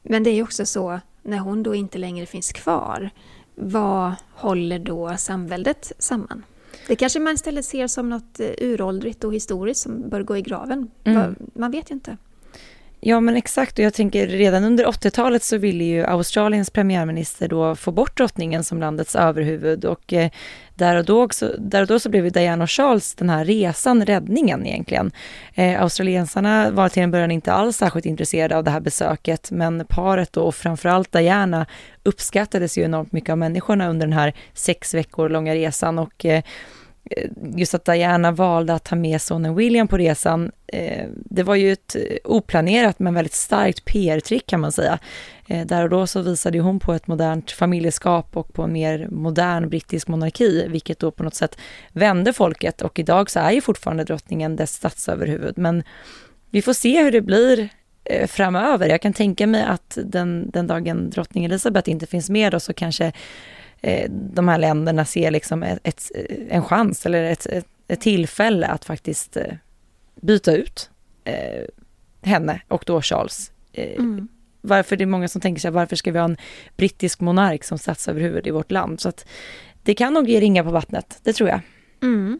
men 0.04 0.24
det 0.24 0.30
är 0.30 0.36
ju 0.36 0.44
också 0.44 0.66
så, 0.66 1.00
när 1.24 1.38
hon 1.38 1.64
då 1.64 1.76
inte 1.76 1.98
längre 1.98 2.26
finns 2.26 2.52
kvar, 2.52 3.10
vad 3.56 4.14
håller 4.34 4.80
då 4.80 5.18
samväldet 5.18 5.92
samman? 6.00 6.44
Det 6.90 6.96
kanske 6.96 7.20
man 7.20 7.34
istället 7.34 7.66
ser 7.66 7.88
som 7.88 8.10
något 8.10 8.40
eh, 8.40 8.50
uråldrigt 8.58 9.24
och 9.24 9.34
historiskt 9.34 9.82
som 9.82 10.10
bör 10.10 10.24
gå 10.24 10.38
i 10.38 10.42
graven. 10.42 10.92
Mm. 11.04 11.36
Man 11.54 11.72
vet 11.72 11.92
ju 11.92 11.94
inte. 11.94 12.18
Ja 13.02 13.20
men 13.20 13.36
exakt 13.36 13.80
och 13.80 13.86
jag 13.86 13.94
tänker 13.94 14.28
redan 14.28 14.64
under 14.64 14.86
80-talet 14.86 15.44
så 15.44 15.58
ville 15.58 15.84
ju 15.84 16.06
Australiens 16.06 16.70
premiärminister 16.70 17.48
då 17.48 17.76
få 17.76 17.92
bort 17.92 18.18
drottningen 18.18 18.64
som 18.64 18.80
landets 18.80 19.16
överhuvud 19.16 19.86
och 19.86 20.14
eh, 20.14 20.32
där, 20.76 20.96
och 20.96 21.06
då 21.06 21.24
också, 21.24 21.56
där 21.60 21.82
och 21.82 21.88
då 21.88 22.00
så 22.00 22.10
blev 22.10 22.24
ju 22.24 22.30
Diana 22.30 22.64
och 22.64 22.72
Charles 22.72 23.16
den 23.16 23.30
här 23.30 23.46
resan 23.46 24.06
räddningen 24.06 24.66
egentligen. 24.66 25.12
Eh, 25.54 25.82
australiensarna 25.82 26.72
var 26.72 26.90
till 26.90 27.04
en 27.04 27.12
början 27.12 27.32
inte 27.32 27.54
alls 27.54 27.78
särskilt 27.78 28.06
intresserade 28.06 28.58
av 28.58 28.64
det 28.64 28.72
här 28.72 28.80
besöket 28.80 29.52
men 29.52 29.86
paret 29.90 30.34
då 30.34 30.42
och 30.42 30.56
framförallt 30.56 31.12
Diana 31.12 31.66
uppskattades 32.04 32.78
ju 32.78 32.84
enormt 32.84 33.12
mycket 33.12 33.30
av 33.30 33.38
människorna 33.38 33.90
under 33.90 34.08
den 34.08 34.14
här 34.14 34.34
sex 34.54 34.94
veckor 34.94 35.30
långa 35.30 35.56
resan 35.56 36.00
och 36.00 36.26
eh, 36.26 36.44
Eh, 37.10 37.30
just 37.56 37.74
att 37.74 37.86
Diana 37.86 38.32
valde 38.32 38.74
att 38.74 38.84
ta 38.84 38.96
med 38.96 39.22
sonen 39.22 39.56
William 39.56 39.88
på 39.88 39.98
resan, 39.98 40.52
eh, 40.68 41.08
det 41.16 41.44
var 41.44 41.56
ju 41.56 41.72
ett 41.72 41.96
eh, 41.96 42.02
oplanerat 42.24 43.00
men 43.00 43.14
väldigt 43.14 43.34
starkt 43.34 43.86
PR-trick 43.86 44.46
kan 44.48 44.60
man 44.60 44.72
säga. 44.72 45.00
Där 45.66 45.84
och 45.84 45.90
då 45.90 46.08
så 46.08 46.22
visade 46.22 46.60
hon 46.60 46.80
på 46.80 46.94
ett 46.94 47.08
modernt 47.08 47.52
familjeskap 47.52 48.38
och 48.38 48.54
på 48.54 48.64
en 48.64 48.74
mer 48.74 49.08
modern 49.12 49.70
brittisk 49.70 50.08
monarki, 50.08 50.68
vilket 50.68 51.00
då 51.00 51.12
på 51.12 51.24
något 51.24 51.36
sätt 51.36 51.58
vände 51.92 52.34
folket 52.34 52.82
och 52.82 53.00
idag 53.00 53.30
så 53.30 53.40
är 53.40 53.52
ju 53.52 53.62
fortfarande 53.62 54.04
drottningen 54.04 54.56
dess 54.56 54.74
statsöverhuvud. 54.74 55.58
Men 55.58 55.84
vi 56.50 56.62
får 56.62 56.74
se 56.74 57.04
hur 57.04 57.12
det 57.12 57.22
blir 57.22 57.70
framöver. 58.28 58.90
Jag 58.90 59.02
kan 59.02 59.14
tänka 59.14 59.48
mig 59.48 59.64
att 59.64 59.98
den, 60.04 60.50
den 60.52 60.68
dagen 60.68 61.10
drottning 61.10 61.46
Elizabeth 61.46 61.90
inte 61.90 62.08
finns 62.08 62.30
med 62.30 62.52
då 62.52 62.60
så 62.60 62.74
kanske 62.74 63.12
de 64.10 64.48
här 64.48 64.58
länderna 64.58 65.06
ser 65.06 65.32
liksom 65.32 65.64
ett, 65.64 66.12
en 66.50 66.64
chans 66.64 67.06
eller 67.06 67.24
ett, 67.24 67.46
ett, 67.88 68.02
tillfälle 68.02 68.68
att 68.68 68.86
faktiskt 68.86 69.38
eh, 69.38 69.54
byta 70.22 70.56
ut 70.56 70.90
eh, 71.24 71.66
henne 72.22 72.62
och 72.68 72.84
då 72.86 73.02
Charles. 73.02 73.52
Mm. 73.74 74.28
Varför 74.62 74.96
det 74.96 75.04
är 75.04 75.06
många 75.06 75.28
som 75.28 75.42
tänker 75.42 75.62
sig 75.62 75.72
varför 75.72 75.96
ska 75.96 76.12
vi 76.12 76.20
ha 76.20 76.26
en 76.26 76.38
brittisk 76.78 77.20
monark 77.20 77.64
som 77.64 77.78
statsöverhuvud 77.78 78.48
i 78.48 78.52
vårt 78.52 78.72
land? 78.72 79.00
Så 79.00 79.10
att 79.10 79.28
det 79.84 79.94
kan 79.94 80.14
nog 80.14 80.30
ge 80.30 80.40
ringa 80.40 80.64
på 80.64 80.72
vattnet, 80.72 81.20
det 81.24 81.34
tror 81.34 81.50
jag. 81.50 81.62
Mm. 82.02 82.40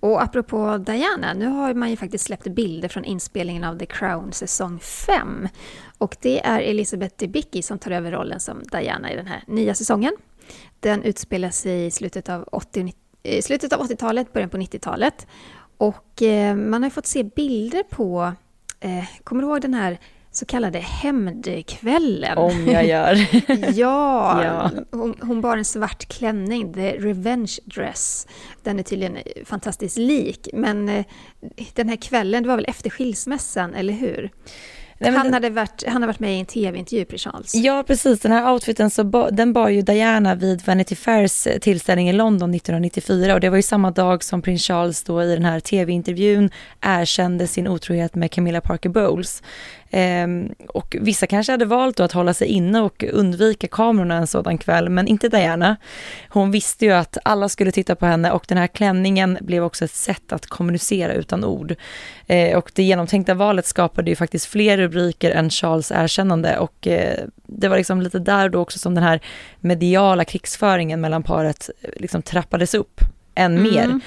Och 0.00 0.22
apropå 0.22 0.78
Diana, 0.78 1.34
nu 1.34 1.46
har 1.46 1.74
man 1.74 1.90
ju 1.90 1.96
faktiskt 1.96 2.24
släppt 2.24 2.46
bilder 2.46 2.88
från 2.88 3.04
inspelningen 3.04 3.64
av 3.64 3.78
The 3.78 3.86
Crown 3.86 4.32
säsong 4.32 4.78
5. 4.78 5.48
Och 5.98 6.16
det 6.20 6.46
är 6.46 6.60
Elizabeth 6.60 7.14
Debicki 7.18 7.62
som 7.62 7.78
tar 7.78 7.90
över 7.90 8.12
rollen 8.12 8.40
som 8.40 8.62
Diana 8.72 9.12
i 9.12 9.16
den 9.16 9.26
här 9.26 9.42
nya 9.46 9.74
säsongen. 9.74 10.12
Den 10.80 11.02
utspelar 11.02 11.50
sig 11.50 11.86
i 11.86 11.90
slutet 11.90 12.28
av 12.28 12.48
80 12.52 12.92
slutet 13.42 13.72
av 13.72 13.88
80-talet, 13.88 14.32
början 14.32 14.50
på 14.50 14.56
90-talet. 14.56 15.26
Och 15.78 16.22
eh, 16.22 16.56
man 16.56 16.82
har 16.82 16.90
fått 16.90 17.06
se 17.06 17.22
bilder 17.22 17.82
på, 17.82 18.32
eh, 18.80 19.04
kommer 19.24 19.42
du 19.42 19.48
ihåg 19.48 19.60
den 19.60 19.74
här 19.74 19.98
så 20.30 20.46
kallade 20.46 20.78
hämndkvällen. 20.78 22.38
Om 22.38 22.66
jag 22.66 22.86
gör. 22.86 23.14
ja, 23.78 24.44
Ja. 24.44 24.70
Hon, 24.90 25.14
hon 25.20 25.40
bar 25.40 25.56
en 25.56 25.64
svart 25.64 26.08
klänning, 26.08 26.74
the 26.74 26.90
revenge 26.98 27.52
dress. 27.64 28.26
Den 28.62 28.78
är 28.78 28.82
tydligen 28.82 29.18
fantastiskt 29.44 29.98
lik, 29.98 30.48
men 30.52 30.88
eh, 30.88 31.04
den 31.74 31.88
här 31.88 31.96
kvällen, 31.96 32.42
det 32.42 32.48
var 32.48 32.56
väl 32.56 32.64
efter 32.68 32.90
skilsmässan, 32.90 33.74
eller 33.74 33.92
hur? 33.92 34.30
Nej, 35.00 35.10
men 35.10 35.20
han, 35.20 35.32
hade 35.32 35.50
varit, 35.50 35.82
han 35.86 35.92
hade 35.92 36.06
varit 36.06 36.20
med 36.20 36.36
i 36.36 36.40
en 36.40 36.46
tv-intervju, 36.46 37.04
Prins 37.04 37.22
Charles. 37.22 37.54
Ja, 37.54 37.84
precis. 37.86 38.20
Den 38.20 38.32
här 38.32 38.52
outfiten 38.52 38.90
så 38.90 39.04
ba, 39.04 39.30
den 39.30 39.52
bar 39.52 39.68
ju 39.68 39.82
Diana 39.82 40.34
vid 40.34 40.62
Vanity 40.66 40.94
Fairs 40.94 41.46
eh, 41.46 41.58
tillställning 41.58 42.08
i 42.08 42.12
London 42.12 42.54
1994 42.54 43.34
och 43.34 43.40
det 43.40 43.48
var 43.48 43.56
ju 43.56 43.62
samma 43.62 43.90
dag 43.90 44.24
som 44.24 44.42
prins 44.42 44.62
Charles 44.62 45.02
då 45.02 45.22
i 45.22 45.34
den 45.34 45.44
här 45.44 45.60
tv-intervjun 45.60 46.50
erkände 46.80 47.46
sin 47.46 47.68
otrohet 47.68 48.14
med 48.14 48.30
Camilla 48.30 48.60
Parker 48.60 48.88
Bowles. 48.88 49.42
Ehm, 49.90 50.54
och 50.68 50.96
vissa 51.00 51.26
kanske 51.26 51.52
hade 51.52 51.64
valt 51.64 51.96
då 51.96 52.04
att 52.04 52.12
hålla 52.12 52.34
sig 52.34 52.48
inne 52.48 52.80
och 52.80 53.04
undvika 53.12 53.66
kamerorna 53.66 54.14
en 54.14 54.26
sådan 54.26 54.58
kväll, 54.58 54.88
men 54.88 55.08
inte 55.08 55.28
Diana. 55.28 55.76
Hon 56.28 56.50
visste 56.50 56.84
ju 56.84 56.92
att 56.92 57.18
alla 57.24 57.48
skulle 57.48 57.72
titta 57.72 57.94
på 57.94 58.06
henne 58.06 58.30
och 58.30 58.44
den 58.48 58.58
här 58.58 58.66
klänningen 58.66 59.38
blev 59.40 59.64
också 59.64 59.84
ett 59.84 59.90
sätt 59.90 60.32
att 60.32 60.46
kommunicera 60.46 61.12
utan 61.12 61.44
ord. 61.44 61.74
Eh, 62.26 62.58
och 62.58 62.70
det 62.74 62.82
genomtänkta 62.82 63.34
valet 63.34 63.66
skapade 63.66 64.10
ju 64.10 64.16
faktiskt 64.16 64.46
fler 64.46 64.76
rubriker 64.76 65.30
än 65.30 65.50
Charles 65.50 65.92
erkännande 65.92 66.58
och 66.58 66.86
eh, 66.86 67.24
det 67.46 67.68
var 67.68 67.76
liksom 67.76 68.02
lite 68.02 68.18
där 68.18 68.48
då 68.48 68.60
också 68.60 68.78
som 68.78 68.94
den 68.94 69.04
här 69.04 69.20
mediala 69.60 70.24
krigsföringen 70.24 71.00
mellan 71.00 71.22
paret 71.22 71.70
eh, 71.82 71.90
liksom 71.96 72.22
trappades 72.22 72.74
upp 72.74 73.00
än 73.38 73.58
Mm. 73.58 73.62
mer. 73.72 74.00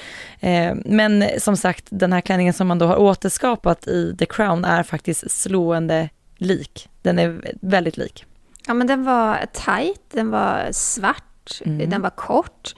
Eh, 0.70 0.76
men 0.84 1.24
som 1.38 1.56
sagt, 1.56 1.84
den 1.90 2.12
här 2.12 2.20
klänningen 2.20 2.54
som 2.54 2.66
man 2.68 2.78
då 2.78 2.86
har 2.86 2.96
återskapat 2.96 3.86
i 3.88 4.16
The 4.18 4.26
Crown 4.26 4.64
är 4.64 4.82
faktiskt 4.82 5.30
slående 5.30 6.08
lik. 6.36 6.88
Den 7.02 7.18
är 7.18 7.40
väldigt 7.60 7.96
lik. 7.96 8.24
Ja, 8.66 8.74
men 8.74 8.86
den 8.86 9.04
var 9.04 9.46
tight, 9.52 10.00
den 10.12 10.30
var 10.30 10.68
svart, 10.72 11.60
Mm. 11.64 11.90
den 11.90 12.02
var 12.02 12.10
kort. 12.10 12.74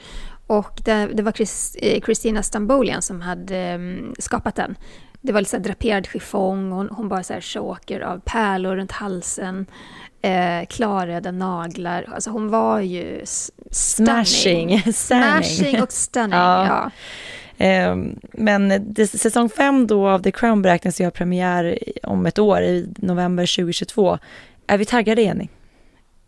Och 0.46 0.80
det, 0.84 1.06
det 1.14 1.22
var 1.22 1.32
Chris, 1.32 1.74
eh, 1.82 2.00
Christina 2.00 2.42
Stambolian 2.42 3.02
som 3.02 3.20
hade 3.20 3.56
mm, 3.58 4.14
skapat 4.18 4.54
den. 4.54 4.76
Det 5.20 5.32
var 5.32 5.40
lite 5.40 5.50
så 5.50 5.58
draperad 5.58 6.06
chiffong, 6.06 6.70
hon, 6.72 6.88
hon 6.92 7.08
bar 7.08 7.22
så 7.22 7.34
choker 7.40 8.00
av 8.00 8.20
pärlor 8.24 8.76
runt 8.76 8.92
halsen, 8.92 9.66
eh, 10.24 10.66
klarröda 10.66 11.30
naglar. 11.30 12.04
Alltså 12.14 12.30
hon 12.30 12.50
var 12.50 12.80
ju 12.80 13.20
stunning. 13.70 14.24
Smashing. 14.24 14.82
Smashing 14.92 15.82
och 15.82 15.92
stunning, 15.92 16.32
Ja. 16.38 16.90
ja. 17.58 17.64
Eh, 17.64 17.96
men 18.32 18.92
det, 18.94 19.06
säsong 19.06 19.48
fem 19.48 19.86
då 19.86 20.08
av 20.08 20.22
The 20.22 20.30
Crown 20.30 20.62
beräknas 20.62 21.00
ha 21.00 21.10
premiär 21.10 21.78
om 22.02 22.26
ett 22.26 22.38
år, 22.38 22.62
i 22.62 22.88
november 22.96 23.56
2022. 23.56 24.18
Är 24.66 24.78
vi 24.78 24.84
taggade, 24.84 25.22
Jenny? 25.22 25.48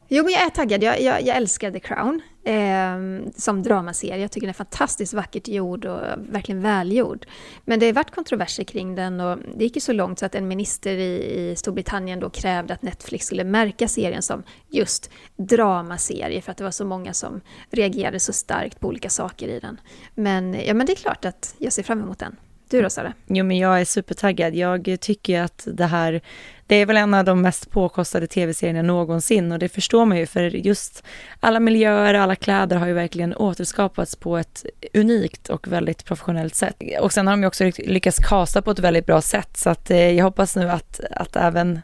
Jo, 0.08 0.24
men 0.24 0.32
jag 0.32 0.42
är 0.42 0.50
taggad. 0.50 0.82
Jag, 0.82 1.00
jag, 1.00 1.22
jag 1.22 1.36
älskar 1.36 1.70
The 1.70 1.80
Crown 1.80 2.22
eh, 2.44 3.30
som 3.36 3.62
dramaserie. 3.62 4.22
Jag 4.22 4.30
tycker 4.30 4.46
den 4.46 4.50
är 4.50 4.54
fantastiskt 4.54 5.14
vackert 5.14 5.48
gjord 5.48 5.84
och 5.84 6.00
verkligen 6.18 6.62
välgjord. 6.62 7.26
Men 7.64 7.78
det 7.80 7.86
har 7.86 7.92
varit 7.92 8.10
kontroverser 8.10 8.64
kring 8.64 8.94
den 8.94 9.20
och 9.20 9.38
det 9.56 9.64
gick 9.64 9.76
ju 9.76 9.80
så 9.80 9.92
långt 9.92 10.18
så 10.18 10.26
att 10.26 10.34
en 10.34 10.48
minister 10.48 10.96
i, 10.96 11.50
i 11.50 11.56
Storbritannien 11.56 12.20
då 12.20 12.30
krävde 12.30 12.74
att 12.74 12.82
Netflix 12.82 13.26
skulle 13.26 13.44
märka 13.44 13.88
serien 13.88 14.22
som 14.22 14.42
just 14.68 15.10
dramaserie 15.36 16.40
för 16.40 16.50
att 16.50 16.58
det 16.58 16.64
var 16.64 16.70
så 16.70 16.84
många 16.84 17.14
som 17.14 17.40
reagerade 17.70 18.20
så 18.20 18.32
starkt 18.32 18.80
på 18.80 18.88
olika 18.88 19.10
saker 19.10 19.48
i 19.48 19.60
den. 19.60 19.80
Men, 20.14 20.54
ja, 20.66 20.74
men 20.74 20.86
det 20.86 20.92
är 20.92 20.96
klart 20.96 21.24
att 21.24 21.54
jag 21.58 21.72
ser 21.72 21.82
fram 21.82 22.02
emot 22.02 22.18
den. 22.18 22.36
Du 22.68 22.82
då, 22.82 22.90
Sara? 22.90 23.12
Jo, 23.26 23.44
men 23.44 23.58
jag 23.58 23.80
är 23.80 23.84
supertaggad. 23.84 24.54
Jag 24.54 24.96
tycker 25.00 25.40
att 25.40 25.68
det 25.72 25.84
här, 25.84 26.20
det 26.66 26.76
är 26.76 26.86
väl 26.86 26.96
en 26.96 27.14
av 27.14 27.24
de 27.24 27.42
mest 27.42 27.70
påkostade 27.70 28.26
tv-serierna 28.26 28.82
någonsin 28.82 29.52
och 29.52 29.58
det 29.58 29.68
förstår 29.68 30.04
man 30.04 30.18
ju 30.18 30.26
för 30.26 30.42
just 30.42 31.04
alla 31.40 31.60
miljöer, 31.60 32.14
alla 32.14 32.36
kläder 32.36 32.76
har 32.76 32.86
ju 32.86 32.92
verkligen 32.92 33.36
återskapats 33.36 34.16
på 34.16 34.36
ett 34.36 34.66
unikt 34.94 35.48
och 35.48 35.68
väldigt 35.68 36.04
professionellt 36.04 36.54
sätt. 36.54 36.82
Och 37.00 37.12
sen 37.12 37.26
har 37.26 37.32
de 37.32 37.40
ju 37.40 37.46
också 37.46 37.70
lyckats 37.78 38.18
kasta 38.18 38.62
på 38.62 38.70
ett 38.70 38.78
väldigt 38.78 39.06
bra 39.06 39.20
sätt 39.20 39.56
så 39.56 39.70
att 39.70 39.90
eh, 39.90 40.10
jag 40.10 40.24
hoppas 40.24 40.56
nu 40.56 40.70
att, 40.70 41.00
att 41.10 41.36
även 41.36 41.80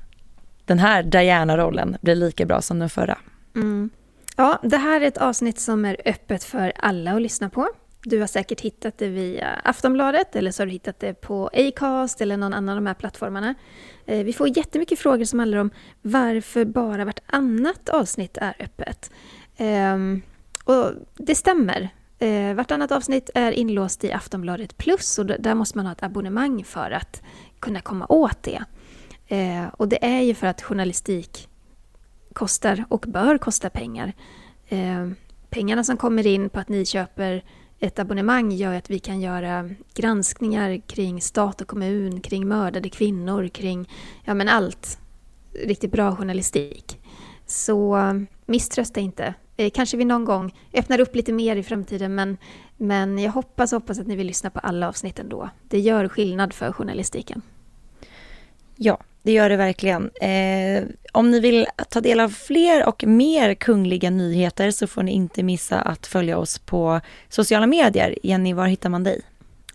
den 0.65 0.79
här 0.79 1.03
Diana-rollen 1.03 1.97
blir 2.01 2.15
lika 2.15 2.47
bra 2.47 2.63
som 2.63 2.79
den 2.79 2.91
förra. 2.91 3.19
Mm. 3.55 3.91
Ja, 4.37 4.59
det 4.63 4.77
här 4.77 5.01
är 5.01 5.07
ett 5.07 5.19
avsnitt 5.19 5.61
som 5.61 5.85
är 5.85 5.97
öppet 6.05 6.45
för 6.45 6.73
alla 6.77 7.13
att 7.13 7.23
lyssna 7.23 7.51
på. 7.51 7.69
Du 8.05 8.21
har 8.21 8.27
säkert 8.27 8.61
hittat 8.61 8.99
det 8.99 9.09
via 9.09 9.49
Aftonbladet 9.65 10.37
eller 10.37 10.51
så 10.51 10.63
har 10.63 10.67
du 10.67 10.73
hittat 10.73 11.01
det 11.01 11.15
på 11.15 11.51
Acast 11.53 12.21
eller 12.21 12.37
någon 12.37 12.55
annan 12.55 12.69
av 12.69 12.77
de 12.77 12.87
här 12.87 12.95
plattformarna. 12.95 13.55
Eh, 14.07 14.25
vi 14.25 14.33
får 14.33 14.57
jättemycket 14.57 14.99
frågor 14.99 15.25
som 15.25 15.39
handlar 15.39 15.59
om 15.59 15.71
varför 16.03 16.65
bara 16.65 17.05
vartannat 17.05 17.89
avsnitt 17.89 18.37
är 18.37 18.55
öppet. 18.59 19.11
Ehm, 19.57 20.23
och 20.65 20.93
det 21.15 21.35
stämmer. 21.35 21.89
Eh, 22.19 22.55
vartannat 22.55 22.93
avsnitt 22.93 23.31
är 23.35 23.53
inlåst 23.53 24.05
i 24.05 24.13
Aftonbladet 24.13 24.77
Plus 24.77 25.19
och 25.19 25.27
där 25.27 25.55
måste 25.55 25.79
man 25.79 25.87
ha 25.87 25.93
ett 25.93 26.03
abonnemang 26.03 26.65
för 26.65 26.91
att 26.91 27.23
kunna 27.61 27.81
komma 27.81 28.07
åt 28.09 28.43
det. 28.43 28.65
Eh, 29.27 29.67
och 29.73 29.89
det 29.89 30.05
är 30.05 30.21
ju 30.21 30.35
för 30.35 30.47
att 30.47 30.63
journalistik 30.63 31.49
kostar 32.33 32.85
och 32.89 33.05
bör 33.09 33.39
kosta 33.39 33.71
pengar. 33.71 34.13
Ehm, 34.69 35.15
pengarna 35.51 35.85
som 35.85 35.97
kommer 35.97 36.27
in 36.27 36.51
på 36.51 36.61
att 36.61 36.69
ni 36.69 36.87
köper 36.87 37.45
ett 37.83 37.99
abonnemang 37.99 38.53
gör 38.53 38.75
att 38.75 38.91
vi 38.91 38.99
kan 38.99 39.21
göra 39.21 39.71
granskningar 39.95 40.81
kring 40.87 41.21
stat 41.21 41.61
och 41.61 41.69
kommun, 41.69 42.21
kring 42.21 42.49
mördade 42.49 42.91
kvinnor, 42.91 43.49
kring 43.49 43.89
ja, 44.25 44.35
men 44.35 44.49
allt. 44.49 44.99
Riktigt 45.67 45.93
bra 45.93 46.17
journalistik. 46.17 47.01
Så 47.47 47.99
misströsta 48.47 49.01
inte. 49.01 49.35
Eh, 49.57 49.71
kanske 49.71 49.97
vi 49.97 50.05
någon 50.05 50.25
gång 50.25 50.55
öppnar 50.73 51.01
upp 51.01 51.15
lite 51.15 51.33
mer 51.33 51.57
i 51.57 51.63
framtiden 51.63 52.15
men, 52.15 52.37
men 52.77 53.19
jag 53.19 53.33
hoppas 53.33 53.73
hoppas 53.73 53.99
att 53.99 54.07
ni 54.07 54.17
vill 54.17 54.27
lyssna 54.27 54.51
på 54.51 54.59
alla 54.59 54.89
avsnitt 54.89 55.19
ändå. 55.19 55.51
Det 55.69 55.81
gör 55.81 56.09
skillnad 56.09 56.53
för 56.53 56.73
journalistiken. 56.73 57.43
Ja, 58.77 58.99
det 59.23 59.33
gör 59.33 59.49
det 59.49 59.57
verkligen. 59.57 60.11
Eh, 60.21 60.85
om 61.13 61.31
ni 61.31 61.41
vill 61.41 61.67
ta 61.91 62.01
del 62.01 62.21
av 62.21 62.29
fler 62.29 62.89
och 62.89 63.05
mer 63.07 63.55
kungliga 63.55 64.11
nyheter 64.11 64.71
så 64.71 64.87
får 64.87 65.03
ni 65.03 65.13
inte 65.13 65.43
missa 65.43 65.81
att 65.81 66.07
följa 66.07 66.39
oss 66.39 66.59
på 66.59 67.01
sociala 67.29 67.67
medier. 67.67 68.19
Jenny, 68.23 68.53
var 68.53 68.67
hittar 68.67 68.89
man 68.89 69.05
dig? 69.05 69.23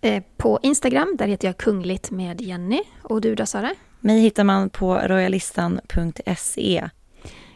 Eh, 0.01 0.23
på 0.37 0.59
Instagram, 0.63 1.15
där 1.17 1.27
heter 1.27 1.47
jag 1.47 1.57
Kungligt 1.57 2.11
med 2.11 2.41
Jenny. 2.41 2.81
Och 3.01 3.21
du 3.21 3.35
då 3.35 3.45
Sara? 3.45 3.73
Mig 3.99 4.19
hittar 4.21 4.43
man 4.43 4.69
på 4.69 4.95
royalistan.se. 4.95 6.89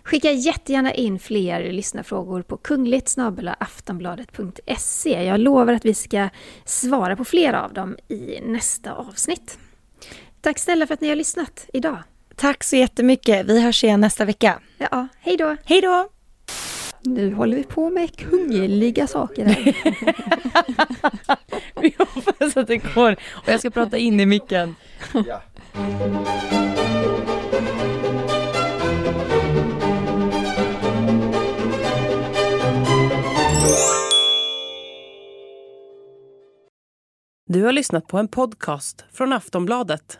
Skicka 0.04 0.32
jättegärna 0.32 0.94
in 0.94 1.20
fler 1.20 1.72
lyssnarfrågor 1.72 2.42
på 2.42 2.58
kungligt 2.58 3.16
aftonbladet.se. 3.60 5.24
Jag 5.24 5.40
lovar 5.40 5.74
att 5.74 5.86
vi 5.86 5.94
ska 5.94 6.30
svara 6.66 7.16
på 7.16 7.26
flera 7.26 7.64
av 7.64 7.74
dem 7.74 7.98
i 8.08 8.40
nästa 8.42 8.94
avsnitt. 8.94 9.58
Tack 10.42 10.60
snälla 10.60 10.88
för 10.88 10.94
att 10.94 11.02
ni 11.02 11.10
har 11.10 11.16
lyssnat 11.16 11.66
idag. 11.74 11.98
Tack 12.36 12.64
så 12.64 12.76
jättemycket. 12.76 13.46
Vi 13.46 13.62
hörs 13.62 13.84
igen 13.84 14.02
nästa 14.02 14.26
vecka. 14.26 14.60
Ja, 14.78 15.08
hej 15.20 15.38
då! 15.38 15.58
Hej 15.66 15.82
då! 15.82 16.10
Nu 17.04 17.34
håller 17.34 17.58
vi 17.58 17.64
på 17.64 17.90
med 17.90 18.18
kungliga 18.18 19.08
saker 19.08 19.46
här. 19.46 19.76
Vi 21.82 21.96
hoppas 21.98 22.58
att 22.58 22.68
det 22.68 22.78
går. 22.78 23.12
Och 23.32 23.50
jag 23.50 23.60
ska 23.60 23.70
prata 23.70 23.98
in 23.98 24.20
i 24.20 24.26
micken. 24.26 24.76
Du 37.46 37.64
har 37.64 37.72
lyssnat 37.72 38.08
på 38.08 38.18
en 38.18 38.28
podcast 38.28 39.06
från 39.12 39.34
Aftonbladet. 39.34 40.20